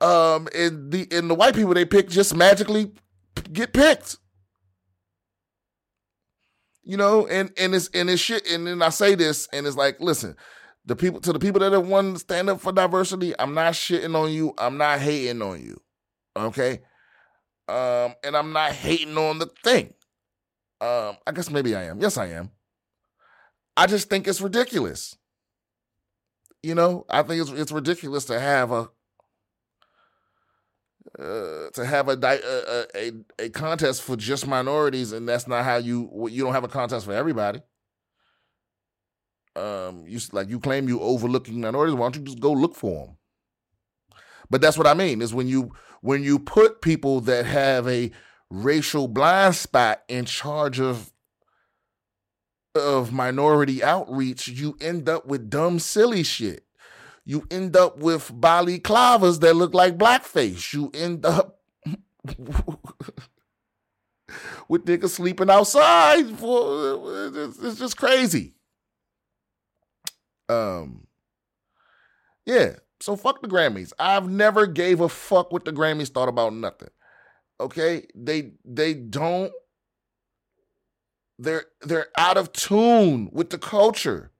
um 0.00 0.48
and 0.54 0.90
the 0.92 1.06
and 1.10 1.30
the 1.30 1.34
white 1.34 1.54
people 1.54 1.74
they 1.74 1.84
pick 1.84 2.08
just 2.08 2.34
magically 2.34 2.92
get 3.52 3.72
picked 3.72 4.16
you 6.88 6.96
know 6.96 7.28
and 7.28 7.52
and 7.56 7.76
it's 7.76 7.88
and 7.94 8.10
it's 8.10 8.20
shit 8.20 8.44
and 8.50 8.66
then 8.66 8.82
i 8.82 8.88
say 8.88 9.14
this 9.14 9.48
and 9.52 9.64
it's 9.64 9.76
like 9.76 10.00
listen 10.00 10.34
the 10.84 10.96
people 10.96 11.20
to 11.20 11.32
the 11.32 11.38
people 11.38 11.60
that 11.60 11.70
have 11.70 11.86
won 11.86 12.16
stand 12.16 12.50
up 12.50 12.60
for 12.60 12.72
diversity 12.72 13.32
i'm 13.38 13.54
not 13.54 13.74
shitting 13.74 14.16
on 14.16 14.32
you 14.32 14.52
i'm 14.58 14.76
not 14.76 14.98
hating 14.98 15.40
on 15.40 15.60
you 15.62 15.80
okay 16.36 16.80
um, 17.68 18.14
and 18.24 18.34
I'm 18.34 18.52
not 18.52 18.72
hating 18.72 19.16
on 19.18 19.38
the 19.38 19.50
thing. 19.62 19.92
Um, 20.80 21.16
I 21.26 21.32
guess 21.34 21.50
maybe 21.50 21.74
I 21.74 21.84
am. 21.84 22.00
Yes, 22.00 22.16
I 22.16 22.28
am. 22.28 22.50
I 23.76 23.86
just 23.86 24.08
think 24.08 24.26
it's 24.26 24.40
ridiculous. 24.40 25.16
You 26.62 26.74
know, 26.74 27.04
I 27.10 27.22
think 27.22 27.42
it's 27.42 27.50
it's 27.50 27.72
ridiculous 27.72 28.24
to 28.26 28.40
have 28.40 28.72
a 28.72 28.88
uh, 31.18 31.70
to 31.72 31.84
have 31.84 32.08
a, 32.08 32.18
a 32.22 32.86
a 32.94 33.12
a 33.38 33.48
contest 33.50 34.02
for 34.02 34.16
just 34.16 34.46
minorities, 34.46 35.12
and 35.12 35.28
that's 35.28 35.46
not 35.46 35.64
how 35.64 35.76
you 35.76 36.28
you 36.30 36.44
don't 36.44 36.54
have 36.54 36.64
a 36.64 36.68
contest 36.68 37.06
for 37.06 37.12
everybody. 37.12 37.60
Um, 39.56 40.04
you 40.06 40.20
like 40.32 40.48
you 40.48 40.60
claim 40.60 40.88
you 40.88 41.00
overlooking 41.00 41.60
minorities. 41.60 41.94
Why 41.94 42.06
don't 42.06 42.16
you 42.16 42.22
just 42.22 42.40
go 42.40 42.52
look 42.52 42.76
for 42.76 43.06
them? 43.06 43.16
But 44.50 44.60
that's 44.60 44.78
what 44.78 44.86
I 44.86 44.94
mean 44.94 45.22
is 45.22 45.34
when 45.34 45.48
you 45.48 45.72
when 46.00 46.22
you 46.22 46.38
put 46.38 46.80
people 46.80 47.20
that 47.22 47.46
have 47.46 47.88
a 47.88 48.10
racial 48.50 49.08
blind 49.08 49.54
spot 49.56 50.02
in 50.08 50.24
charge 50.24 50.80
of 50.80 51.12
of 52.74 53.12
minority 53.12 53.82
outreach, 53.82 54.48
you 54.48 54.76
end 54.80 55.08
up 55.08 55.26
with 55.26 55.50
dumb, 55.50 55.78
silly 55.78 56.22
shit. 56.22 56.64
You 57.28 57.46
end 57.50 57.76
up 57.76 57.98
with 57.98 58.32
balaclavas 58.32 59.40
that 59.40 59.54
look 59.54 59.74
like 59.74 59.98
blackface. 59.98 60.72
You 60.72 60.90
end 60.94 61.26
up 61.26 61.60
with 64.66 64.86
niggas 64.86 65.10
sleeping 65.10 65.50
outside. 65.50 66.24
It's 66.26 67.78
just 67.78 67.98
crazy. 67.98 68.54
Um, 70.48 71.06
yeah. 72.46 72.76
So 73.00 73.14
fuck 73.14 73.42
the 73.42 73.48
Grammys. 73.48 73.92
I've 73.98 74.30
never 74.30 74.66
gave 74.66 75.02
a 75.02 75.10
fuck 75.10 75.52
what 75.52 75.66
the 75.66 75.72
Grammys 75.72 76.08
thought 76.08 76.30
about 76.30 76.54
nothing. 76.54 76.88
Okay? 77.60 78.06
They 78.14 78.52
they 78.64 78.94
don't 78.94 79.52
they're 81.38 81.66
they're 81.82 82.08
out 82.16 82.38
of 82.38 82.54
tune 82.54 83.28
with 83.34 83.50
the 83.50 83.58
culture. 83.58 84.32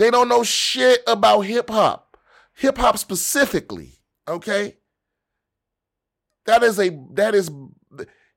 They 0.00 0.10
don't 0.10 0.30
know 0.30 0.42
shit 0.42 1.02
about 1.06 1.42
hip 1.42 1.68
hop. 1.68 2.16
Hip 2.54 2.78
hop 2.78 2.96
specifically, 2.96 4.00
okay? 4.26 4.78
That 6.46 6.62
is 6.62 6.80
a 6.80 6.98
that 7.12 7.34
is 7.34 7.50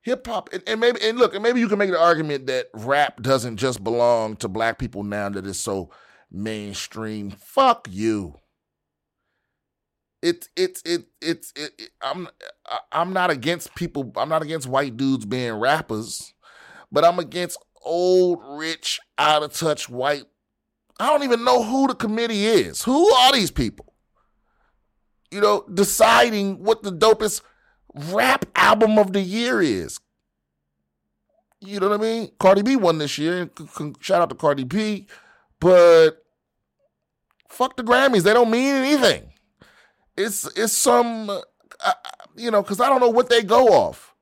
hip 0.02 0.26
hop 0.26 0.50
and, 0.52 0.62
and, 0.66 0.78
maybe 0.78 1.00
and 1.02 1.18
look, 1.18 1.32
and 1.32 1.42
maybe 1.42 1.60
you 1.60 1.68
can 1.68 1.78
make 1.78 1.90
the 1.90 1.98
argument 1.98 2.48
that 2.48 2.68
rap 2.74 3.22
doesn't 3.22 3.56
just 3.56 3.82
belong 3.82 4.36
to 4.36 4.48
black 4.48 4.78
people 4.78 5.04
now 5.04 5.30
that 5.30 5.46
it's 5.46 5.58
so 5.58 5.90
mainstream. 6.30 7.30
Fuck 7.30 7.88
you 7.90 8.34
it's 10.20 10.48
it's 10.54 10.82
it, 10.86 11.04
it's 11.22 11.50
it, 11.56 11.72
it, 11.78 11.90
I'm 12.02 12.28
I'm 12.92 13.14
not 13.14 13.30
against 13.30 13.74
people. 13.74 14.12
I'm 14.16 14.30
not 14.30 14.42
against 14.42 14.66
white 14.66 14.96
dudes 14.96 15.26
being 15.26 15.52
rappers, 15.52 16.34
but 16.90 17.04
I'm 17.04 17.18
against 17.18 17.58
old, 17.82 18.40
rich, 18.58 19.00
out 19.18 19.42
of 19.42 19.52
touch 19.52 19.88
white. 19.88 20.24
I 20.98 21.08
don't 21.08 21.24
even 21.24 21.44
know 21.44 21.62
who 21.62 21.88
the 21.88 21.94
committee 21.94 22.46
is. 22.46 22.82
Who 22.82 23.12
are 23.12 23.32
these 23.32 23.50
people? 23.50 23.94
You 25.30 25.40
know, 25.40 25.64
deciding 25.72 26.62
what 26.62 26.82
the 26.82 26.92
dopest 26.92 27.42
rap 27.94 28.44
album 28.54 28.98
of 28.98 29.12
the 29.12 29.20
year 29.20 29.60
is. 29.60 29.98
You 31.60 31.80
know 31.80 31.88
what 31.88 32.00
I 32.00 32.02
mean? 32.02 32.30
Cardi 32.38 32.62
B 32.62 32.76
won 32.76 32.98
this 32.98 33.18
year. 33.18 33.50
Shout 34.00 34.22
out 34.22 34.28
to 34.28 34.34
Cardi 34.34 34.64
B, 34.64 35.06
but 35.60 36.10
fuck 37.48 37.76
the 37.76 37.82
Grammys. 37.82 38.22
They 38.22 38.34
don't 38.34 38.50
mean 38.50 38.74
anything 38.74 39.30
it's 40.16 40.46
it's 40.56 40.72
some 40.72 41.30
uh, 41.30 41.92
you 42.36 42.50
know 42.50 42.62
because 42.62 42.80
I 42.80 42.88
don't 42.88 43.00
know 43.00 43.08
what 43.08 43.28
they 43.28 43.42
go 43.42 43.68
off. 43.68 44.14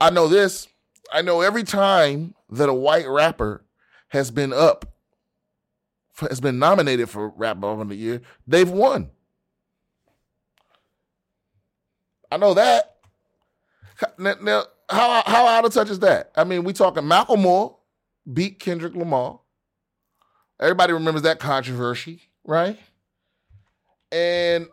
I 0.00 0.10
know 0.10 0.28
this. 0.28 0.68
I 1.12 1.22
know 1.22 1.40
every 1.40 1.64
time 1.64 2.34
that 2.50 2.68
a 2.68 2.74
white 2.74 3.08
rapper 3.08 3.64
has 4.08 4.30
been 4.30 4.52
up, 4.52 4.93
has 6.16 6.40
been 6.40 6.58
nominated 6.58 7.10
for 7.10 7.28
Rap 7.30 7.56
Album 7.62 7.80
of 7.80 7.88
the 7.88 7.96
Year, 7.96 8.22
they've 8.46 8.70
won. 8.70 9.10
I 12.30 12.36
know 12.36 12.54
that. 12.54 12.96
Now, 14.18 14.34
now, 14.42 14.64
how 14.90 15.22
how 15.24 15.46
out 15.46 15.64
of 15.64 15.72
touch 15.72 15.90
is 15.90 16.00
that? 16.00 16.32
I 16.36 16.44
mean, 16.44 16.64
we 16.64 16.72
talking 16.72 17.04
Macklemore 17.04 17.76
beat 18.30 18.58
Kendrick 18.58 18.94
Lamar. 18.94 19.40
Everybody 20.60 20.92
remembers 20.92 21.22
that 21.22 21.38
controversy, 21.38 22.22
right? 22.44 22.78
And 24.10 24.68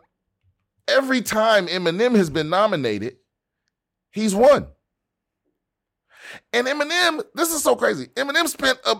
every 0.86 1.22
time 1.22 1.66
Eminem 1.66 2.14
has 2.16 2.30
been 2.30 2.48
nominated, 2.48 3.16
he's 4.10 4.34
won. 4.34 4.66
And 6.52 6.66
Eminem, 6.66 7.24
this 7.34 7.52
is 7.52 7.62
so 7.62 7.76
crazy. 7.76 8.06
Eminem 8.16 8.48
spent 8.48 8.78
a 8.84 8.96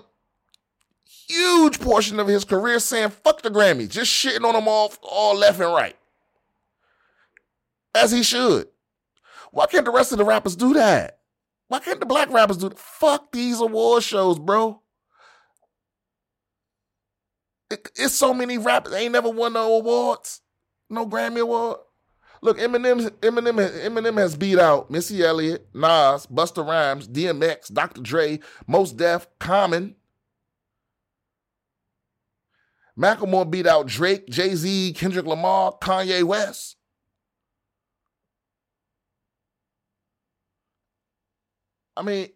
huge 1.73 1.85
portion 1.85 2.21
of 2.21 2.27
his 2.27 2.45
career 2.45 2.79
saying 2.79 3.11
fuck 3.11 3.43
the 3.43 3.51
Grammy, 3.51 3.89
just 3.89 4.13
shitting 4.13 4.45
on 4.45 4.55
them 4.55 4.69
all, 4.69 4.93
all 5.03 5.37
left 5.37 5.61
and 5.61 5.73
right. 5.73 5.97
As 7.95 8.11
he 8.11 8.23
should. 8.23 8.69
Why 9.51 9.67
can't 9.67 9.85
the 9.85 9.91
rest 9.91 10.13
of 10.13 10.19
the 10.19 10.25
rappers 10.25 10.57
do 10.57 10.75
that? 10.75 11.19
Why 11.69 11.79
can't 11.79 12.01
the 12.01 12.07
black 12.07 12.31
rappers 12.31 12.57
do 12.57 12.71
that? 12.71 12.79
Fuck 12.79 13.33
these 13.33 13.61
award 13.61 14.03
shows, 14.03 14.39
bro. 14.39 14.81
it's 17.71 18.15
so 18.15 18.35
many 18.35 18.59
rappers. 18.59 18.93
They 18.93 19.05
ain't 19.05 19.13
never 19.13 19.31
won 19.31 19.55
no 19.55 19.77
awards. 19.77 20.41
No 20.91 21.07
Grammy 21.07 21.41
award. 21.41 21.79
Look, 22.43 22.59
Eminem, 22.59 23.09
Eminem, 23.21 23.85
Eminem 23.85 24.19
has 24.19 24.37
beat 24.37 24.59
out 24.59 24.91
Missy 24.91 25.23
Elliott, 25.23 25.69
Nas, 25.73 26.27
Busta 26.27 26.67
Rhymes, 26.67 27.09
DMX, 27.09 27.73
Dr. 27.73 28.01
Dre, 28.01 28.41
Mos 28.67 28.93
Def, 28.93 29.29
Common. 29.39 29.95
Macklemore 33.03 33.51
beat 33.51 33.67
out 33.67 33.87
Drake, 33.87 34.29
Jay 34.29 34.55
Z, 34.55 34.93
Kendrick 34.93 35.27
Lamar, 35.27 35.77
Kanye 35.83 36.23
West. 36.23 36.77
I 41.97 42.03
mean, 42.03 42.29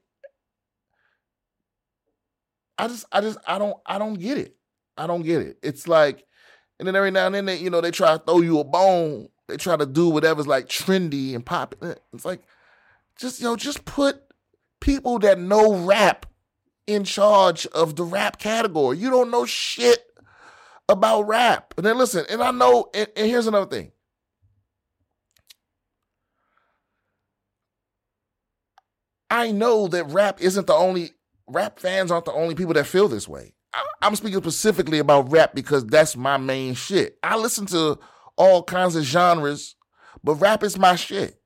I 2.77 2.89
just, 2.89 3.07
I 3.13 3.21
just, 3.21 3.39
I 3.47 3.59
don't, 3.59 3.77
I 3.87 3.99
don't 3.99 4.19
get 4.19 4.39
it. 4.39 4.57
I 4.99 5.07
don't 5.07 5.23
get 5.23 5.41
it. 5.43 5.59
It's 5.63 5.87
like, 5.87 6.25
and 6.79 6.87
then 6.87 6.97
every 6.97 7.11
now 7.11 7.27
and 7.27 7.35
then 7.35 7.47
they, 7.47 7.59
you 7.59 7.71
know, 7.71 7.81
they 7.81 7.93
try 7.93 8.17
to 8.17 8.23
throw 8.23 8.41
you 8.41 8.59
a 8.59 8.65
bone. 8.65 9.29
They 9.49 9.57
try 9.57 9.77
to 9.77 9.87
do 9.87 10.09
whatever's 10.09 10.49
like 10.49 10.69
trendy 10.69 11.35
and 11.35 11.47
popular. 11.47 11.97
It's 12.13 12.25
like, 12.25 12.43
just 13.17 13.41
you 13.41 13.47
know, 13.47 13.57
just 13.57 13.85
put 13.85 14.21
people 14.81 15.21
that 15.21 15.39
know 15.39 15.77
rap 15.77 16.27
in 16.87 17.05
charge 17.05 17.67
of 17.69 17.97
the 17.97 18.05
rap 18.05 18.39
category. 18.39 18.99
You 18.99 19.11
don't 19.11 19.31
know 19.31 19.47
shit 19.47 20.03
about 20.89 21.23
rap. 21.23 21.75
And 21.77 21.87
then 21.87 21.99
listen, 21.99 22.25
and 22.31 22.43
I 22.43 22.51
know, 22.51 22.89
and, 22.95 23.09
and 23.17 23.27
here's 23.27 23.47
another 23.47 23.67
thing. 23.67 23.93
I 29.31 29.51
know 29.51 29.89
that 29.89 30.11
rap 30.11 30.41
isn't 30.41 30.67
the 30.67 30.75
only 30.75 31.11
rap 31.49 31.79
fans 31.79 32.11
aren't 32.11 32.25
the 32.25 32.33
only 32.33 32.55
people 32.55 32.75
that 32.75 32.87
feel 32.87 33.09
this 33.09 33.29
way. 33.29 33.55
I, 33.75 33.85
I'm 34.03 34.17
speaking 34.17 34.41
specifically 34.41 34.99
about 34.99 35.31
rap 35.31 35.55
because 35.55 35.85
that's 35.85 36.17
my 36.17 36.37
main 36.37 36.75
shit. 36.75 37.19
I 37.23 37.37
listen 37.37 37.67
to 37.67 37.99
all 38.37 38.63
kinds 38.63 38.97
of 38.97 39.05
genres, 39.05 39.75
but 40.23 40.37
rap 40.37 40.63
is 40.63 40.79
my 40.79 40.97
shit. 40.97 41.41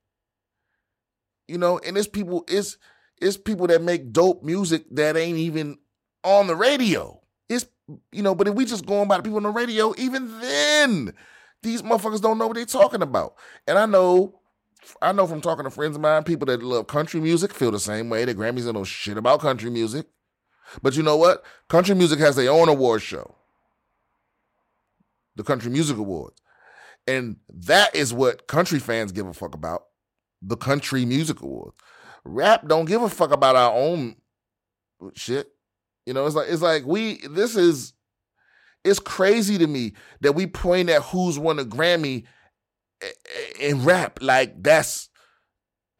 You 1.48 1.58
know, 1.58 1.78
and 1.78 1.96
it's 1.96 2.06
people, 2.06 2.44
it's 2.48 2.76
it's 3.20 3.36
people 3.36 3.66
that 3.68 3.82
make 3.82 4.12
dope 4.12 4.42
music 4.42 4.84
that 4.92 5.16
ain't 5.16 5.38
even 5.38 5.78
on 6.22 6.46
the 6.46 6.56
radio. 6.56 7.19
You 8.12 8.22
know, 8.22 8.34
but 8.34 8.48
if 8.48 8.54
we 8.54 8.64
just 8.64 8.86
going 8.86 9.08
by 9.08 9.16
the 9.16 9.22
people 9.22 9.38
on 9.38 9.42
the 9.44 9.50
radio, 9.50 9.94
even 9.98 10.40
then, 10.40 11.14
these 11.62 11.82
motherfuckers 11.82 12.20
don't 12.20 12.38
know 12.38 12.46
what 12.46 12.56
they're 12.56 12.64
talking 12.64 13.02
about. 13.02 13.34
And 13.66 13.78
I 13.78 13.86
know, 13.86 14.40
I 15.02 15.12
know 15.12 15.26
from 15.26 15.40
talking 15.40 15.64
to 15.64 15.70
friends 15.70 15.96
of 15.96 16.02
mine, 16.02 16.24
people 16.24 16.46
that 16.46 16.62
love 16.62 16.86
country 16.86 17.20
music 17.20 17.52
feel 17.52 17.70
the 17.70 17.80
same 17.80 18.10
way. 18.10 18.24
The 18.24 18.34
Grammys 18.34 18.64
don't 18.64 18.74
know 18.74 18.84
shit 18.84 19.16
about 19.16 19.40
country 19.40 19.70
music. 19.70 20.06
But 20.82 20.96
you 20.96 21.02
know 21.02 21.16
what? 21.16 21.44
Country 21.68 21.94
music 21.94 22.18
has 22.20 22.36
their 22.36 22.50
own 22.50 22.68
award 22.68 23.02
show. 23.02 23.34
The 25.36 25.42
Country 25.42 25.70
Music 25.70 25.96
Awards. 25.96 26.40
And 27.06 27.36
that 27.48 27.94
is 27.94 28.12
what 28.12 28.46
country 28.46 28.78
fans 28.78 29.12
give 29.12 29.26
a 29.26 29.32
fuck 29.32 29.54
about. 29.54 29.84
The 30.42 30.56
Country 30.56 31.04
Music 31.04 31.40
Awards. 31.40 31.76
Rap 32.24 32.68
don't 32.68 32.84
give 32.84 33.02
a 33.02 33.08
fuck 33.08 33.32
about 33.32 33.56
our 33.56 33.72
own 33.72 34.16
shit. 35.14 35.50
You 36.10 36.14
know, 36.14 36.26
it's 36.26 36.34
like 36.34 36.48
it's 36.48 36.60
like 36.60 36.84
we 36.86 37.18
this 37.18 37.54
is 37.54 37.92
it's 38.82 38.98
crazy 38.98 39.58
to 39.58 39.66
me 39.68 39.92
that 40.22 40.32
we 40.32 40.48
point 40.48 40.90
at 40.90 41.02
who's 41.02 41.38
won 41.38 41.60
a 41.60 41.64
Grammy 41.64 42.24
in 43.60 43.84
rap 43.84 44.18
like 44.20 44.60
that's 44.60 45.08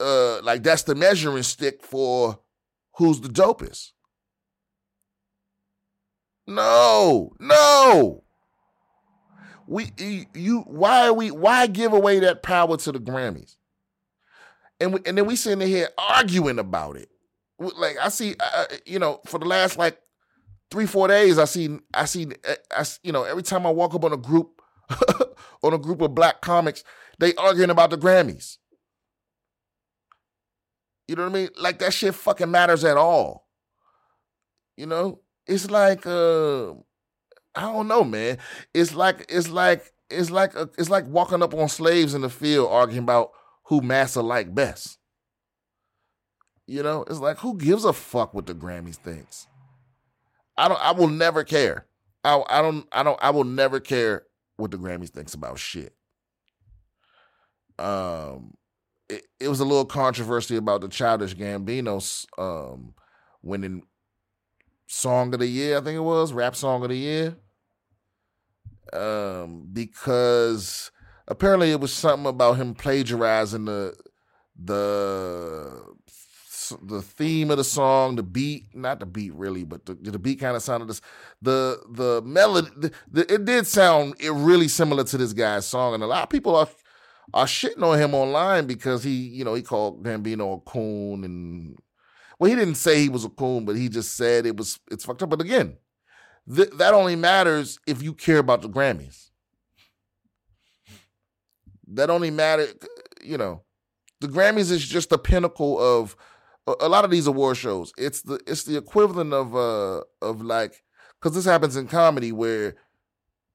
uh 0.00 0.42
like 0.42 0.64
that's 0.64 0.82
the 0.82 0.96
measuring 0.96 1.44
stick 1.44 1.84
for 1.84 2.40
who's 2.96 3.20
the 3.20 3.28
dopest. 3.28 3.92
No, 6.48 7.30
no. 7.38 8.24
We 9.68 9.92
you 10.34 10.62
why 10.62 11.06
are 11.06 11.14
we 11.14 11.30
why 11.30 11.68
give 11.68 11.92
away 11.92 12.18
that 12.18 12.42
power 12.42 12.76
to 12.78 12.90
the 12.90 12.98
Grammys? 12.98 13.54
And 14.80 14.92
we, 14.94 15.00
and 15.06 15.16
then 15.16 15.26
we 15.26 15.36
sitting 15.36 15.68
here 15.68 15.90
arguing 15.96 16.58
about 16.58 16.96
it. 16.96 17.10
Like 17.60 17.98
I 18.00 18.08
see, 18.08 18.34
uh, 18.40 18.64
you 18.86 18.98
know, 18.98 19.20
for 19.26 19.38
the 19.38 19.44
last 19.44 19.76
like 19.76 19.98
three 20.70 20.86
four 20.86 21.08
days, 21.08 21.38
I 21.38 21.44
see 21.44 21.78
I 21.92 22.06
see 22.06 22.26
uh, 22.48 22.54
I 22.70 22.84
you 23.02 23.12
know 23.12 23.24
every 23.24 23.42
time 23.42 23.66
I 23.66 23.70
walk 23.70 23.94
up 23.94 24.04
on 24.04 24.12
a 24.12 24.16
group 24.16 24.62
on 25.62 25.74
a 25.74 25.78
group 25.78 26.00
of 26.00 26.14
black 26.14 26.40
comics, 26.40 26.82
they 27.18 27.34
arguing 27.34 27.70
about 27.70 27.90
the 27.90 27.98
Grammys. 27.98 28.56
You 31.06 31.16
know 31.16 31.24
what 31.24 31.30
I 31.30 31.34
mean? 31.34 31.48
Like 31.58 31.80
that 31.80 31.92
shit 31.92 32.14
fucking 32.14 32.50
matters 32.50 32.84
at 32.84 32.96
all. 32.96 33.48
You 34.76 34.86
know, 34.86 35.20
it's 35.46 35.70
like 35.70 36.06
uh 36.06 36.70
I 37.54 37.62
don't 37.62 37.88
know, 37.88 38.04
man. 38.04 38.38
It's 38.72 38.94
like 38.94 39.26
it's 39.28 39.50
like 39.50 39.92
it's 40.08 40.30
like 40.30 40.54
a, 40.54 40.70
it's 40.78 40.88
like 40.88 41.06
walking 41.08 41.42
up 41.42 41.52
on 41.52 41.68
slaves 41.68 42.14
in 42.14 42.22
the 42.22 42.30
field 42.30 42.68
arguing 42.70 43.02
about 43.02 43.32
who 43.64 43.80
massa 43.80 44.22
like 44.22 44.54
best. 44.54 44.99
You 46.70 46.84
know, 46.84 47.02
it's 47.10 47.18
like 47.18 47.38
who 47.38 47.58
gives 47.58 47.84
a 47.84 47.92
fuck 47.92 48.32
what 48.32 48.46
the 48.46 48.54
Grammys 48.54 48.94
thinks? 48.94 49.48
I 50.56 50.68
don't. 50.68 50.80
I 50.80 50.92
will 50.92 51.08
never 51.08 51.42
care. 51.42 51.86
I, 52.22 52.40
I 52.48 52.62
don't. 52.62 52.86
I 52.92 53.02
don't. 53.02 53.18
I 53.20 53.30
will 53.30 53.42
never 53.42 53.80
care 53.80 54.22
what 54.56 54.70
the 54.70 54.76
Grammys 54.76 55.08
thinks 55.08 55.34
about 55.34 55.58
shit. 55.58 55.96
Um, 57.76 58.54
it, 59.08 59.22
it 59.40 59.48
was 59.48 59.58
a 59.58 59.64
little 59.64 59.84
controversy 59.84 60.54
about 60.54 60.82
the 60.82 60.88
Childish 60.88 61.34
Gambino's 61.34 62.24
um 62.38 62.94
winning 63.42 63.82
song 64.86 65.34
of 65.34 65.40
the 65.40 65.48
year. 65.48 65.76
I 65.76 65.80
think 65.80 65.96
it 65.96 66.02
was 66.04 66.32
rap 66.32 66.54
song 66.54 66.84
of 66.84 66.90
the 66.90 66.96
year. 66.96 67.36
Um, 68.92 69.66
because 69.72 70.92
apparently 71.26 71.72
it 71.72 71.80
was 71.80 71.92
something 71.92 72.28
about 72.28 72.58
him 72.58 72.74
plagiarizing 72.74 73.64
the 73.64 73.96
the 74.56 75.82
the 76.82 77.02
theme 77.02 77.50
of 77.50 77.56
the 77.56 77.64
song, 77.64 78.16
the 78.16 78.22
beat, 78.22 78.74
not 78.74 79.00
the 79.00 79.06
beat 79.06 79.34
really, 79.34 79.64
but 79.64 79.86
the, 79.86 79.94
the 79.94 80.18
beat 80.18 80.40
kind 80.40 80.56
of 80.56 80.62
sounded 80.62 80.88
this, 80.88 81.00
the 81.42 81.80
the 81.90 82.22
melody. 82.24 82.68
The, 82.76 82.92
the, 83.10 83.34
it 83.34 83.44
did 83.44 83.66
sound 83.66 84.14
it 84.18 84.32
really 84.32 84.68
similar 84.68 85.04
to 85.04 85.16
this 85.18 85.32
guy's 85.32 85.66
song, 85.66 85.94
and 85.94 86.02
a 86.02 86.06
lot 86.06 86.22
of 86.22 86.30
people 86.30 86.56
are 86.56 86.68
are 87.32 87.46
shitting 87.46 87.82
on 87.82 87.98
him 87.98 88.14
online 88.14 88.66
because 88.66 89.04
he, 89.04 89.12
you 89.12 89.44
know, 89.44 89.54
he 89.54 89.62
called 89.62 90.02
Gambino 90.02 90.58
a 90.58 90.60
coon, 90.60 91.24
and 91.24 91.78
well, 92.38 92.50
he 92.50 92.56
didn't 92.56 92.76
say 92.76 93.00
he 93.00 93.08
was 93.08 93.24
a 93.24 93.30
coon, 93.30 93.64
but 93.64 93.76
he 93.76 93.88
just 93.88 94.16
said 94.16 94.46
it 94.46 94.56
was 94.56 94.80
it's 94.90 95.04
fucked 95.04 95.22
up. 95.22 95.30
But 95.30 95.40
again, 95.40 95.76
th- 96.54 96.70
that 96.70 96.94
only 96.94 97.16
matters 97.16 97.78
if 97.86 98.02
you 98.02 98.14
care 98.14 98.38
about 98.38 98.62
the 98.62 98.68
Grammys. 98.68 99.30
That 101.86 102.10
only 102.10 102.30
matter, 102.30 102.66
you 103.22 103.36
know. 103.36 103.62
The 104.20 104.28
Grammys 104.28 104.70
is 104.70 104.86
just 104.86 105.08
the 105.08 105.18
pinnacle 105.18 105.78
of 105.78 106.14
a 106.66 106.88
lot 106.88 107.04
of 107.04 107.10
these 107.10 107.26
award 107.26 107.56
shows, 107.56 107.92
it's 107.96 108.22
the 108.22 108.40
it's 108.46 108.64
the 108.64 108.76
equivalent 108.76 109.32
of 109.32 109.54
uh 109.54 110.02
of 110.22 110.42
like 110.42 110.82
because 111.20 111.34
this 111.34 111.44
happens 111.44 111.76
in 111.76 111.86
comedy 111.86 112.32
where 112.32 112.76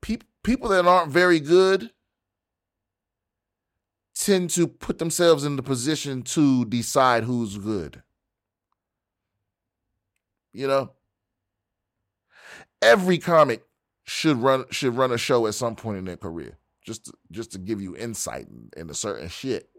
people 0.02 0.28
people 0.44 0.70
that 0.70 0.86
aren't 0.86 1.12
very 1.12 1.40
good 1.40 1.92
tend 4.16 4.50
to 4.50 4.68
put 4.68 4.98
themselves 4.98 5.44
in 5.44 5.56
the 5.56 5.64
position 5.64 6.24
to 6.24 6.66
decide 6.66 7.24
who's 7.24 7.58
good. 7.58 8.02
You 10.54 10.68
know, 10.68 10.92
every 12.82 13.18
comic 13.18 13.64
should 14.06 14.38
run 14.38 14.66
should 14.72 14.96
run 14.96 15.12
a 15.12 15.18
show 15.18 15.48
at 15.48 15.56
some 15.56 15.76
point 15.76 15.98
in 15.98 16.06
their 16.06 16.18
career, 16.18 16.58
just 16.84 17.06
to, 17.06 17.14
just 17.32 17.52
to 17.52 17.60
give 17.60 17.82
you 17.82 17.96
insight 17.98 18.48
into 18.78 18.94
certain 18.94 19.28
shit. 19.28 19.70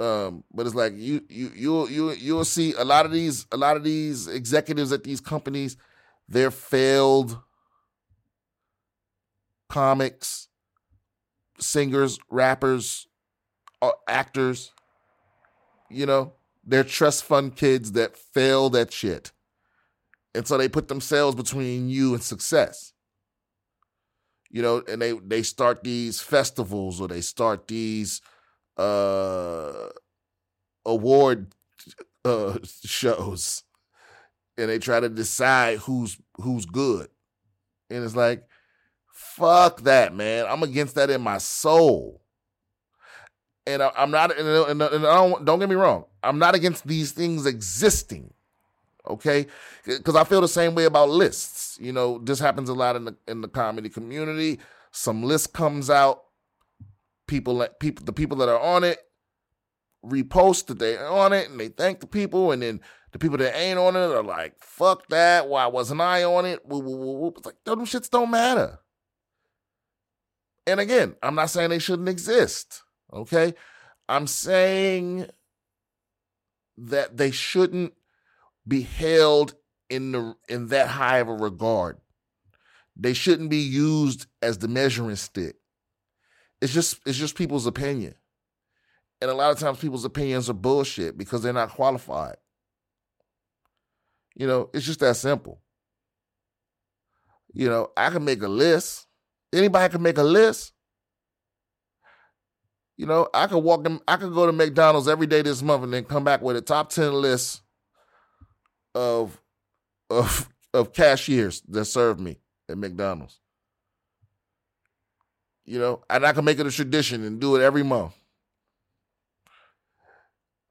Um, 0.00 0.44
but 0.50 0.64
it's 0.64 0.74
like 0.74 0.94
you 0.96 1.22
you 1.28 1.52
you'll 1.54 1.90
you 1.90 2.12
you'll 2.12 2.46
see 2.46 2.72
a 2.78 2.84
lot 2.84 3.04
of 3.04 3.12
these 3.12 3.46
a 3.52 3.58
lot 3.58 3.76
of 3.76 3.84
these 3.84 4.28
executives 4.28 4.92
at 4.92 5.04
these 5.04 5.20
companies, 5.20 5.76
they're 6.26 6.50
failed 6.50 7.38
comics, 9.68 10.48
singers, 11.58 12.18
rappers, 12.30 13.08
actors. 14.08 14.72
You 15.90 16.06
know, 16.06 16.32
they're 16.64 16.82
trust 16.82 17.24
fund 17.24 17.54
kids 17.54 17.92
that 17.92 18.16
failed 18.16 18.74
at 18.76 18.94
shit. 18.94 19.32
And 20.34 20.46
so 20.46 20.56
they 20.56 20.68
put 20.68 20.88
themselves 20.88 21.36
between 21.36 21.90
you 21.90 22.14
and 22.14 22.22
success. 22.22 22.94
You 24.48 24.62
know, 24.62 24.82
and 24.88 25.02
they 25.02 25.12
they 25.12 25.42
start 25.42 25.84
these 25.84 26.22
festivals 26.22 27.02
or 27.02 27.08
they 27.08 27.20
start 27.20 27.68
these 27.68 28.22
uh, 28.80 29.88
award 30.84 31.54
uh, 32.24 32.58
shows, 32.84 33.64
and 34.56 34.68
they 34.68 34.78
try 34.78 35.00
to 35.00 35.08
decide 35.08 35.78
who's 35.78 36.18
who's 36.36 36.66
good, 36.66 37.08
and 37.90 38.04
it's 38.04 38.16
like, 38.16 38.44
fuck 39.12 39.82
that, 39.82 40.14
man. 40.14 40.46
I'm 40.48 40.62
against 40.62 40.94
that 40.94 41.10
in 41.10 41.20
my 41.20 41.38
soul. 41.38 42.20
And 43.66 43.82
I, 43.82 43.92
am 43.96 44.10
not, 44.10 44.36
and, 44.36 44.48
and, 44.48 44.82
and 44.82 45.06
I 45.06 45.14
don't, 45.14 45.44
don't 45.44 45.58
get 45.60 45.68
me 45.68 45.76
wrong, 45.76 46.06
I'm 46.24 46.38
not 46.38 46.54
against 46.54 46.86
these 46.88 47.12
things 47.12 47.46
existing 47.46 48.32
okay? 49.08 49.46
Because 49.84 50.16
i 50.16 50.24
feel 50.24 50.40
the 50.40 50.48
same 50.48 50.74
way 50.74 50.84
about 50.84 51.08
lists. 51.08 51.78
You 51.80 51.92
know 51.92 52.18
this 52.18 52.38
happens 52.38 52.68
a 52.68 52.74
lot 52.74 52.96
in 52.96 53.04
the 53.04 53.16
in 53.26 53.40
the 53.40 53.48
comedy 53.48 53.88
community. 53.88 54.58
Some 54.90 55.22
list 55.22 55.52
comes 55.52 55.90
out 55.90 56.24
people 57.30 57.66
people 57.78 58.04
the 58.04 58.12
people 58.12 58.36
that 58.38 58.48
are 58.48 58.60
on 58.60 58.84
it 58.84 58.98
repost 60.04 60.66
that 60.66 60.78
they're 60.78 61.06
on 61.06 61.32
it 61.32 61.48
and 61.48 61.60
they 61.60 61.68
thank 61.68 62.00
the 62.00 62.06
people 62.06 62.52
and 62.52 62.62
then 62.62 62.80
the 63.12 63.18
people 63.18 63.38
that 63.38 63.56
ain't 63.56 63.78
on 63.78 63.96
it 63.96 64.00
are 64.00 64.22
like 64.22 64.54
fuck 64.60 65.06
that. 65.08 65.48
Why 65.48 65.66
wasn't 65.66 66.00
i 66.00 66.24
on 66.24 66.44
it? 66.44 66.60
It's 66.68 67.46
like 67.46 67.56
those 67.64 67.78
shits 67.78 68.10
don't 68.10 68.30
matter. 68.30 68.80
And 70.66 70.80
again 70.80 71.16
i'm 71.22 71.34
not 71.34 71.50
saying 71.50 71.70
they 71.70 71.78
shouldn't 71.78 72.08
exist 72.08 72.82
okay? 73.12 73.54
I'm 74.08 74.26
saying 74.26 75.26
that 76.78 77.16
they 77.16 77.30
shouldn't 77.30 77.92
be 78.66 78.82
held 78.82 79.54
in 79.88 80.12
the 80.12 80.34
in 80.48 80.68
that 80.68 80.88
high 80.88 81.18
of 81.18 81.28
a 81.28 81.34
regard. 81.34 81.98
They 82.96 83.12
shouldn't 83.12 83.50
be 83.50 83.58
used 83.58 84.26
as 84.42 84.58
the 84.58 84.68
measuring 84.68 85.16
stick 85.16 85.56
it's 86.60 86.72
just 86.72 87.00
it's 87.06 87.18
just 87.18 87.36
people's 87.36 87.66
opinion. 87.66 88.14
And 89.20 89.30
a 89.30 89.34
lot 89.34 89.50
of 89.50 89.58
times 89.58 89.78
people's 89.78 90.04
opinions 90.04 90.48
are 90.48 90.54
bullshit 90.54 91.18
because 91.18 91.42
they're 91.42 91.52
not 91.52 91.70
qualified. 91.70 92.36
You 94.34 94.46
know, 94.46 94.70
it's 94.72 94.86
just 94.86 95.00
that 95.00 95.16
simple. 95.16 95.60
You 97.52 97.68
know, 97.68 97.90
I 97.96 98.10
can 98.10 98.24
make 98.24 98.42
a 98.42 98.48
list. 98.48 99.06
Anybody 99.52 99.92
can 99.92 100.02
make 100.02 100.18
a 100.18 100.22
list. 100.22 100.72
You 102.96 103.06
know, 103.06 103.28
I 103.32 103.46
could 103.46 103.58
walk 103.58 103.86
in, 103.86 104.00
I 104.06 104.16
could 104.16 104.32
go 104.32 104.46
to 104.46 104.52
McDonald's 104.52 105.08
every 105.08 105.26
day 105.26 105.42
this 105.42 105.62
month 105.62 105.84
and 105.84 105.92
then 105.92 106.04
come 106.04 106.22
back 106.22 106.42
with 106.42 106.56
a 106.56 106.60
top 106.60 106.90
10 106.90 107.12
list 107.14 107.62
of 108.94 109.40
of 110.10 110.48
of 110.74 110.92
cashiers 110.92 111.62
that 111.68 111.86
serve 111.86 112.20
me 112.20 112.38
at 112.68 112.78
McDonald's. 112.78 113.40
You 115.70 115.78
know, 115.78 116.02
and 116.10 116.26
I 116.26 116.32
can 116.32 116.44
make 116.44 116.58
it 116.58 116.66
a 116.66 116.70
tradition 116.72 117.22
and 117.22 117.38
do 117.40 117.54
it 117.54 117.62
every 117.62 117.84
month. 117.84 118.12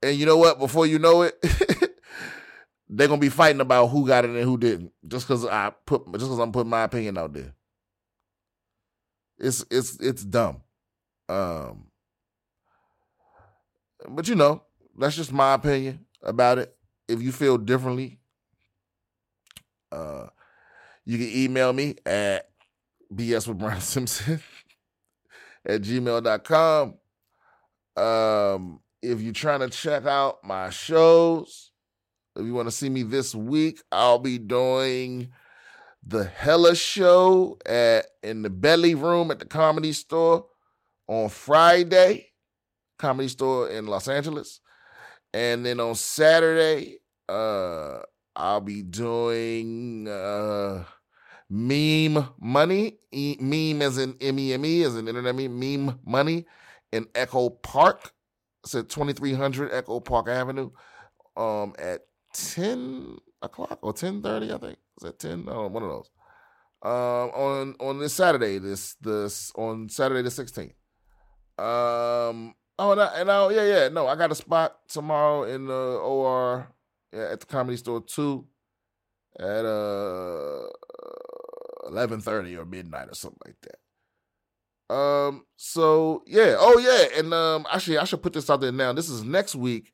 And 0.02 0.14
you 0.14 0.26
know 0.26 0.36
what? 0.36 0.58
Before 0.58 0.84
you 0.86 0.98
know 0.98 1.22
it, 1.22 1.40
they're 2.90 3.08
gonna 3.08 3.18
be 3.18 3.30
fighting 3.30 3.62
about 3.62 3.86
who 3.86 4.06
got 4.06 4.26
it 4.26 4.30
and 4.30 4.42
who 4.44 4.58
didn't, 4.58 4.92
just 5.08 5.26
because 5.26 5.46
I 5.46 5.72
put 5.86 6.04
just 6.12 6.26
because 6.26 6.38
I'm 6.38 6.52
putting 6.52 6.68
my 6.68 6.82
opinion 6.82 7.16
out 7.16 7.32
there. 7.32 7.54
It's 9.38 9.64
it's 9.70 9.98
it's 10.00 10.22
dumb. 10.22 10.60
Um, 11.30 11.86
but 14.06 14.28
you 14.28 14.34
know, 14.34 14.64
that's 14.98 15.16
just 15.16 15.32
my 15.32 15.54
opinion 15.54 16.04
about 16.22 16.58
it. 16.58 16.76
If 17.08 17.22
you 17.22 17.32
feel 17.32 17.56
differently, 17.56 18.18
uh, 19.90 20.26
you 21.06 21.16
can 21.16 21.30
email 21.34 21.72
me 21.72 21.96
at 22.04 22.50
bs 23.10 23.48
with 23.48 23.58
Brian 23.58 23.80
Simpson 23.80 24.42
at 25.66 25.82
gmail.com. 25.82 26.94
Um, 27.96 28.80
if 29.02 29.20
you're 29.20 29.32
trying 29.32 29.60
to 29.60 29.68
check 29.68 30.06
out 30.06 30.44
my 30.44 30.70
shows, 30.70 31.72
if 32.36 32.44
you 32.44 32.54
want 32.54 32.68
to 32.68 32.72
see 32.72 32.88
me 32.88 33.02
this 33.02 33.34
week, 33.34 33.82
I'll 33.90 34.18
be 34.18 34.38
doing 34.38 35.32
the 36.06 36.24
Hella 36.24 36.74
Show 36.74 37.58
at 37.66 38.06
in 38.22 38.42
the 38.42 38.50
Belly 38.50 38.94
Room 38.94 39.30
at 39.30 39.38
the 39.38 39.46
Comedy 39.46 39.92
Store 39.92 40.46
on 41.06 41.28
Friday, 41.28 42.28
Comedy 42.98 43.28
Store 43.28 43.68
in 43.68 43.86
Los 43.86 44.08
Angeles, 44.08 44.60
and 45.34 45.64
then 45.66 45.80
on 45.80 45.94
Saturday, 45.94 46.98
uh, 47.28 48.00
I'll 48.36 48.60
be 48.60 48.82
doing 48.82 50.08
uh, 50.08 50.84
Meme 51.50 52.28
Money, 52.38 52.98
e- 53.10 53.36
meme 53.40 53.82
as 53.82 53.98
in 53.98 54.16
M 54.20 54.38
E 54.38 54.54
M 54.54 54.64
E, 54.64 54.82
as 54.84 54.96
in 54.96 55.08
internet 55.08 55.34
meme, 55.34 55.58
Meme 55.58 55.98
Money 56.06 56.46
in 56.92 57.06
Echo 57.14 57.50
Park. 57.50 58.12
It's 58.62 58.74
at 58.74 58.88
2300 58.88 59.72
Echo 59.72 59.98
Park 60.00 60.28
Avenue 60.28 60.70
um, 61.36 61.74
at 61.78 62.02
10 62.34 63.16
o'clock 63.42 63.78
or 63.82 63.92
10.30, 63.92 64.54
I 64.54 64.58
think. 64.58 64.78
Is 64.98 65.02
that 65.02 65.18
10? 65.18 65.46
No, 65.46 65.66
one 65.66 65.82
of 65.82 65.88
those. 65.88 66.10
Um, 66.82 66.90
on 67.30 67.74
on 67.78 67.98
this 67.98 68.14
Saturday, 68.14 68.56
this 68.58 68.94
this 69.02 69.52
on 69.54 69.90
Saturday 69.90 70.22
the 70.22 70.30
16th. 70.30 70.72
Um, 71.62 72.54
oh, 72.78 72.92
and, 72.92 73.00
I, 73.02 73.20
and 73.20 73.30
I, 73.30 73.50
yeah, 73.50 73.64
yeah, 73.64 73.88
no, 73.88 74.06
I 74.06 74.14
got 74.16 74.32
a 74.32 74.34
spot 74.34 74.78
tomorrow 74.88 75.42
in 75.42 75.66
the 75.66 75.74
OR 75.74 76.72
yeah, 77.12 77.32
at 77.32 77.40
the 77.40 77.46
Comedy 77.46 77.76
Store 77.76 78.00
too 78.00 78.46
at 79.38 79.64
uh 79.64 80.68
11:30 81.90 82.56
or 82.56 82.64
midnight 82.64 83.08
or 83.08 83.14
something 83.14 83.40
like 83.44 83.56
that. 83.62 84.94
Um 84.94 85.44
so 85.56 86.22
yeah, 86.26 86.56
oh 86.58 86.78
yeah, 86.78 87.18
and 87.18 87.32
um 87.34 87.66
actually 87.70 87.98
I 87.98 88.04
should 88.04 88.22
put 88.22 88.32
this 88.32 88.50
out 88.50 88.60
there 88.60 88.72
now. 88.72 88.92
This 88.92 89.08
is 89.08 89.22
next 89.22 89.54
week. 89.54 89.92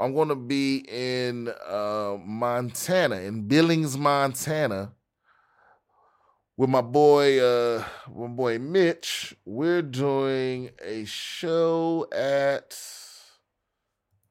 I'm 0.00 0.14
going 0.14 0.28
to 0.28 0.34
be 0.34 0.84
in 0.88 1.48
uh 1.68 2.16
Montana 2.24 3.16
in 3.16 3.46
Billings, 3.46 3.96
Montana 3.96 4.92
with 6.56 6.70
my 6.70 6.80
boy 6.80 7.40
uh 7.40 7.84
my 8.14 8.26
boy 8.28 8.58
Mitch. 8.58 9.34
We're 9.44 9.82
doing 9.82 10.70
a 10.82 11.04
show 11.04 12.06
at 12.12 12.76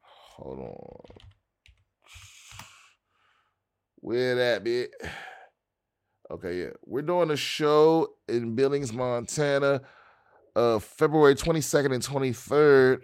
hold 0.02 0.60
on. 0.60 1.22
Where 3.98 4.36
that 4.36 4.64
bit? 4.64 4.92
Okay, 6.32 6.62
yeah. 6.62 6.70
We're 6.86 7.02
doing 7.02 7.30
a 7.30 7.36
show 7.36 8.14
in 8.30 8.56
Billings, 8.56 8.94
Montana, 8.94 9.82
uh, 10.56 10.80
February 10.80 11.36
22nd 11.36 11.94
and 11.94 12.02
23rd. 12.02 13.02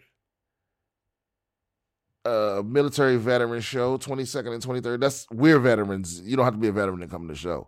Uh, 2.24 2.62
military 2.66 3.18
veteran 3.18 3.60
show, 3.62 3.98
22nd 3.98 4.54
and 4.54 4.64
23rd. 4.64 5.02
That's 5.02 5.28
we're 5.30 5.60
veterans. 5.60 6.22
You 6.22 6.38
don't 6.38 6.46
have 6.46 6.54
to 6.54 6.60
be 6.60 6.68
a 6.70 6.72
veteran 6.72 7.00
to 7.00 7.08
come 7.08 7.28
to 7.28 7.34
the 7.34 7.40
show. 7.40 7.68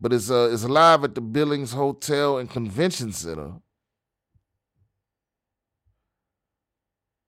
But 0.00 0.12
it's 0.12 0.30
uh 0.30 0.50
it's 0.52 0.64
live 0.64 1.04
at 1.04 1.14
the 1.14 1.22
Billings 1.22 1.72
Hotel 1.72 2.38
and 2.38 2.50
Convention 2.50 3.12
Center. 3.12 3.52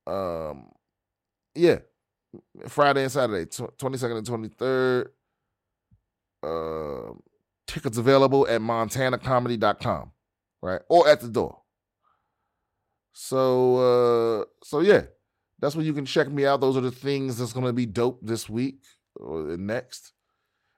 Um 0.06 0.70
yeah. 1.54 1.78
Friday 2.68 3.02
and 3.02 3.12
Saturday, 3.12 3.46
22nd 3.46 4.18
and 4.18 4.26
23rd. 4.26 5.06
Uh, 6.42 7.14
tickets 7.66 7.98
available 7.98 8.46
at 8.48 8.60
montanacomedy.com, 8.60 10.12
right? 10.62 10.80
Or 10.88 11.08
at 11.08 11.20
the 11.20 11.28
door. 11.28 11.62
So 13.12 13.76
uh 13.76 14.44
so 14.62 14.80
yeah, 14.80 15.04
that's 15.58 15.74
where 15.74 15.84
you 15.84 15.94
can 15.94 16.04
check 16.04 16.28
me 16.28 16.44
out. 16.44 16.60
Those 16.60 16.76
are 16.76 16.82
the 16.82 16.90
things 16.90 17.38
that's 17.38 17.54
gonna 17.54 17.72
be 17.72 17.86
dope 17.86 18.20
this 18.22 18.48
week 18.48 18.82
or 19.14 19.56
next. 19.56 20.12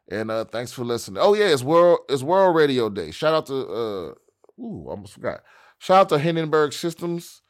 And 0.09 0.30
uh 0.30 0.45
thanks 0.45 0.72
for 0.72 0.84
listening. 0.84 1.20
Oh 1.20 1.34
yeah, 1.34 1.47
it's 1.47 1.64
World 1.64 2.01
it's 2.09 2.22
World 2.22 2.55
Radio 2.55 2.89
Day. 2.89 3.11
Shout 3.11 3.34
out 3.34 3.47
to 3.47 3.55
uh 3.55 4.14
ooh, 4.62 4.86
I 4.86 4.91
almost 4.91 5.14
forgot. 5.14 5.41
Shout 5.78 6.03
out 6.03 6.09
to 6.11 6.18
Hindenburg 6.18 6.72
Systems. 6.72 7.43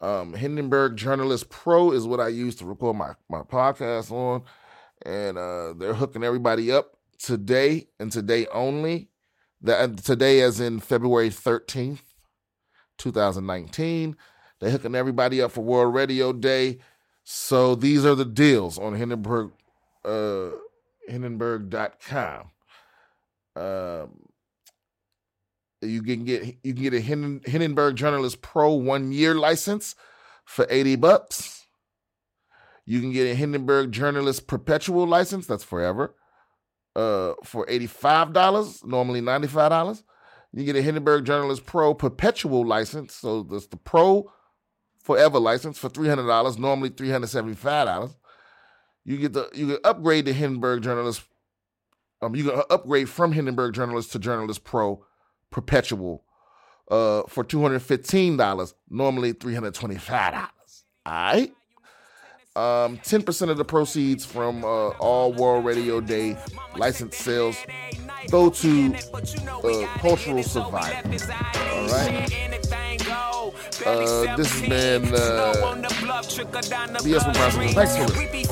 Um 0.00 0.34
Hindenburg 0.34 0.96
Journalist 0.96 1.50
Pro 1.50 1.90
is 1.90 2.06
what 2.06 2.20
I 2.20 2.28
use 2.28 2.54
to 2.56 2.64
record 2.64 2.94
my, 2.94 3.14
my 3.28 3.40
podcast 3.42 4.12
on. 4.12 4.44
And 5.04 5.36
uh 5.36 5.72
they're 5.76 5.94
hooking 5.94 6.22
everybody 6.22 6.70
up 6.70 6.97
today 7.18 7.88
and 7.98 8.10
today 8.10 8.46
only. 8.52 9.08
That 9.60 9.98
today, 9.98 10.40
as 10.40 10.60
in 10.60 10.78
February 10.78 11.30
13th, 11.30 12.02
2019. 12.98 14.16
They're 14.60 14.70
hooking 14.70 14.94
everybody 14.94 15.40
up 15.40 15.52
for 15.52 15.62
World 15.62 15.94
Radio 15.94 16.32
Day. 16.32 16.78
So 17.24 17.74
these 17.74 18.04
are 18.04 18.14
the 18.14 18.24
deals 18.24 18.78
on 18.78 18.94
Hindenburg, 18.94 19.52
uh, 20.04 20.50
Hindenburg.com. 21.06 22.50
Um, 23.54 24.28
you 25.80 26.02
can 26.02 26.24
get 26.24 26.44
you 26.62 26.74
can 26.74 26.82
get 26.82 26.94
a 26.94 27.00
Hinden, 27.00 27.46
Hindenburg 27.46 27.96
Journalist 27.96 28.42
Pro 28.42 28.72
one 28.72 29.12
year 29.12 29.34
license 29.34 29.94
for 30.44 30.66
80 30.68 30.96
bucks. 30.96 31.66
You 32.84 33.00
can 33.00 33.12
get 33.12 33.30
a 33.30 33.34
Hindenburg 33.34 33.92
Journalist 33.92 34.46
Perpetual 34.46 35.06
license, 35.06 35.46
that's 35.46 35.62
forever, 35.62 36.14
uh, 36.98 37.34
for 37.44 37.64
$85, 37.66 38.84
normally 38.84 39.20
$95. 39.20 40.02
You 40.52 40.64
get 40.64 40.74
a 40.74 40.82
Hindenburg 40.82 41.24
Journalist 41.24 41.64
Pro 41.64 41.94
Perpetual 41.94 42.66
license. 42.66 43.14
So 43.14 43.44
that's 43.44 43.68
the 43.68 43.76
Pro 43.76 44.32
Forever 45.04 45.38
license 45.38 45.78
for 45.78 45.88
$300, 45.88 46.58
normally 46.58 46.90
$375. 46.90 48.14
You 49.04 49.16
get 49.16 49.32
the 49.32 49.48
you 49.54 49.68
can 49.68 49.78
upgrade 49.84 50.26
the 50.26 50.32
Hindenburg 50.32 50.82
Journalist. 50.82 51.22
Um, 52.20 52.34
you 52.34 52.50
can 52.50 52.62
upgrade 52.68 53.08
from 53.08 53.32
Hindenburg 53.32 53.74
Journalist 53.74 54.12
to 54.12 54.18
Journalist 54.18 54.64
Pro 54.64 55.06
Perpetual 55.50 56.24
uh, 56.90 57.22
for 57.28 57.44
$215, 57.44 58.74
normally 58.90 59.32
$325. 59.32 60.48
All 61.06 61.12
right. 61.12 61.52
Um, 62.58 62.98
10% 62.98 63.50
of 63.50 63.56
the 63.56 63.64
proceeds 63.64 64.24
from 64.24 64.64
uh, 64.64 64.88
all 64.98 65.32
World 65.32 65.64
Radio 65.64 66.00
Day 66.00 66.36
license 66.76 67.16
sales 67.16 67.56
go 68.32 68.50
to 68.50 68.94
uh, 68.96 69.86
cultural 69.98 70.42
survival. 70.42 71.12
All 71.70 71.86
right. 71.86 72.87
Uh, 73.86 74.36
this 74.36 74.50
has 74.60 74.68
been 74.68 75.14
uh, 75.14 75.54
BS 77.00 77.26
with 77.26 77.36
Bronson. 77.36 77.68
Thanks 77.74 77.96
for 77.96 78.02
listening. 78.04 78.46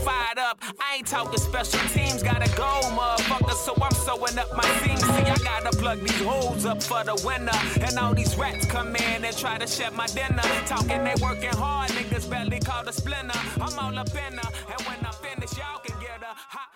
I 0.81 0.97
ain't 0.97 1.07
talking 1.07 1.39
special 1.39 1.81
teams, 1.91 2.23
gotta 2.23 2.49
go, 2.57 2.81
motherfucker. 2.97 3.55
So 3.55 3.75
I'm 3.83 3.93
sewing 3.93 4.39
up 4.39 4.57
my 4.57 4.65
seams. 4.83 5.01
See, 5.03 5.31
I 5.31 5.37
gotta 5.45 5.77
plug 5.77 6.01
these 6.01 6.21
holes 6.23 6.65
up 6.67 6.83
for 6.83 7.05
the 7.05 7.15
winner. 7.27 7.53
And 7.87 7.99
all 7.99 8.15
these 8.15 8.37
rats 8.39 8.67
come 8.67 8.95
in 8.97 9.25
and 9.25 9.37
try 9.37 9.59
to 9.59 9.67
shut 9.67 9.95
my 9.95 10.07
dinner. 10.09 10.43
Talking 10.67 11.05
they 11.05 11.15
working 11.23 11.55
hard, 11.57 11.91
niggas 11.91 12.29
barely 12.31 12.61
called 12.61 12.89
a 12.89 12.93
splinter. 12.93 13.39
I'm 13.61 13.79
all 13.79 13.99
up 13.99 14.09
in 14.11 14.39
her. 14.39 14.51
And 14.73 14.81
when 14.87 14.99
I 15.05 15.13
finish, 15.13 15.57
y'all 15.59 15.81
can 15.85 15.99
get 16.01 16.23
a. 16.23 16.33